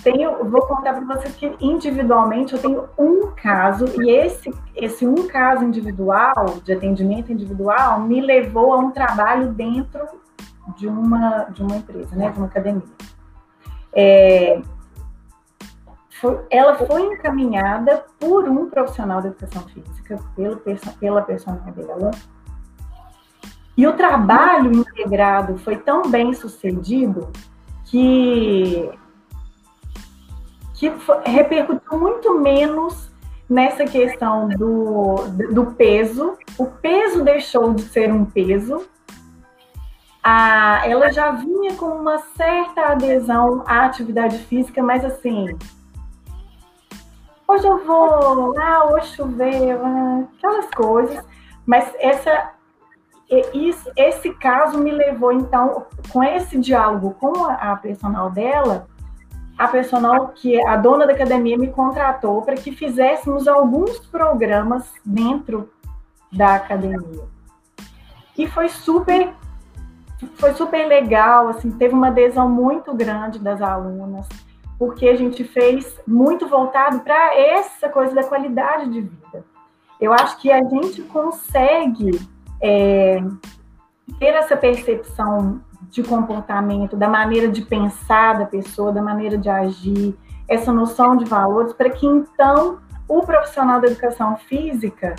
tenho, 0.03 0.45
vou 0.45 0.63
contar 0.63 0.95
para 0.95 1.17
vocês 1.17 1.35
que 1.35 1.55
individualmente 1.61 2.55
eu 2.55 2.61
tenho 2.61 2.89
um 2.97 3.33
caso 3.33 3.85
e 4.03 4.11
esse 4.11 4.51
esse 4.75 5.07
um 5.07 5.27
caso 5.27 5.65
individual 5.65 6.61
de 6.65 6.73
atendimento 6.73 7.33
individual 7.33 8.01
me 8.01 8.21
levou 8.21 8.73
a 8.73 8.79
um 8.79 8.91
trabalho 8.91 9.49
dentro 9.49 10.01
de 10.77 10.87
uma 10.87 11.45
de 11.45 11.63
uma 11.63 11.77
empresa, 11.77 12.15
né, 12.17 12.31
de 12.31 12.39
uma 12.39 12.47
academia. 12.47 12.83
É, 13.93 14.61
foi, 16.21 16.39
ela 16.51 16.75
foi 16.75 17.03
encaminhada 17.15 18.05
por 18.19 18.47
um 18.49 18.69
profissional 18.69 19.23
de 19.23 19.29
educação 19.29 19.63
física, 19.63 20.19
pelo, 20.37 20.61
pela 20.99 21.23
personagem 21.23 21.73
dela. 21.73 22.11
E 23.77 23.87
o 23.87 23.95
trabalho 23.95 24.71
integrado 24.73 25.57
foi 25.59 25.77
tão 25.79 26.11
bem 26.11 26.35
sucedido 26.35 27.31
que, 27.87 28.91
que 30.75 30.91
foi, 30.91 31.23
repercutiu 31.25 31.99
muito 31.99 32.39
menos 32.39 33.11
nessa 33.49 33.85
questão 33.85 34.49
do, 34.49 35.27
do 35.53 35.67
peso. 35.73 36.37
O 36.59 36.67
peso 36.67 37.25
deixou 37.25 37.73
de 37.73 37.83
ser 37.83 38.13
um 38.13 38.27
peso. 38.27 38.87
A, 40.23 40.83
ela 40.87 41.11
já 41.11 41.31
vinha 41.31 41.75
com 41.77 41.87
uma 41.87 42.19
certa 42.37 42.89
adesão 42.89 43.65
à 43.67 43.87
atividade 43.87 44.37
física, 44.41 44.83
mas 44.83 45.03
assim, 45.03 45.57
hoje 47.51 47.67
eu 47.67 47.85
vou, 47.85 48.59
ah, 48.59 48.93
hoje 48.93 49.17
choveu, 49.17 49.85
ah, 49.85 50.25
aquelas 50.37 50.71
coisas. 50.71 51.25
Mas 51.67 51.93
essa, 51.99 52.53
esse 53.97 54.33
caso 54.35 54.79
me 54.79 54.91
levou, 54.91 55.33
então, 55.33 55.87
com 56.13 56.23
esse 56.23 56.59
diálogo 56.59 57.15
com 57.19 57.45
a, 57.45 57.77
personal 57.77 58.31
dela, 58.31 58.87
a 59.59 59.69
personal 59.69 60.29
que 60.29 60.61
a 60.67 60.77
dona 60.77 61.07
da 61.07 61.13
academia 61.13 61.59
me 61.59 61.69
contratou 61.69 62.43
para 62.43 62.55
que 62.55 62.73
fizéssemos 62.73 63.47
alguns 63.47 63.99
programas 63.99 64.91
dentro 65.05 65.71
da 66.33 66.55
academia. 66.55 67.25
E 68.39 68.47
foi 68.47 68.69
super 68.69 69.35
foi 70.35 70.53
super 70.53 70.87
legal, 70.87 71.49
assim, 71.49 71.71
teve 71.71 71.95
uma 71.95 72.09
adesão 72.09 72.47
muito 72.47 72.93
grande 72.93 73.39
das 73.39 73.63
alunas 73.63 74.27
porque 74.81 75.11
a 75.11 75.15
gente 75.15 75.45
fez 75.45 76.01
muito 76.07 76.49
voltado 76.49 77.01
para 77.01 77.37
essa 77.39 77.87
coisa 77.91 78.15
da 78.15 78.25
qualidade 78.25 78.89
de 78.89 79.03
vida. 79.03 79.45
Eu 80.01 80.11
acho 80.11 80.39
que 80.39 80.51
a 80.51 80.65
gente 80.65 81.03
consegue 81.03 82.19
é, 82.63 83.23
ter 84.19 84.29
essa 84.29 84.57
percepção 84.57 85.61
de 85.91 86.03
comportamento, 86.03 86.97
da 86.97 87.09
maneira 87.09 87.47
de 87.47 87.61
pensar 87.61 88.39
da 88.39 88.47
pessoa, 88.47 88.91
da 88.91 89.03
maneira 89.03 89.37
de 89.37 89.51
agir, 89.51 90.17
essa 90.49 90.73
noção 90.73 91.15
de 91.15 91.27
valores, 91.27 91.75
para 91.75 91.91
que 91.91 92.07
então 92.07 92.79
o 93.07 93.21
profissional 93.21 93.83
da 93.83 93.87
educação 93.87 94.39
física 94.39 95.15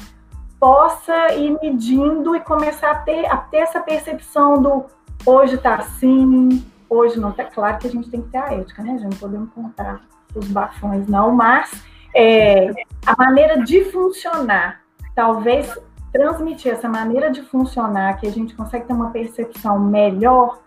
possa 0.59 1.33
ir 1.35 1.55
medindo 1.61 2.35
e 2.35 2.39
começar 2.39 2.89
a 2.89 2.95
ter, 2.95 3.27
a 3.27 3.37
ter 3.37 3.57
essa 3.57 3.79
percepção 3.79 4.59
do 4.59 4.85
hoje 5.23 5.53
está 5.53 5.75
assim, 5.75 6.65
hoje 6.91 7.17
não 7.17 7.29
está 7.29 7.45
claro 7.45 7.77
que 7.79 7.87
a 7.87 7.89
gente 7.89 8.09
tem 8.09 8.21
que 8.21 8.29
ter 8.29 8.37
a 8.37 8.53
ética, 8.53 8.83
né? 8.83 8.97
Já 8.97 9.05
não 9.05 9.17
podemos 9.17 9.49
contar 9.53 10.01
os 10.35 10.47
bafões, 10.49 11.07
não, 11.07 11.31
mas 11.31 11.71
é, 12.13 12.71
a 13.05 13.15
maneira 13.17 13.63
de 13.63 13.85
funcionar, 13.85 14.81
talvez 15.15 15.73
transmitir 16.11 16.73
essa 16.73 16.89
maneira 16.89 17.31
de 17.31 17.41
funcionar, 17.43 18.19
que 18.19 18.27
a 18.27 18.31
gente 18.31 18.53
consegue 18.53 18.85
ter 18.85 18.93
uma 18.93 19.11
percepção 19.11 19.79
melhor, 19.79 20.59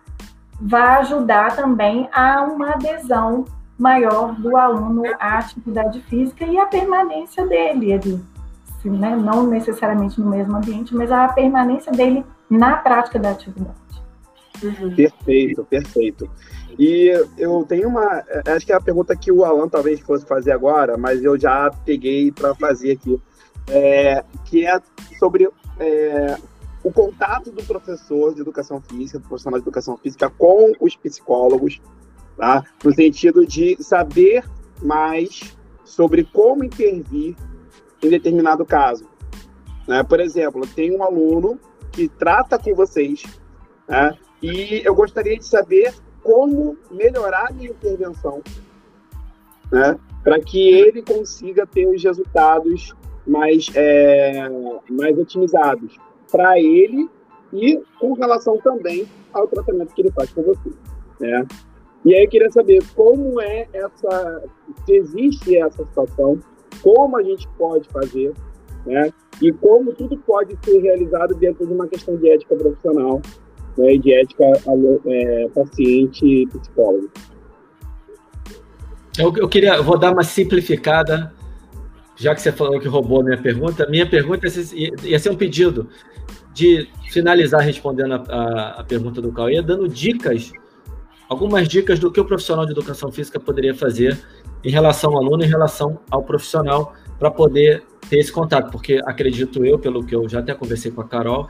vai 0.59 0.99
ajudar 1.01 1.55
também 1.55 2.09
a 2.11 2.41
uma 2.41 2.71
adesão 2.71 3.45
maior 3.77 4.33
do 4.33 4.57
aluno 4.57 5.03
à 5.19 5.37
atividade 5.37 6.01
física 6.03 6.45
e 6.45 6.57
a 6.57 6.65
permanência 6.65 7.45
dele 7.45 7.93
ali, 7.93 8.25
né? 8.85 9.15
não 9.15 9.45
necessariamente 9.45 10.19
no 10.19 10.29
mesmo 10.29 10.55
ambiente, 10.55 10.95
mas 10.95 11.11
a 11.11 11.27
permanência 11.27 11.91
dele 11.91 12.25
na 12.49 12.77
prática 12.77 13.19
da 13.19 13.31
atividade. 13.31 13.84
Uhum. 14.63 14.95
Perfeito, 14.95 15.65
perfeito. 15.65 16.29
E 16.77 17.11
eu 17.37 17.63
tenho 17.63 17.89
uma. 17.89 18.23
Acho 18.47 18.65
que 18.65 18.71
é 18.71 18.75
a 18.75 18.81
pergunta 18.81 19.15
que 19.15 19.31
o 19.31 19.43
Alan 19.43 19.67
talvez 19.67 19.99
fosse 20.01 20.25
fazer 20.25 20.51
agora, 20.51 20.97
mas 20.97 21.23
eu 21.23 21.39
já 21.39 21.69
peguei 21.85 22.31
para 22.31 22.53
fazer 22.55 22.91
aqui. 22.91 23.19
É, 23.67 24.23
que 24.45 24.63
é 24.63 24.79
sobre 25.17 25.49
é, 25.79 26.37
o 26.83 26.91
contato 26.91 27.51
do 27.51 27.63
professor 27.63 28.35
de 28.35 28.41
educação 28.41 28.79
física, 28.79 29.17
do 29.17 29.27
profissional 29.27 29.59
de 29.59 29.63
educação 29.63 29.97
física, 29.97 30.29
com 30.29 30.73
os 30.79 30.95
psicólogos, 30.95 31.81
tá? 32.37 32.63
no 32.83 32.93
sentido 32.93 33.43
de 33.43 33.75
saber 33.81 34.43
mais 34.83 35.57
sobre 35.83 36.23
como 36.25 36.63
intervir 36.63 37.35
em 38.03 38.09
determinado 38.09 38.63
caso. 38.63 39.07
Né? 39.87 40.03
Por 40.03 40.19
exemplo, 40.19 40.61
tem 40.67 40.95
um 40.95 41.01
aluno 41.01 41.59
que 41.91 42.07
trata 42.07 42.59
com 42.59 42.75
vocês 42.75 43.23
né? 43.87 44.17
E 44.45 44.85
eu 44.85 44.93
gostaria 44.93 45.37
de 45.37 45.45
saber 45.45 45.93
como 46.23 46.77
melhorar 46.91 47.47
a 47.49 47.53
minha 47.53 47.69
intervenção 47.69 48.41
né? 49.71 49.97
para 50.23 50.39
que 50.39 50.69
ele 50.69 51.01
consiga 51.01 51.65
ter 51.65 51.87
os 51.87 52.03
resultados 52.03 52.93
mais, 53.25 53.67
é, 53.75 54.47
mais 54.89 55.17
otimizados 55.17 55.97
para 56.31 56.59
ele 56.59 57.09
e 57.53 57.81
com 57.99 58.13
relação 58.13 58.57
também 58.57 59.07
ao 59.33 59.47
tratamento 59.47 59.93
que 59.93 60.01
ele 60.01 60.11
faz 60.11 60.31
com 60.31 60.41
você. 60.43 60.69
Né? 61.19 61.45
E 62.03 62.13
aí 62.13 62.23
eu 62.23 62.29
queria 62.29 62.51
saber 62.51 62.83
como 62.95 63.41
é 63.41 63.67
essa, 63.73 64.43
se 64.85 64.95
existe 64.95 65.57
essa 65.57 65.83
situação, 65.85 66.39
como 66.81 67.17
a 67.17 67.23
gente 67.23 67.47
pode 67.57 67.87
fazer, 67.89 68.31
né? 68.85 69.11
E 69.41 69.51
como 69.51 69.91
tudo 69.91 70.15
pode 70.19 70.55
ser 70.63 70.79
realizado 70.79 71.33
dentro 71.33 71.65
de 71.65 71.73
uma 71.73 71.87
questão 71.87 72.15
de 72.15 72.29
ética 72.29 72.55
profissional, 72.55 73.21
né? 73.77 73.97
De 73.97 74.13
ética 74.13 74.43
é, 75.05 75.47
paciente 75.49 76.47
psicólogo. 76.47 77.09
Eu, 79.17 79.33
eu 79.37 79.47
queria, 79.47 79.81
vou 79.81 79.97
dar 79.97 80.11
uma 80.11 80.23
simplificada, 80.23 81.33
já 82.15 82.35
que 82.35 82.41
você 82.41 82.51
falou 82.51 82.79
que 82.79 82.87
roubou 82.87 83.21
a 83.21 83.23
minha 83.23 83.41
pergunta. 83.41 83.87
Minha 83.89 84.09
pergunta 84.09 84.47
ia 85.03 85.19
ser 85.19 85.29
um 85.29 85.35
pedido 85.35 85.89
de 86.53 86.89
finalizar 87.09 87.61
respondendo 87.61 88.13
a, 88.13 88.23
a, 88.27 88.69
a 88.81 88.83
pergunta 88.83 89.21
do 89.21 89.31
Cauê, 89.31 89.61
dando 89.61 89.87
dicas 89.87 90.51
algumas 91.29 91.67
dicas 91.67 91.99
do 91.99 92.11
que 92.11 92.19
o 92.19 92.25
profissional 92.25 92.65
de 92.65 92.71
educação 92.71 93.11
física 93.11 93.39
poderia 93.39 93.73
fazer 93.73 94.17
em 94.63 94.69
relação 94.69 95.11
ao 95.11 95.17
aluno, 95.17 95.43
em 95.43 95.47
relação 95.47 95.99
ao 96.09 96.23
profissional, 96.23 96.93
para 97.19 97.31
poder 97.31 97.83
ter 98.09 98.19
esse 98.19 98.31
contato, 98.31 98.71
porque 98.71 98.99
acredito 99.05 99.65
eu, 99.65 99.79
pelo 99.79 100.05
que 100.05 100.15
eu 100.15 100.27
já 100.27 100.39
até 100.39 100.53
conversei 100.53 100.91
com 100.91 101.01
a 101.01 101.07
Carol, 101.07 101.47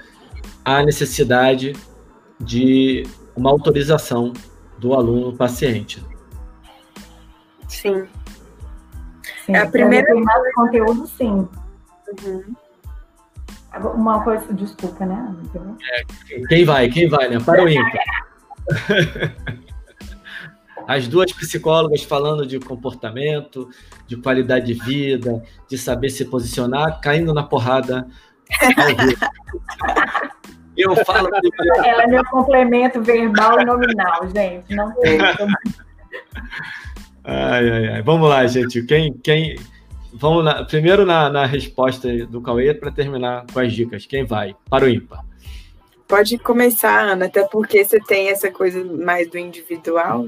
a 0.64 0.84
necessidade 0.84 1.74
de 2.40 3.04
uma 3.36 3.50
autorização 3.50 4.34
do 4.78 4.94
aluno 4.94 5.36
paciente. 5.36 6.04
Sim. 7.68 8.08
sim 9.46 9.56
é 9.56 9.60
a 9.60 9.70
primeira 9.70 10.14
mais 10.16 10.54
conteúdo, 10.54 11.08
sim. 11.08 11.48
Uhum. 12.24 12.56
Uma 13.94 14.24
coisa, 14.24 14.54
desculpa, 14.54 15.06
né? 15.06 15.36
É, 15.92 16.04
quem 16.48 16.64
vai? 16.64 16.88
Quem 16.90 17.10
vai, 17.10 17.28
né? 17.28 17.40
Para 17.40 17.64
o 17.64 17.68
ímpar. 17.68 18.06
As 20.88 21.08
duas 21.08 21.34
psicólogas 21.34 22.04
falando 22.04 22.46
de 22.46 22.60
comportamento, 22.60 23.70
de 24.08 24.16
qualidade 24.18 24.68
de 24.68 24.74
vida, 24.74 25.44
de 25.68 25.78
saber 25.78 26.10
se 26.10 26.26
posicionar, 26.26 27.02
caindo 27.02 27.34
na 27.34 27.44
porrada 27.44 28.08
ao 28.78 28.96
vivo. 29.06 29.26
Eu 30.78 30.96
falo. 31.06 31.30
Ela 31.84 32.04
é 32.04 32.08
meu 32.08 32.24
complemento 32.26 33.02
verbal 33.02 33.60
e 33.62 33.66
nominal, 33.66 34.28
gente. 34.34 34.76
Não 34.76 34.94
tem. 34.96 35.20
Ai, 37.24 37.70
ai, 37.70 37.88
ai. 37.88 38.02
Vamos 38.02 38.30
lá, 38.30 38.46
gente. 38.46 38.84
Quem. 38.84 39.14
quem... 39.14 39.56
Vamos 40.14 40.46
lá. 40.46 40.64
Primeiro 40.64 41.06
na, 41.06 41.30
na 41.30 41.46
resposta 41.46 42.08
do 42.28 42.42
Cauê 42.42 42.74
para 42.74 42.92
terminar 42.92 43.46
com 43.52 43.60
as 43.60 43.74
dicas. 43.74 44.06
Quem 44.06 44.26
vai? 44.26 44.56
Para 44.70 44.86
o 44.86 44.90
ímpar. 44.90 45.24
Pode 46.08 46.38
começar, 46.38 47.02
Ana, 47.02 47.26
até 47.26 47.44
porque 47.44 47.84
você 47.84 48.00
tem 48.00 48.30
essa 48.30 48.52
coisa 48.52 48.84
mais 48.84 49.28
do 49.30 49.38
individual. 49.40 50.28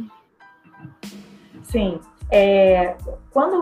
Sim. 1.64 2.00
É, 2.32 2.96
quando 3.32 3.62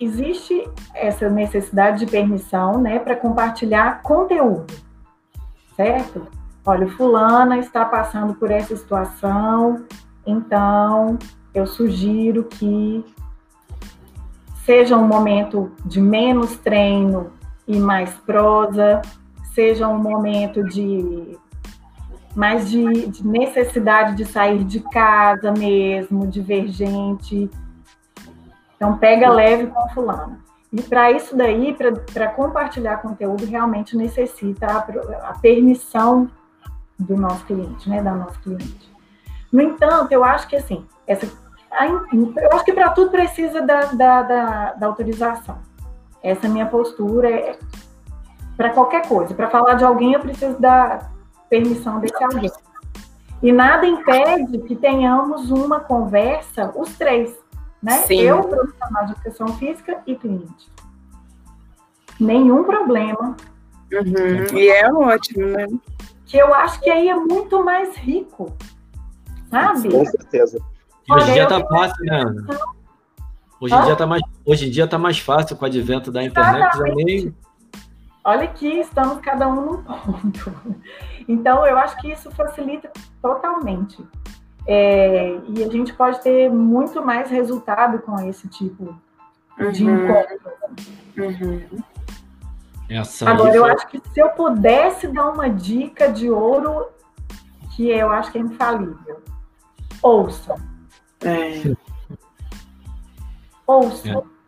existe 0.00 0.66
essa 0.94 1.28
necessidade 1.28 2.04
de 2.04 2.10
permissão, 2.10 2.80
né, 2.80 2.98
para 2.98 3.14
compartilhar 3.14 4.00
conteúdo, 4.02 4.66
certo? 5.80 6.28
Olha, 6.66 6.86
fulana 6.90 7.56
está 7.56 7.86
passando 7.86 8.34
por 8.34 8.50
essa 8.50 8.76
situação, 8.76 9.86
então 10.26 11.18
eu 11.54 11.66
sugiro 11.66 12.44
que 12.44 13.02
seja 14.66 14.94
um 14.94 15.06
momento 15.06 15.72
de 15.86 15.98
menos 15.98 16.58
treino 16.58 17.32
e 17.66 17.78
mais 17.78 18.10
prosa, 18.26 19.00
seja 19.54 19.88
um 19.88 19.98
momento 19.98 20.62
de 20.64 21.38
mais 22.36 22.70
de, 22.70 23.08
de, 23.08 23.26
necessidade 23.26 24.14
de 24.14 24.24
sair 24.24 24.62
de 24.62 24.80
casa 24.80 25.50
mesmo, 25.50 26.26
divergente. 26.28 27.50
Então, 28.76 28.98
pega 28.98 29.28
leve 29.28 29.66
com 29.66 29.88
fulano. 29.88 30.38
E 30.72 30.82
para 30.82 31.10
isso 31.10 31.36
daí, 31.36 31.76
para 32.12 32.28
compartilhar 32.28 32.98
conteúdo, 32.98 33.44
realmente 33.44 33.96
necessita 33.96 34.66
a, 34.66 35.30
a, 35.30 35.38
permissão 35.38 36.30
do 36.98 37.16
nosso 37.16 37.44
cliente, 37.44 37.88
né, 37.88 38.02
da 38.02 38.14
nossa 38.14 38.38
cliente. 38.40 38.90
No 39.52 39.60
entanto, 39.60 40.12
eu 40.12 40.22
acho 40.22 40.46
que 40.46 40.54
assim, 40.54 40.86
essa, 41.06 41.26
eu 41.26 42.52
acho 42.52 42.64
que 42.64 42.72
para 42.72 42.90
tudo 42.90 43.10
precisa 43.10 43.62
da, 43.62 43.80
da, 43.86 44.22
da, 44.22 44.72
da 44.74 44.86
autorização. 44.86 45.58
Essa 46.22 46.46
é 46.46 46.48
minha 46.48 46.66
postura. 46.66 47.28
É, 47.28 47.58
para 48.60 48.74
qualquer 48.74 49.08
coisa. 49.08 49.32
Para 49.34 49.48
falar 49.48 49.72
de 49.72 49.84
alguém, 49.84 50.12
eu 50.12 50.20
preciso 50.20 50.60
da 50.60 51.08
permissão 51.48 51.98
desse 51.98 52.22
alguém. 52.22 52.52
E 53.42 53.50
nada 53.50 53.86
impede 53.86 54.58
que 54.58 54.76
tenhamos 54.76 55.50
uma 55.50 55.80
conversa, 55.80 56.70
os 56.76 56.94
três, 56.98 57.39
né? 57.82 57.98
Sim. 58.02 58.20
Eu, 58.20 58.42
profissional 58.44 59.06
de 59.06 59.12
educação 59.12 59.48
física 59.56 60.00
e 60.06 60.14
cliente. 60.14 60.70
Nenhum 62.18 62.64
problema. 62.64 63.36
Uhum. 63.92 64.58
E 64.58 64.68
é 64.68 64.92
ótimo, 64.92 65.46
né? 65.46 65.66
Que 66.26 66.38
eu 66.38 66.54
acho 66.54 66.80
que 66.80 66.90
aí 66.90 67.08
é 67.08 67.16
muito 67.16 67.64
mais 67.64 67.96
rico, 67.96 68.54
sabe? 69.50 69.90
Com 69.90 70.04
certeza. 70.04 70.60
Hoje 71.10 71.30
em 71.30 71.34
dia 71.34 71.48
tá 71.48 71.60
fácil, 71.66 72.04
né, 72.04 72.20
Ana? 72.20 72.46
Hoje 73.60 73.74
em, 73.74 73.84
dia 73.84 73.96
tá 73.96 74.06
mais, 74.06 74.22
hoje 74.46 74.66
em 74.68 74.70
dia 74.70 74.86
tá 74.86 74.98
mais 74.98 75.18
fácil 75.18 75.56
com 75.56 75.64
o 75.64 75.66
advento 75.66 76.10
da 76.10 76.22
internet. 76.22 76.78
Já 76.78 76.84
nem, 76.94 77.34
olha 78.24 78.46
que 78.46 78.66
estamos 78.66 79.18
cada 79.20 79.48
um 79.48 79.60
num 79.60 79.82
ponto. 79.82 80.54
Então, 81.28 81.64
eu 81.64 81.78
acho 81.78 81.96
que 81.98 82.10
isso 82.10 82.28
facilita 82.32 82.90
totalmente. 83.22 84.04
É, 84.72 85.36
e 85.48 85.64
a 85.64 85.68
gente 85.68 85.92
pode 85.92 86.20
ter 86.20 86.48
muito 86.48 87.04
mais 87.04 87.28
resultado 87.28 87.98
com 87.98 88.14
esse 88.20 88.46
tipo 88.46 88.96
uhum. 89.58 89.72
de 89.72 89.84
encontro. 89.84 90.38
Uhum. 91.18 91.82
Agora, 93.26 93.56
eu 93.56 93.64
acho 93.64 93.88
que 93.88 94.00
se 94.12 94.20
eu 94.20 94.28
pudesse 94.30 95.08
dar 95.08 95.28
uma 95.30 95.50
dica 95.50 96.12
de 96.12 96.30
ouro, 96.30 96.86
que 97.74 97.88
eu 97.88 98.10
acho 98.10 98.30
que 98.30 98.38
é 98.38 98.40
infalível, 98.42 99.20
ouça. 100.00 100.54
É. 101.20 101.74
Ouça. 103.66 104.08
É 104.08 104.40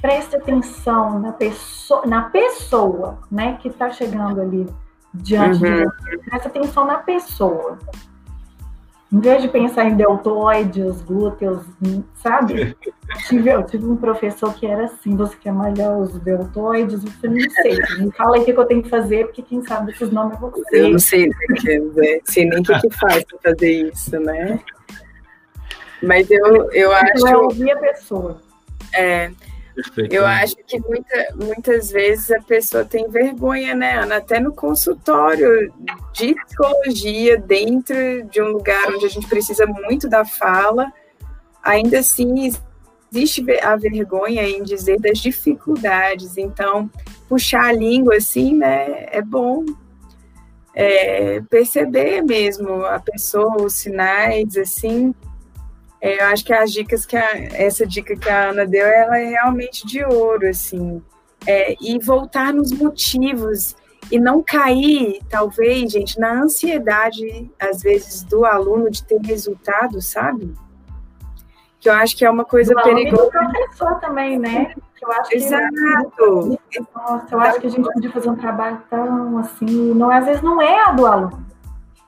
preste 0.00 0.36
atenção 0.36 1.18
na 1.18 1.32
pessoa, 1.32 2.06
na 2.06 2.22
pessoa 2.30 3.18
né, 3.30 3.58
que 3.60 3.68
está 3.68 3.90
chegando 3.90 4.40
ali 4.40 4.66
diante 5.12 5.64
uhum. 5.64 5.76
de 5.76 5.84
você. 5.84 6.18
Preste 6.18 6.46
atenção 6.48 6.84
na 6.84 6.98
pessoa. 6.98 7.78
Em 9.10 9.20
vez 9.20 9.40
de 9.40 9.48
pensar 9.48 9.86
em 9.86 9.96
deltoides, 9.96 11.00
glúteos, 11.00 11.62
sabe? 12.14 12.76
Eu 13.08 13.18
tive, 13.26 13.50
eu 13.50 13.62
tive 13.62 13.86
um 13.86 13.96
professor 13.96 14.52
que 14.54 14.66
era 14.66 14.84
assim, 14.84 15.16
você 15.16 15.34
quer 15.36 15.52
malhar 15.52 15.96
os 15.98 16.12
deltoides? 16.18 17.02
Eu 17.02 17.10
falei, 17.12 17.42
não 17.42 17.50
sei, 17.50 18.04
me 18.04 18.12
fala 18.12 18.36
aí 18.36 18.42
o 18.42 18.44
que 18.44 18.52
eu 18.52 18.66
tenho 18.66 18.82
que 18.82 18.90
fazer, 18.90 19.24
porque 19.26 19.40
quem 19.40 19.64
sabe 19.64 19.92
esses 19.92 20.10
nomes 20.10 20.36
é 20.36 20.40
você. 20.40 20.80
Eu 20.82 20.90
não 20.90 20.98
sei, 20.98 21.26
né? 21.26 21.34
sei 22.24 22.44
nem 22.44 22.60
o 22.60 22.62
que, 22.62 22.78
que 22.80 22.90
faz 22.90 23.24
para 23.24 23.38
fazer 23.50 23.88
isso, 23.90 24.20
né? 24.20 24.60
Mas 26.02 26.30
eu, 26.30 26.70
eu 26.72 26.92
acho... 26.92 27.26
Eu 27.26 27.44
ouvir 27.44 27.70
a 27.70 27.76
pessoa. 27.78 28.42
É, 28.94 29.30
Eu 30.10 30.26
acho 30.26 30.56
que 30.66 30.80
muita, 30.80 31.34
muitas 31.36 31.90
vezes 31.90 32.30
a 32.30 32.40
pessoa 32.40 32.84
tem 32.84 33.08
vergonha, 33.08 33.74
né, 33.74 33.98
Ana? 33.98 34.16
Até 34.16 34.40
no 34.40 34.52
consultório 34.52 35.72
de 36.12 36.34
psicologia, 36.34 37.38
dentro 37.38 37.94
de 38.24 38.42
um 38.42 38.48
lugar 38.48 38.88
onde 38.92 39.06
a 39.06 39.08
gente 39.08 39.28
precisa 39.28 39.66
muito 39.66 40.08
da 40.08 40.24
fala, 40.24 40.92
ainda 41.62 42.00
assim 42.00 42.50
existe 43.12 43.44
a 43.62 43.76
vergonha 43.76 44.42
em 44.42 44.62
dizer 44.62 44.98
das 45.00 45.18
dificuldades. 45.18 46.36
Então, 46.36 46.90
puxar 47.28 47.66
a 47.66 47.72
língua 47.72 48.16
assim, 48.16 48.54
né, 48.54 49.06
é 49.10 49.22
bom. 49.22 49.64
é, 50.74 51.40
perceber 51.50 52.22
mesmo 52.22 52.84
a 52.84 53.00
pessoa, 53.00 53.62
os 53.62 53.74
sinais, 53.74 54.56
assim. 54.56 55.12
É, 56.00 56.22
eu 56.22 56.26
acho 56.26 56.44
que 56.44 56.52
as 56.52 56.72
dicas 56.72 57.04
que 57.04 57.16
a, 57.16 57.30
essa 57.54 57.86
dica 57.86 58.16
que 58.16 58.28
a 58.28 58.50
Ana 58.50 58.66
deu, 58.66 58.86
ela 58.86 59.18
é 59.18 59.30
realmente 59.30 59.86
de 59.86 60.04
ouro, 60.04 60.48
assim. 60.48 61.02
É, 61.46 61.74
e 61.80 61.98
voltar 61.98 62.52
nos 62.52 62.72
motivos 62.72 63.76
e 64.10 64.18
não 64.18 64.42
cair, 64.42 65.20
talvez, 65.28 65.92
gente, 65.92 66.18
na 66.18 66.42
ansiedade, 66.42 67.50
às 67.60 67.82
vezes, 67.82 68.22
do 68.22 68.44
aluno 68.44 68.90
de 68.90 69.04
ter 69.04 69.20
resultado, 69.20 70.00
sabe? 70.00 70.54
Que 71.80 71.88
eu 71.88 71.92
acho 71.92 72.16
que 72.16 72.24
é 72.24 72.30
uma 72.30 72.44
coisa 72.44 72.74
do 72.74 72.82
perigosa. 72.82 73.24
do 73.24 73.30
professor 73.30 74.00
também, 74.00 74.38
né? 74.38 74.74
Eu 75.00 75.12
acho 75.12 75.34
Exato. 75.34 76.58
Que, 76.70 76.80
nossa, 76.94 77.26
eu 77.30 77.40
acho 77.40 77.60
que 77.60 77.66
a 77.66 77.70
gente 77.70 77.92
podia 77.92 78.10
fazer 78.10 78.30
um 78.30 78.36
trabalho 78.36 78.82
tão 78.90 79.38
assim, 79.38 79.94
não, 79.94 80.10
às 80.10 80.24
vezes 80.24 80.42
não 80.42 80.60
é 80.60 80.80
a 80.84 80.92
do 80.92 81.06
aluno. 81.06 81.47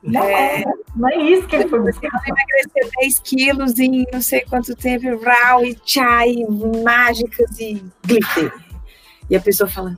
Não 0.03 0.23
é, 0.23 0.61
é 0.61 0.65
não 0.95 1.09
é 1.09 1.15
isso 1.17 1.47
que 1.47 1.55
ele 1.55 1.67
foi 1.67 1.79
buscar. 1.79 2.09
Emagrecer 2.25 2.89
10 2.99 3.19
quilos 3.19 3.79
em 3.79 4.05
não 4.11 4.21
sei 4.21 4.41
quanto 4.41 4.75
tempo, 4.75 5.23
rau 5.23 5.63
e 5.63 5.77
chai, 5.85 6.35
mágicas 6.83 7.59
e 7.59 7.83
glitter. 8.05 8.53
E 9.29 9.35
a 9.35 9.39
pessoa 9.39 9.69
fala, 9.69 9.97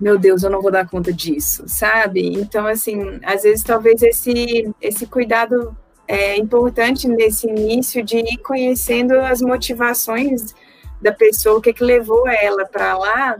meu 0.00 0.18
Deus, 0.18 0.42
eu 0.42 0.50
não 0.50 0.62
vou 0.62 0.70
dar 0.70 0.88
conta 0.88 1.12
disso, 1.12 1.64
sabe? 1.66 2.32
Então, 2.34 2.66
assim, 2.66 3.20
às 3.22 3.42
vezes 3.42 3.62
talvez 3.62 4.02
esse, 4.02 4.72
esse 4.80 5.06
cuidado 5.06 5.76
é 6.08 6.36
importante 6.38 7.06
nesse 7.06 7.46
início 7.46 8.02
de 8.02 8.18
ir 8.18 8.38
conhecendo 8.38 9.12
as 9.20 9.42
motivações 9.42 10.54
da 11.00 11.12
pessoa, 11.12 11.58
o 11.58 11.60
que, 11.60 11.72
que 11.72 11.84
levou 11.84 12.26
ela 12.28 12.64
para 12.64 12.96
lá, 12.96 13.38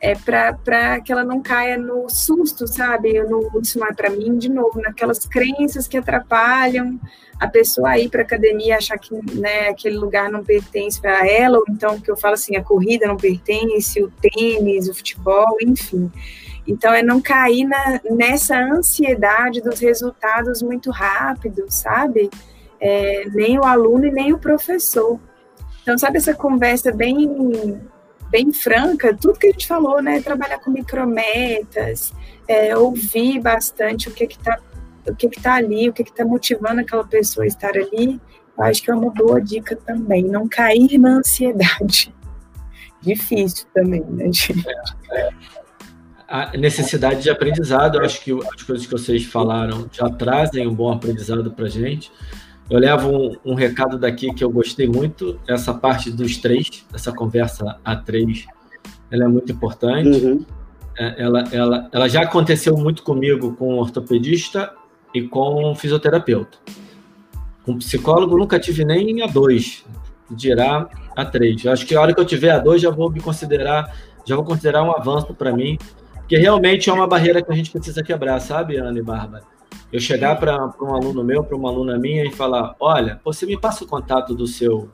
é 0.00 0.14
para 0.14 1.00
que 1.00 1.10
ela 1.10 1.24
não 1.24 1.40
caia 1.40 1.78
no 1.78 2.08
susto, 2.08 2.66
sabe? 2.66 3.22
No, 3.22 3.50
isso 3.60 3.78
não 3.78 3.86
é 3.86 3.92
para 3.92 4.10
mim, 4.10 4.36
de 4.38 4.50
novo, 4.50 4.80
naquelas 4.80 5.20
crenças 5.20 5.88
que 5.88 5.96
atrapalham 5.96 7.00
a 7.38 7.48
pessoa 7.48 7.98
ir 7.98 8.08
para 8.08 8.22
academia, 8.22 8.76
achar 8.76 8.98
que 8.98 9.14
né, 9.38 9.68
aquele 9.68 9.96
lugar 9.96 10.30
não 10.30 10.42
pertence 10.42 11.00
para 11.00 11.26
ela, 11.26 11.58
ou 11.58 11.64
então 11.68 12.00
que 12.00 12.10
eu 12.10 12.16
falo 12.16 12.34
assim, 12.34 12.56
a 12.56 12.62
corrida 12.62 13.06
não 13.06 13.16
pertence, 13.16 14.02
o 14.02 14.10
tênis, 14.10 14.88
o 14.88 14.94
futebol, 14.94 15.56
enfim. 15.60 16.10
Então, 16.66 16.92
é 16.92 17.02
não 17.02 17.20
cair 17.20 17.64
na, 17.64 18.00
nessa 18.10 18.58
ansiedade 18.58 19.60
dos 19.60 19.78
resultados 19.78 20.62
muito 20.62 20.90
rápidos, 20.90 21.74
sabe? 21.76 22.28
É, 22.80 23.24
nem 23.32 23.58
o 23.58 23.64
aluno 23.64 24.06
e 24.06 24.10
nem 24.10 24.32
o 24.32 24.38
professor. 24.38 25.20
Então, 25.82 25.96
sabe 25.96 26.16
essa 26.16 26.34
conversa 26.34 26.90
bem 26.90 27.80
bem 28.30 28.52
franca, 28.52 29.16
tudo 29.16 29.38
que 29.38 29.48
a 29.48 29.50
gente 29.50 29.66
falou, 29.66 30.02
né? 30.02 30.20
Trabalhar 30.20 30.58
com 30.58 30.70
micrometas, 30.70 32.12
é, 32.48 32.76
ouvir 32.76 33.40
bastante 33.40 34.08
o 34.08 34.12
que 34.12 34.26
que 34.26 34.38
tá, 34.38 34.58
o 35.06 35.14
que 35.14 35.28
que 35.28 35.40
tá 35.40 35.54
ali, 35.54 35.88
o 35.88 35.92
que 35.92 36.04
que 36.04 36.14
tá 36.14 36.24
motivando 36.24 36.80
aquela 36.80 37.04
pessoa 37.04 37.44
a 37.44 37.46
estar 37.46 37.76
ali. 37.76 38.20
Eu 38.56 38.64
acho 38.64 38.82
que 38.82 38.90
é 38.90 38.94
uma 38.94 39.10
boa 39.10 39.40
dica 39.40 39.76
também, 39.76 40.22
não 40.22 40.48
cair 40.48 40.98
na 40.98 41.18
ansiedade. 41.18 42.14
Difícil 43.00 43.66
também, 43.74 44.02
né, 44.02 44.24
gente? 44.32 44.64
É, 45.12 45.20
é. 45.20 45.30
A 46.28 46.56
necessidade 46.56 47.22
de 47.22 47.30
aprendizado, 47.30 47.98
eu 47.98 48.04
acho 48.04 48.20
que 48.20 48.32
as 48.32 48.62
coisas 48.62 48.84
que 48.84 48.90
vocês 48.90 49.24
falaram 49.24 49.88
já 49.92 50.10
trazem 50.10 50.66
um 50.66 50.74
bom 50.74 50.92
aprendizado 50.92 51.52
para 51.52 51.68
gente. 51.68 52.10
Eu 52.68 52.80
levo 52.80 53.10
um, 53.10 53.36
um, 53.44 53.54
recado 53.54 53.98
daqui 53.98 54.32
que 54.34 54.42
eu 54.42 54.50
gostei 54.50 54.88
muito, 54.88 55.38
essa 55.46 55.72
parte 55.72 56.10
dos 56.10 56.36
três, 56.36 56.84
essa 56.92 57.12
conversa 57.12 57.78
a 57.84 57.94
três, 57.94 58.44
ela 59.10 59.24
é 59.24 59.28
muito 59.28 59.52
importante. 59.52 60.08
Uhum. 60.08 60.44
É, 60.98 61.22
ela, 61.22 61.44
ela, 61.52 61.88
ela 61.92 62.08
já 62.08 62.22
aconteceu 62.22 62.76
muito 62.76 63.02
comigo 63.02 63.54
com 63.54 63.78
ortopedista 63.78 64.72
e 65.14 65.22
com 65.22 65.74
fisioterapeuta. 65.74 66.58
Com 67.64 67.78
psicólogo 67.78 68.36
nunca 68.36 68.58
tive 68.58 68.84
nem 68.84 69.22
a 69.22 69.26
dois, 69.26 69.84
dirá 70.30 70.88
a 71.14 71.24
três. 71.24 71.64
Eu 71.64 71.72
acho 71.72 71.86
que 71.86 71.94
a 71.94 72.00
hora 72.00 72.14
que 72.14 72.20
eu 72.20 72.24
tiver 72.24 72.50
a 72.50 72.58
dois 72.58 72.82
já 72.82 72.90
vou 72.90 73.10
me 73.10 73.20
considerar, 73.20 73.94
já 74.24 74.34
vou 74.34 74.44
considerar 74.44 74.82
um 74.82 74.90
avanço 74.90 75.34
para 75.34 75.52
mim, 75.52 75.78
porque 76.16 76.36
realmente 76.36 76.90
é 76.90 76.92
uma 76.92 77.06
barreira 77.06 77.42
que 77.42 77.52
a 77.52 77.54
gente 77.54 77.70
precisa 77.70 78.02
quebrar, 78.02 78.40
sabe, 78.40 78.76
Ana 78.76 78.98
e 78.98 79.02
Bárbara? 79.02 79.44
Eu 79.92 80.00
chegar 80.00 80.38
para 80.38 80.56
um 80.80 80.94
aluno 80.94 81.22
meu, 81.22 81.44
para 81.44 81.56
uma 81.56 81.68
aluna 81.68 81.98
minha 81.98 82.24
e 82.24 82.32
falar: 82.32 82.74
olha, 82.80 83.20
você 83.24 83.46
me 83.46 83.58
passa 83.58 83.84
o 83.84 83.86
contato 83.86 84.34
do 84.34 84.46
seu 84.46 84.88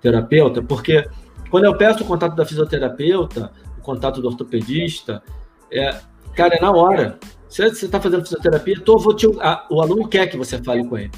terapeuta, 0.00 0.62
porque 0.62 1.08
quando 1.50 1.64
eu 1.64 1.76
peço 1.76 2.02
o 2.02 2.06
contato 2.06 2.34
da 2.34 2.44
fisioterapeuta, 2.44 3.52
o 3.78 3.82
contato 3.82 4.20
do 4.20 4.28
ortopedista, 4.28 5.22
é, 5.70 5.96
cara, 6.34 6.56
é 6.56 6.60
na 6.60 6.70
hora. 6.70 7.18
Se 7.48 7.62
você 7.68 7.84
está 7.84 8.00
fazendo 8.00 8.22
fisioterapia, 8.22 8.80
tô, 8.80 8.96
vou 8.96 9.14
te, 9.14 9.26
a, 9.40 9.66
o 9.70 9.82
aluno 9.82 10.08
quer 10.08 10.26
que 10.26 10.38
você 10.38 10.56
fale 10.62 10.82
com 10.88 10.96
ele. 10.96 11.10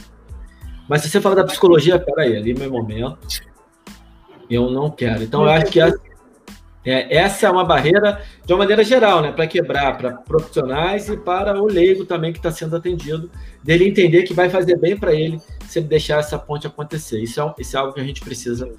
Mas 0.89 1.03
se 1.03 1.09
você 1.09 1.21
fala 1.21 1.37
da 1.37 1.45
psicologia, 1.45 1.99
peraí, 1.99 2.37
ali 2.37 2.51
é 2.51 2.55
meu 2.59 2.71
momento, 2.71 3.41
eu 4.51 4.71
não 4.71 4.91
quero. 4.91 5.23
Então, 5.23 5.45
eu 5.45 5.51
acho 5.51 5.67
que 5.67 5.81
é, 6.85 7.17
essa 7.17 7.47
é 7.47 7.51
uma 7.51 7.65
barreira 7.65 8.23
de 8.45 8.53
uma 8.53 8.59
maneira 8.59 8.85
geral, 8.85 9.23
né, 9.23 9.33
para 9.33 9.47
quebrar 9.47 9.97
para 9.97 10.13
profissionais 10.13 11.09
e 11.09 11.17
para 11.17 11.61
o 11.61 11.67
leigo 11.67 12.05
também 12.05 12.33
que 12.33 12.39
está 12.39 12.51
sendo 12.51 12.77
atendido, 12.77 13.31
dele 13.63 13.89
entender 13.89 14.25
que 14.25 14.35
vai 14.35 14.51
fazer 14.51 14.77
bem 14.77 14.97
para 14.97 15.15
ele 15.15 15.41
se 15.67 15.79
ele 15.79 15.89
deixar 15.89 16.21
essa 16.21 16.39
ponte 16.39 16.67
acontecer. 16.67 17.21
Isso 17.23 17.41
é, 17.41 17.55
isso 17.59 17.77
é 17.77 17.81
algo 17.81 17.95
que 17.95 18.01
a 18.01 18.05
gente 18.05 18.21
precisa 18.21 18.71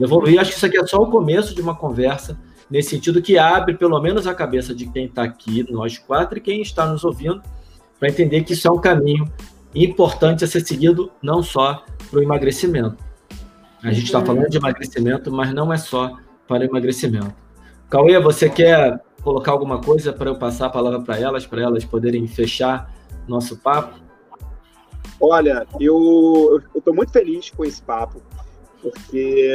evoluir. 0.00 0.38
Acho 0.38 0.52
que 0.52 0.56
isso 0.56 0.66
aqui 0.66 0.78
é 0.78 0.86
só 0.86 0.98
o 0.98 1.10
começo 1.10 1.54
de 1.54 1.60
uma 1.60 1.74
conversa 1.74 2.38
nesse 2.70 2.90
sentido 2.90 3.20
que 3.20 3.36
abre 3.38 3.74
pelo 3.74 4.00
menos 4.00 4.26
a 4.26 4.34
cabeça 4.34 4.74
de 4.74 4.86
quem 4.86 5.06
está 5.06 5.24
aqui, 5.24 5.66
nós 5.70 5.98
quatro, 5.98 6.38
e 6.38 6.40
quem 6.40 6.62
está 6.62 6.86
nos 6.86 7.02
ouvindo, 7.02 7.42
para 7.98 8.08
entender 8.08 8.44
que 8.44 8.52
isso 8.52 8.68
é 8.68 8.70
um 8.70 8.78
caminho 8.78 9.24
importante 9.74 10.44
a 10.44 10.46
ser 10.46 10.64
seguido 10.64 11.10
não 11.20 11.42
só 11.42 11.84
para 12.08 12.20
o 12.20 12.22
emagrecimento. 12.22 12.96
A 13.82 13.92
gente 13.92 14.06
está 14.06 14.24
falando 14.24 14.48
de 14.48 14.56
emagrecimento, 14.56 15.32
mas 15.32 15.52
não 15.52 15.72
é 15.72 15.76
só 15.76 16.16
para 16.46 16.62
o 16.62 16.64
emagrecimento. 16.64 17.47
Cauê, 17.90 18.20
você 18.20 18.50
quer 18.50 19.00
colocar 19.22 19.52
alguma 19.52 19.80
coisa 19.80 20.12
para 20.12 20.28
eu 20.28 20.36
passar 20.36 20.66
a 20.66 20.70
palavra 20.70 21.00
para 21.00 21.18
elas, 21.18 21.46
para 21.46 21.62
elas 21.62 21.84
poderem 21.86 22.26
fechar 22.26 22.92
nosso 23.26 23.56
papo? 23.56 23.98
Olha, 25.20 25.66
eu 25.80 26.60
estou 26.74 26.94
muito 26.94 27.12
feliz 27.12 27.50
com 27.50 27.64
esse 27.64 27.82
papo, 27.82 28.20
porque 28.82 29.54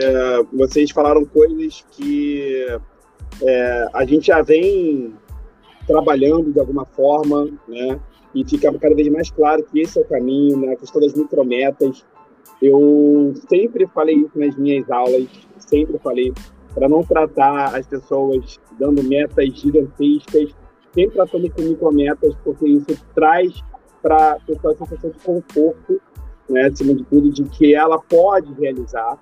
vocês 0.51 0.89
falaram 0.89 1.23
coisas 1.25 1.85
que 1.91 2.65
é, 3.41 3.87
a 3.93 4.03
gente 4.03 4.27
já 4.27 4.41
vem 4.41 5.13
trabalhando 5.85 6.51
de 6.51 6.59
alguma 6.59 6.85
forma, 6.85 7.47
né? 7.67 7.99
E 8.33 8.43
fica 8.43 8.73
cada 8.79 8.95
vez 8.95 9.07
mais 9.09 9.29
claro 9.29 9.63
que 9.63 9.79
esse 9.79 9.99
é 9.99 10.01
o 10.01 10.07
caminho, 10.07 10.57
né? 10.57 10.73
A 10.73 10.75
questão 10.75 10.99
das 10.99 11.13
micrometas. 11.13 12.03
Eu 12.61 13.33
sempre 13.47 13.85
falei 13.87 14.15
isso 14.15 14.37
nas 14.39 14.55
minhas 14.57 14.89
aulas, 14.89 15.27
sempre 15.59 15.99
falei 15.99 16.33
para 16.73 16.89
não 16.89 17.03
tratar 17.03 17.75
as 17.75 17.85
pessoas 17.87 18.59
dando 18.79 19.03
metas 19.03 19.45
gigantescas, 19.59 20.55
sempre 20.93 21.15
tratando 21.15 21.49
com 21.51 21.61
micrometas, 21.61 22.35
porque 22.43 22.67
isso 22.67 23.05
traz 23.13 23.53
para 24.01 24.33
a 24.33 24.39
pessoa 24.39 24.73
a 24.73 24.77
sensação 24.77 25.11
de 25.11 25.19
conforto, 25.19 26.01
né, 26.49 26.67
acima 26.67 26.93
de 26.93 27.03
tudo, 27.05 27.31
de 27.31 27.43
que 27.43 27.73
ela 27.73 27.99
pode 27.99 28.53
realizar, 28.53 29.17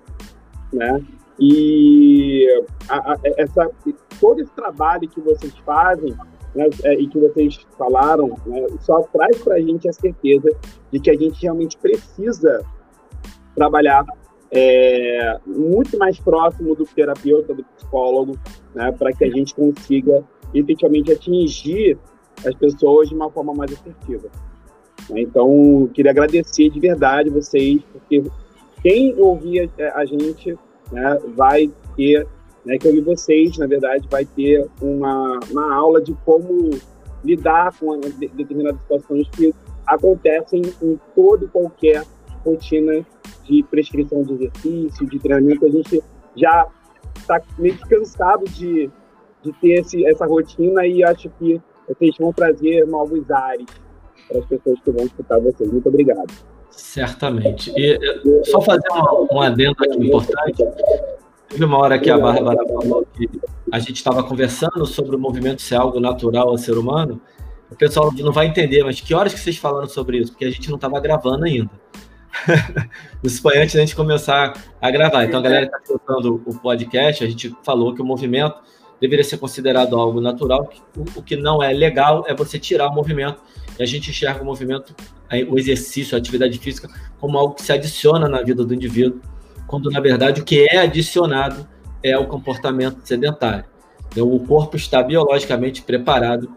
né? 0.72 1.02
E 1.38 2.46
a, 2.88 3.12
a, 3.12 3.16
essa, 3.36 3.70
todo 4.20 4.40
esse 4.40 4.52
trabalho 4.52 5.08
que 5.08 5.20
vocês 5.20 5.56
fazem 5.58 6.14
né, 6.54 6.68
é, 6.84 6.94
e 6.94 7.06
que 7.08 7.18
vocês 7.18 7.66
falaram, 7.78 8.36
né, 8.46 8.66
só 8.80 9.02
traz 9.12 9.38
para 9.42 9.54
a 9.56 9.60
gente 9.60 9.88
a 9.88 9.92
certeza 9.92 10.50
de 10.90 11.00
que 11.00 11.10
a 11.10 11.16
gente 11.16 11.40
realmente 11.42 11.76
precisa 11.78 12.64
trabalhar 13.54 14.04
é, 14.52 15.38
muito 15.46 15.96
mais 15.98 16.20
próximo 16.20 16.76
do 16.76 16.84
terapeuta, 16.84 17.54
do 17.54 17.64
psicólogo, 17.64 18.38
né, 18.74 18.92
para 18.92 19.10
que 19.12 19.24
a 19.24 19.30
gente 19.30 19.54
consiga 19.54 20.22
efetivamente 20.52 21.10
atingir 21.10 21.98
as 22.46 22.54
pessoas 22.54 23.08
de 23.08 23.14
uma 23.14 23.30
forma 23.30 23.54
mais 23.54 23.72
assertiva. 23.72 24.28
Então, 25.10 25.88
queria 25.94 26.10
agradecer 26.10 26.68
de 26.68 26.78
verdade 26.78 27.30
vocês, 27.30 27.80
porque 27.92 28.22
quem 28.82 29.18
ouvir 29.18 29.70
a 29.94 30.04
gente 30.04 30.56
né, 30.92 31.18
vai 31.34 31.70
ter, 31.96 32.26
né, 32.64 32.76
que 32.76 32.86
ouvir 32.86 33.00
vocês, 33.00 33.56
na 33.56 33.66
verdade, 33.66 34.06
vai 34.10 34.26
ter 34.26 34.68
uma, 34.82 35.40
uma 35.50 35.74
aula 35.74 36.02
de 36.02 36.14
como 36.26 36.70
lidar 37.24 37.72
com 37.78 37.98
determinadas 38.00 38.80
situações 38.82 39.28
que 39.30 39.54
acontecem 39.86 40.62
em 40.82 41.00
todo 41.14 41.46
e 41.46 41.48
qualquer 41.48 42.04
rotina 42.44 43.04
de 43.44 43.62
prescrição 43.64 44.22
de 44.22 44.34
exercício, 44.34 45.06
de 45.06 45.18
treinamento, 45.18 45.66
a 45.66 45.70
gente 45.70 46.02
já 46.36 46.66
está 47.16 47.40
meio 47.58 47.78
cansado 47.78 48.44
de, 48.46 48.90
de 49.42 49.52
ter 49.60 49.80
esse, 49.80 50.04
essa 50.06 50.26
rotina 50.26 50.86
e 50.86 51.04
acho 51.04 51.28
que 51.38 51.60
vocês 51.88 52.16
vão 52.18 52.32
trazer 52.32 52.86
novos 52.86 53.30
ares 53.30 53.66
para 54.28 54.38
as 54.38 54.46
pessoas 54.46 54.80
que 54.80 54.90
vão 54.90 55.04
escutar 55.04 55.38
vocês. 55.38 55.70
Muito 55.70 55.88
obrigado. 55.88 56.32
Certamente. 56.70 57.72
E 57.76 57.98
só 58.44 58.60
fazer 58.60 58.88
um, 58.92 59.36
um 59.36 59.40
adendo 59.40 59.76
aqui 59.80 60.06
importante. 60.06 60.64
Teve 61.48 61.64
uma 61.66 61.78
hora 61.78 61.98
que 61.98 62.10
a 62.10 62.18
Bárbara 62.18 62.66
falou 62.66 63.06
que 63.12 63.28
a 63.70 63.78
gente 63.78 63.96
estava 63.96 64.22
conversando 64.22 64.86
sobre 64.86 65.14
o 65.14 65.18
movimento 65.18 65.60
ser 65.60 65.74
algo 65.74 66.00
natural 66.00 66.48
ao 66.48 66.56
ser 66.56 66.78
humano. 66.78 67.20
o 67.70 67.76
pessoal 67.76 68.10
não 68.18 68.32
vai 68.32 68.46
entender, 68.46 68.82
mas 68.82 69.00
que 69.00 69.12
horas 69.12 69.34
que 69.34 69.40
vocês 69.40 69.58
falaram 69.58 69.86
sobre 69.86 70.18
isso? 70.18 70.32
Porque 70.32 70.46
a 70.46 70.50
gente 70.50 70.70
não 70.70 70.76
estava 70.76 70.98
gravando 70.98 71.44
ainda. 71.44 71.70
isso 73.22 73.42
foi 73.42 73.58
antes 73.58 73.74
da 73.74 73.80
gente 73.80 73.94
começar 73.94 74.54
a 74.80 74.90
gravar. 74.90 75.24
Então, 75.24 75.40
a 75.40 75.42
galera 75.42 75.66
que 75.66 75.76
está 75.76 75.94
escutando 75.94 76.42
o 76.46 76.58
podcast, 76.58 77.24
a 77.24 77.28
gente 77.28 77.54
falou 77.64 77.94
que 77.94 78.02
o 78.02 78.04
movimento 78.04 78.56
deveria 79.00 79.24
ser 79.24 79.38
considerado 79.38 79.98
algo 79.98 80.20
natural. 80.20 80.70
O 81.16 81.22
que 81.22 81.36
não 81.36 81.62
é 81.62 81.72
legal 81.72 82.24
é 82.26 82.34
você 82.34 82.58
tirar 82.58 82.88
o 82.88 82.94
movimento. 82.94 83.40
E 83.78 83.82
a 83.82 83.86
gente 83.86 84.10
enxerga 84.10 84.42
o 84.42 84.44
movimento, 84.44 84.94
o 85.48 85.58
exercício, 85.58 86.14
a 86.14 86.18
atividade 86.18 86.58
física, 86.58 86.88
como 87.18 87.38
algo 87.38 87.54
que 87.54 87.62
se 87.62 87.72
adiciona 87.72 88.28
na 88.28 88.42
vida 88.42 88.64
do 88.64 88.74
indivíduo, 88.74 89.20
quando, 89.66 89.90
na 89.90 90.00
verdade, 90.00 90.40
o 90.40 90.44
que 90.44 90.66
é 90.68 90.78
adicionado 90.78 91.66
é 92.02 92.16
o 92.16 92.26
comportamento 92.26 93.00
sedentário. 93.04 93.64
Então, 94.10 94.30
o 94.30 94.38
corpo 94.46 94.76
está 94.76 95.02
biologicamente 95.02 95.82
preparado 95.82 96.50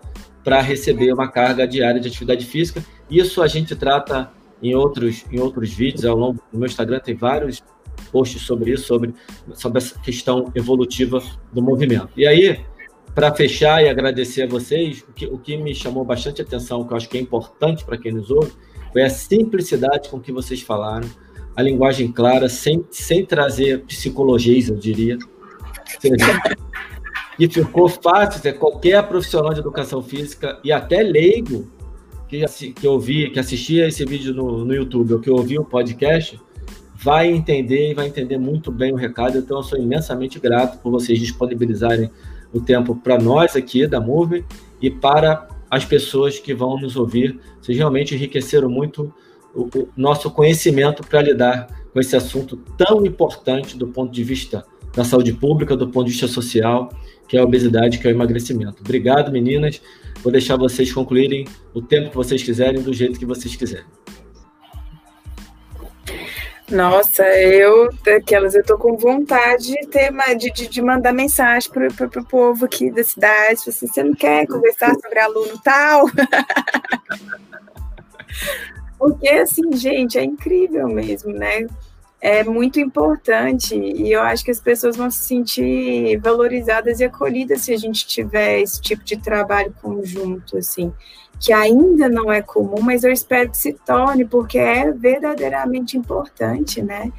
para 0.43 0.61
receber 0.61 1.11
uma 1.13 1.27
carga 1.27 1.67
diária 1.67 1.99
de 1.99 2.07
atividade 2.07 2.45
física. 2.45 2.83
Isso 3.09 3.41
a 3.41 3.47
gente 3.47 3.75
trata 3.75 4.29
em 4.61 4.75
outros, 4.75 5.25
em 5.31 5.39
outros 5.39 5.73
vídeos. 5.73 6.05
Ao 6.05 6.15
longo 6.15 6.41
do 6.51 6.57
meu 6.57 6.67
Instagram 6.67 6.99
tem 6.99 7.15
vários 7.15 7.63
posts 8.11 8.41
sobre 8.41 8.71
isso, 8.71 8.87
sobre, 8.87 9.13
sobre 9.53 9.77
essa 9.77 9.99
questão 9.99 10.51
evolutiva 10.55 11.21
do 11.51 11.61
movimento. 11.61 12.09
E 12.15 12.25
aí, 12.25 12.65
para 13.13 13.33
fechar 13.33 13.83
e 13.83 13.89
agradecer 13.89 14.43
a 14.43 14.47
vocês, 14.47 15.03
o 15.07 15.13
que, 15.13 15.25
o 15.25 15.37
que 15.37 15.57
me 15.57 15.73
chamou 15.73 16.03
bastante 16.03 16.41
atenção, 16.41 16.85
que 16.85 16.93
eu 16.93 16.97
acho 16.97 17.09
que 17.09 17.17
é 17.17 17.21
importante 17.21 17.85
para 17.85 17.97
quem 17.97 18.11
nos 18.11 18.29
ouve, 18.29 18.51
foi 18.91 19.03
a 19.03 19.09
simplicidade 19.09 20.09
com 20.09 20.19
que 20.19 20.31
vocês 20.31 20.61
falaram, 20.61 21.09
a 21.55 21.61
linguagem 21.61 22.11
clara, 22.11 22.49
sem, 22.49 22.85
sem 22.91 23.25
trazer 23.25 23.83
psicologias, 23.85 24.69
eu 24.69 24.75
diria. 24.75 25.17
E 27.37 27.49
ficou 27.49 27.89
fácil, 27.89 28.41
qualquer 28.57 29.03
profissional 29.03 29.53
de 29.53 29.59
educação 29.59 30.01
física 30.01 30.57
e 30.63 30.71
até 30.71 31.03
leigo 31.03 31.69
que, 32.27 32.43
que 32.73 33.29
que 33.29 33.39
assistia 33.39 33.87
esse 33.87 34.03
vídeo 34.05 34.33
no, 34.33 34.65
no 34.65 34.73
YouTube 34.73 35.13
ou 35.13 35.19
que 35.19 35.29
ouviu 35.29 35.61
o 35.61 35.65
podcast, 35.65 36.39
vai 36.95 37.31
entender 37.31 37.91
e 37.91 37.93
vai 37.93 38.07
entender 38.07 38.37
muito 38.37 38.71
bem 38.71 38.91
o 38.91 38.95
recado. 38.95 39.37
Então, 39.37 39.57
eu 39.57 39.63
sou 39.63 39.79
imensamente 39.79 40.39
grato 40.39 40.81
por 40.81 40.91
vocês 40.91 41.19
disponibilizarem 41.19 42.09
o 42.53 42.59
tempo 42.59 42.95
para 42.95 43.17
nós 43.17 43.55
aqui 43.55 43.85
da 43.85 43.99
Move 43.99 44.45
e 44.81 44.89
para 44.89 45.47
as 45.69 45.85
pessoas 45.85 46.39
que 46.39 46.53
vão 46.53 46.79
nos 46.79 46.95
ouvir. 46.95 47.39
Vocês 47.61 47.77
realmente 47.77 48.15
enriqueceram 48.15 48.69
muito 48.69 49.13
o, 49.53 49.63
o 49.63 49.87
nosso 49.95 50.31
conhecimento 50.31 51.03
para 51.03 51.21
lidar 51.21 51.67
com 51.93 51.99
esse 51.99 52.15
assunto 52.15 52.57
tão 52.77 53.05
importante 53.05 53.77
do 53.77 53.87
ponto 53.87 54.11
de 54.11 54.23
vista 54.23 54.65
da 54.95 55.03
saúde 55.03 55.33
pública, 55.33 55.75
do 55.75 55.89
ponto 55.89 56.05
de 56.05 56.11
vista 56.11 56.27
social 56.27 56.89
que 57.27 57.37
é 57.37 57.39
a 57.39 57.43
obesidade, 57.43 57.97
que 57.97 58.07
é 58.07 58.11
o 58.11 58.13
emagrecimento. 58.13 58.81
Obrigado, 58.81 59.31
meninas. 59.31 59.81
Vou 60.25 60.31
deixar 60.31 60.57
vocês 60.57 60.91
concluírem 60.91 61.45
o 61.71 61.83
tempo 61.83 62.09
que 62.09 62.15
vocês 62.15 62.41
quiserem, 62.41 62.81
do 62.81 62.91
jeito 62.91 63.19
que 63.19 63.27
vocês 63.27 63.55
quiserem. 63.55 63.85
Nossa, 66.67 67.23
eu 67.37 67.93
daquelas 68.03 68.55
eu 68.55 68.65
tô 68.65 68.75
com 68.75 68.97
vontade 68.97 69.67
de 69.67 69.85
ter 69.85 70.11
de, 70.35 70.49
de, 70.49 70.67
de 70.67 70.81
mandar 70.81 71.13
mensagem 71.13 71.69
pro, 71.69 71.93
pro, 71.93 72.09
pro 72.09 72.25
povo 72.25 72.65
aqui 72.65 72.89
da 72.89 73.03
cidade. 73.03 73.61
Assim, 73.67 73.85
você 73.85 74.03
não 74.03 74.15
quer 74.15 74.47
conversar 74.47 74.95
sobre 74.95 75.19
aluno 75.19 75.61
tal? 75.63 76.09
Porque 78.97 79.29
assim, 79.29 79.73
gente, 79.73 80.17
é 80.17 80.23
incrível 80.23 80.87
mesmo, 80.87 81.33
né? 81.33 81.67
É 82.21 82.43
muito 82.43 82.79
importante 82.79 83.75
e 83.75 84.11
eu 84.11 84.21
acho 84.21 84.43
que 84.43 84.51
as 84.51 84.59
pessoas 84.59 84.95
vão 84.95 85.11
se 85.11 85.19
sentir 85.19 86.17
valorizadas 86.17 86.99
e 86.99 87.03
acolhidas 87.03 87.61
se 87.61 87.73
a 87.73 87.77
gente 87.77 88.07
tiver 88.07 88.61
esse 88.61 88.81
tipo 88.81 89.03
de 89.03 89.17
trabalho 89.17 89.73
conjunto, 89.81 90.57
assim, 90.57 90.91
que 91.39 91.51
ainda 91.51 92.09
não 92.09 92.31
é 92.31 92.41
comum, 92.41 92.81
mas 92.81 93.03
eu 93.03 93.11
espero 93.11 93.51
que 93.51 93.57
se 93.57 93.73
torne, 93.73 94.25
porque 94.25 94.57
é 94.57 94.91
verdadeiramente 94.91 95.97
importante, 95.97 96.81
né? 96.81 97.11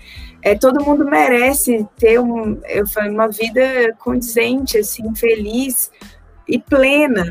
É, 0.43 0.55
todo 0.55 0.85
mundo 0.85 1.05
merece 1.05 1.87
ter 1.97 2.19
um, 2.19 2.61
eu 2.65 2.87
falo, 2.87 3.13
uma 3.13 3.29
vida 3.29 3.93
condizente, 3.99 4.79
assim, 4.79 5.15
feliz 5.15 5.91
e 6.49 6.59
plena. 6.59 7.31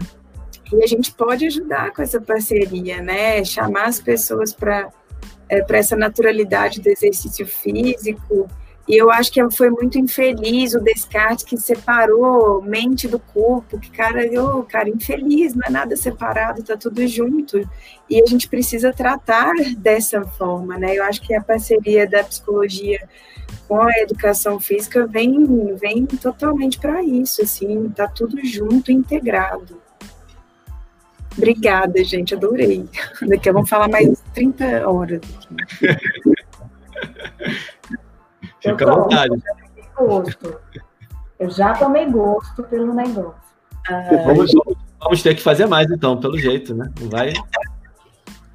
E 0.72 0.84
a 0.84 0.88
gente 0.88 1.14
pode 1.14 1.46
ajudar 1.46 1.92
com 1.92 2.02
essa 2.02 2.20
parceria, 2.20 3.02
né? 3.02 3.44
Chamar 3.44 3.86
as 3.86 4.00
pessoas 4.00 4.54
para 4.54 4.90
é, 5.50 5.62
para 5.62 5.78
essa 5.78 5.96
naturalidade 5.96 6.82
do 6.82 6.88
exercício 6.90 7.46
físico. 7.46 8.50
E 8.88 8.96
eu 8.96 9.10
acho 9.10 9.32
que 9.32 9.42
foi 9.50 9.72
muito 9.72 9.98
infeliz 9.98 10.76
o 10.76 10.80
Descartes 10.80 11.44
que 11.44 11.58
separou 11.58 12.62
mente 12.62 13.08
do 13.08 13.18
corpo, 13.18 13.80
que 13.80 13.90
cara, 13.90 14.24
eu, 14.26 14.62
cara, 14.64 14.90
infeliz, 14.90 15.56
não 15.56 15.64
é 15.66 15.72
nada 15.72 15.96
separado, 15.96 16.62
tá 16.62 16.78
tudo 16.78 17.06
junto. 17.08 17.68
E 18.08 18.22
a 18.22 18.26
gente 18.28 18.48
precisa 18.48 18.94
tratar 18.94 19.54
dessa 19.78 20.24
forma, 20.24 20.78
né? 20.78 20.96
Eu 20.96 21.04
acho 21.04 21.22
que 21.22 21.34
a 21.34 21.42
parceria 21.42 22.08
da 22.08 22.24
psicologia 22.24 23.00
com 23.68 23.82
a 23.82 23.98
educação 23.98 24.60
física 24.60 25.08
vem, 25.08 25.76
vem 25.76 26.06
totalmente 26.06 26.80
para 26.80 27.04
isso, 27.04 27.42
assim, 27.42 27.90
tá 27.90 28.08
tudo 28.08 28.38
junto, 28.46 28.92
integrado. 28.92 29.85
Obrigada, 31.38 32.04
gente, 32.04 32.34
adorei. 32.34 32.88
Daqui 33.28 33.52
vamos 33.52 33.70
falar 33.70 33.90
mais 33.90 34.24
30 34.34 34.88
horas. 34.90 35.22
Fica 38.62 38.92
à 38.92 38.96
vontade. 38.96 39.36
Gosto. 39.96 40.60
Eu 41.38 41.50
já 41.50 41.74
tomei 41.74 42.10
gosto 42.10 42.64
pelo 42.64 42.94
negócio. 42.94 43.36
Vamos, 44.26 44.52
vamos, 45.00 45.22
ter 45.22 45.36
que 45.36 45.42
fazer 45.42 45.68
mais, 45.68 45.90
então, 45.92 46.20
pelo 46.20 46.38
jeito, 46.38 46.74
né? 46.74 46.90
Não 47.00 47.10
vai. 47.10 47.34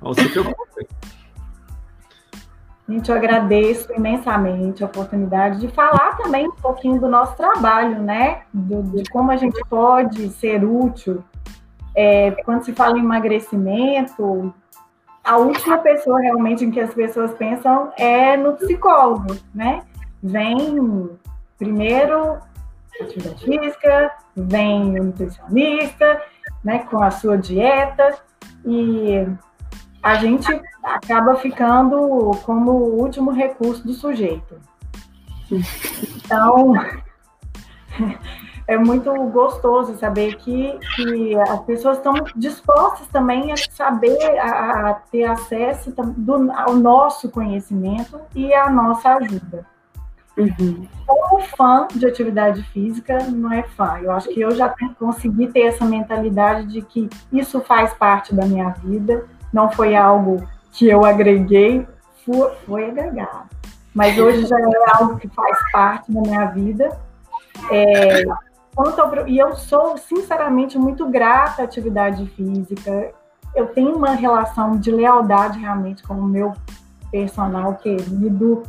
Não 0.03 0.14
se 0.14 0.28
preocupe. 0.28 0.89
Gente, 2.89 3.09
eu 3.09 3.16
agradeço 3.16 3.93
imensamente 3.93 4.83
a 4.83 4.87
oportunidade 4.87 5.61
de 5.61 5.68
falar 5.68 6.16
também 6.16 6.49
um 6.49 6.57
pouquinho 6.57 6.99
do 7.01 7.09
nosso 7.09 7.37
trabalho, 7.37 8.03
né? 8.03 8.43
Do, 8.53 8.83
de 8.83 9.09
como 9.11 9.31
a 9.31 9.37
gente 9.37 9.61
pode 9.68 10.28
ser 10.31 10.64
útil 10.64 11.22
é, 11.95 12.30
quando 12.45 12.64
se 12.64 12.72
fala 12.72 12.99
em 12.99 13.03
emagrecimento, 13.03 14.55
a 15.24 15.36
última 15.36 15.78
pessoa 15.78 16.20
realmente 16.20 16.64
em 16.64 16.70
que 16.70 16.80
as 16.80 16.95
pessoas 16.95 17.32
pensam 17.34 17.93
é 17.97 18.36
no 18.36 18.55
psicólogo, 18.55 19.36
né? 19.55 19.82
Vem 20.22 21.11
primeiro 21.59 22.38
atividade 23.01 23.45
física, 23.45 24.12
vem 24.36 24.99
o 24.99 25.05
nutricionista, 25.05 26.22
né, 26.64 26.80
com 26.91 27.03
a 27.03 27.11
sua 27.11 27.36
dieta, 27.36 28.18
e 28.64 29.26
a 30.03 30.14
gente 30.16 30.47
acaba 30.82 31.36
ficando 31.36 32.30
como 32.45 32.72
o 32.72 33.01
último 33.01 33.30
recurso 33.30 33.86
do 33.86 33.93
sujeito. 33.93 34.59
Então, 35.51 36.74
é 38.71 38.79
muito 38.79 39.12
gostoso 39.31 39.97
saber 39.99 40.37
que, 40.37 40.79
que 40.95 41.37
as 41.41 41.61
pessoas 41.64 41.97
estão 41.97 42.14
dispostas 42.37 43.09
também 43.09 43.51
a 43.51 43.57
saber, 43.57 44.39
a, 44.39 44.91
a 44.91 44.95
ter 44.95 45.25
acesso 45.25 45.93
do, 46.16 46.53
ao 46.53 46.75
nosso 46.75 47.29
conhecimento 47.31 48.21
e 48.33 48.55
à 48.55 48.71
nossa 48.71 49.14
ajuda. 49.14 49.66
Uhum. 50.39 50.87
Como 51.05 51.41
fã 51.57 51.89
de 51.93 52.07
atividade 52.07 52.62
física, 52.73 53.18
não 53.25 53.53
é 53.53 53.64
fã. 53.64 53.99
Eu 54.01 54.12
acho 54.12 54.29
que 54.29 54.41
eu 54.41 54.53
já 54.53 54.73
consegui 54.97 55.49
ter 55.49 55.62
essa 55.62 55.85
mentalidade 55.85 56.68
de 56.68 56.81
que 56.81 57.11
isso 57.33 57.61
faz 57.62 57.93
parte 57.95 58.33
da 58.33 58.47
minha 58.47 58.71
vida, 58.71 59.27
não 59.53 59.68
foi 59.68 59.97
algo 59.97 60.49
que 60.71 60.89
eu 60.89 61.05
agreguei, 61.05 61.85
foi, 62.25 62.53
foi 62.64 62.89
agregado. 62.89 63.51
Mas 63.93 64.16
hoje 64.16 64.47
já 64.47 64.57
é 64.57 64.73
algo 64.95 65.18
que 65.18 65.27
faz 65.27 65.59
parte 65.73 66.12
da 66.12 66.21
minha 66.21 66.45
vida. 66.47 66.97
É, 67.68 68.23
Quanto 68.75 69.01
ao, 69.01 69.29
e 69.29 69.39
eu 69.39 69.55
sou, 69.57 69.97
sinceramente, 69.97 70.79
muito 70.79 71.07
grata 71.09 71.62
à 71.62 71.64
atividade 71.64 72.25
física. 72.31 73.12
Eu 73.55 73.66
tenho 73.66 73.97
uma 73.97 74.12
relação 74.12 74.79
de 74.79 74.91
lealdade 74.91 75.59
realmente 75.59 76.03
com 76.03 76.14
o 76.14 76.25
meu 76.25 76.53
personal 77.11 77.75
querido, 77.75 78.62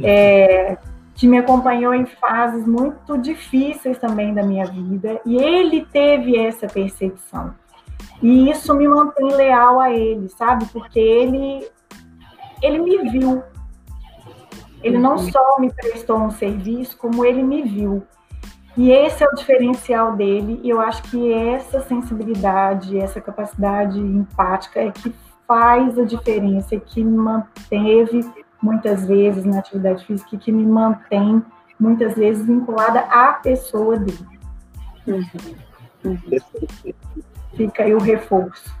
é, 0.00 0.78
que 1.14 1.26
me 1.26 1.38
acompanhou 1.38 1.92
em 1.92 2.06
fases 2.06 2.64
muito 2.64 3.18
difíceis 3.18 3.98
também 3.98 4.32
da 4.32 4.42
minha 4.42 4.64
vida, 4.64 5.20
e 5.26 5.36
ele 5.36 5.84
teve 5.86 6.38
essa 6.38 6.68
percepção. 6.68 7.52
E 8.22 8.50
isso 8.50 8.74
me 8.74 8.86
mantém 8.86 9.34
leal 9.34 9.80
a 9.80 9.90
ele, 9.90 10.28
sabe? 10.28 10.66
Porque 10.66 10.98
ele, 10.98 11.68
ele 12.62 12.78
me 12.78 13.10
viu. 13.10 13.42
Ele 14.82 14.98
não 14.98 15.16
uhum. 15.16 15.30
só 15.30 15.58
me 15.58 15.72
prestou 15.72 16.18
um 16.18 16.30
serviço, 16.30 16.96
como 16.96 17.24
ele 17.24 17.42
me 17.42 17.62
viu. 17.62 18.04
E 18.78 18.92
esse 18.92 19.24
é 19.24 19.26
o 19.26 19.34
diferencial 19.34 20.14
dele, 20.14 20.60
e 20.62 20.70
eu 20.70 20.80
acho 20.80 21.02
que 21.10 21.32
essa 21.32 21.80
sensibilidade, 21.80 22.96
essa 22.96 23.20
capacidade 23.20 23.98
empática 23.98 24.78
é 24.78 24.92
que 24.92 25.12
faz 25.48 25.98
a 25.98 26.04
diferença, 26.04 26.76
e 26.76 26.80
que 26.80 27.02
me 27.02 27.16
manteve 27.16 28.24
muitas 28.62 29.04
vezes 29.04 29.44
na 29.44 29.58
atividade 29.58 30.06
física, 30.06 30.36
e 30.36 30.38
que 30.38 30.52
me 30.52 30.64
mantém 30.64 31.42
muitas 31.78 32.14
vezes 32.14 32.46
vinculada 32.46 33.00
à 33.00 33.32
pessoa 33.32 33.98
dele. 33.98 34.28
Uhum. 35.08 35.24
Uhum. 36.04 36.94
Fica 37.56 37.82
aí 37.82 37.92
o 37.92 37.98
reforço. 37.98 38.72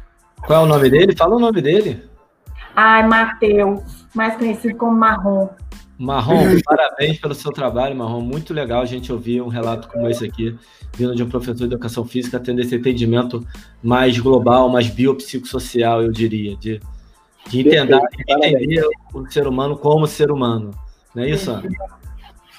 Qual 0.46 0.60
é 0.60 0.62
o 0.62 0.68
nome 0.68 0.90
dele? 0.90 1.16
Fala 1.16 1.34
o 1.34 1.40
nome 1.40 1.60
dele. 1.60 2.08
Ai, 2.76 3.04
Matheus, 3.04 4.06
mais 4.14 4.36
conhecido 4.36 4.76
como 4.76 4.96
Marrom. 4.96 5.48
Marrom, 5.98 6.60
parabéns 6.64 7.18
pelo 7.18 7.34
seu 7.34 7.50
trabalho, 7.50 7.96
Marrom. 7.96 8.20
Muito 8.20 8.54
legal 8.54 8.82
a 8.82 8.86
gente 8.86 9.12
ouvir 9.12 9.42
um 9.42 9.48
relato 9.48 9.88
como 9.88 10.08
esse 10.08 10.24
aqui, 10.24 10.56
vindo 10.94 11.14
de 11.14 11.22
um 11.24 11.28
professor 11.28 11.56
de 11.56 11.64
educação 11.64 12.04
física, 12.04 12.38
tendo 12.38 12.60
esse 12.60 12.76
entendimento 12.76 13.44
mais 13.82 14.16
global, 14.18 14.68
mais 14.68 14.88
biopsicossocial, 14.88 16.02
eu 16.02 16.12
diria, 16.12 16.56
de, 16.56 16.80
de 17.48 17.60
entender, 17.60 18.00
entender 18.28 18.86
o 19.12 19.26
ser 19.28 19.48
humano 19.48 19.76
como 19.76 20.06
ser 20.06 20.30
humano. 20.30 20.70
Não 21.14 21.24
é 21.24 21.30
isso, 21.30 21.50
Ana? 21.50 21.68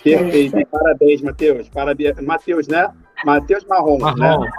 Perfeito. 0.03 0.57
Parabéns, 0.69 1.21
Matheus. 1.21 1.69
Parabéns. 1.69 2.21
Matheus, 2.21 2.67
né? 2.67 2.89
Matheus 3.25 3.65
Marrom. 3.65 3.99
Marrom. 3.99 4.41
Né? 4.41 4.51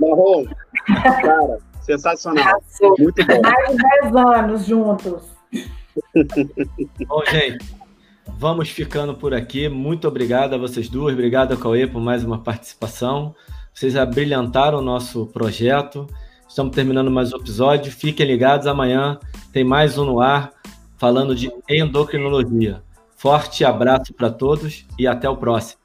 Marrom. 0.00 0.44
Cara, 1.22 1.58
sensacional. 1.80 2.62
Muito 2.98 3.26
bom. 3.26 3.40
Mais 3.42 3.70
de 3.70 3.82
10 4.02 4.16
anos 4.16 4.66
juntos. 4.66 5.36
bom, 7.06 7.22
gente, 7.30 7.64
vamos 8.26 8.70
ficando 8.70 9.14
por 9.14 9.34
aqui. 9.34 9.68
Muito 9.68 10.06
obrigado 10.06 10.54
a 10.54 10.58
vocês 10.58 10.88
duas. 10.88 11.12
Obrigado, 11.12 11.56
Cauê, 11.56 11.86
por 11.86 12.00
mais 12.00 12.24
uma 12.24 12.42
participação. 12.42 13.34
Vocês 13.72 13.96
abrilhantaram 13.96 14.78
o 14.78 14.82
nosso 14.82 15.26
projeto. 15.26 16.06
Estamos 16.48 16.74
terminando 16.74 17.10
mais 17.10 17.32
um 17.32 17.36
episódio. 17.36 17.92
Fiquem 17.92 18.26
ligados, 18.26 18.66
amanhã 18.66 19.18
tem 19.52 19.64
mais 19.64 19.98
um 19.98 20.04
no 20.04 20.20
ar 20.20 20.52
falando 20.96 21.34
de 21.34 21.50
endocrinologia. 21.68 22.82
Forte 23.16 23.64
abraço 23.64 24.14
para 24.14 24.30
todos 24.30 24.86
e 24.98 25.06
até 25.06 25.28
o 25.28 25.36
próximo. 25.36 25.80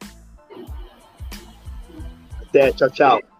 Até, 2.41 2.71
tchau, 2.71 2.89
tchau. 2.89 3.30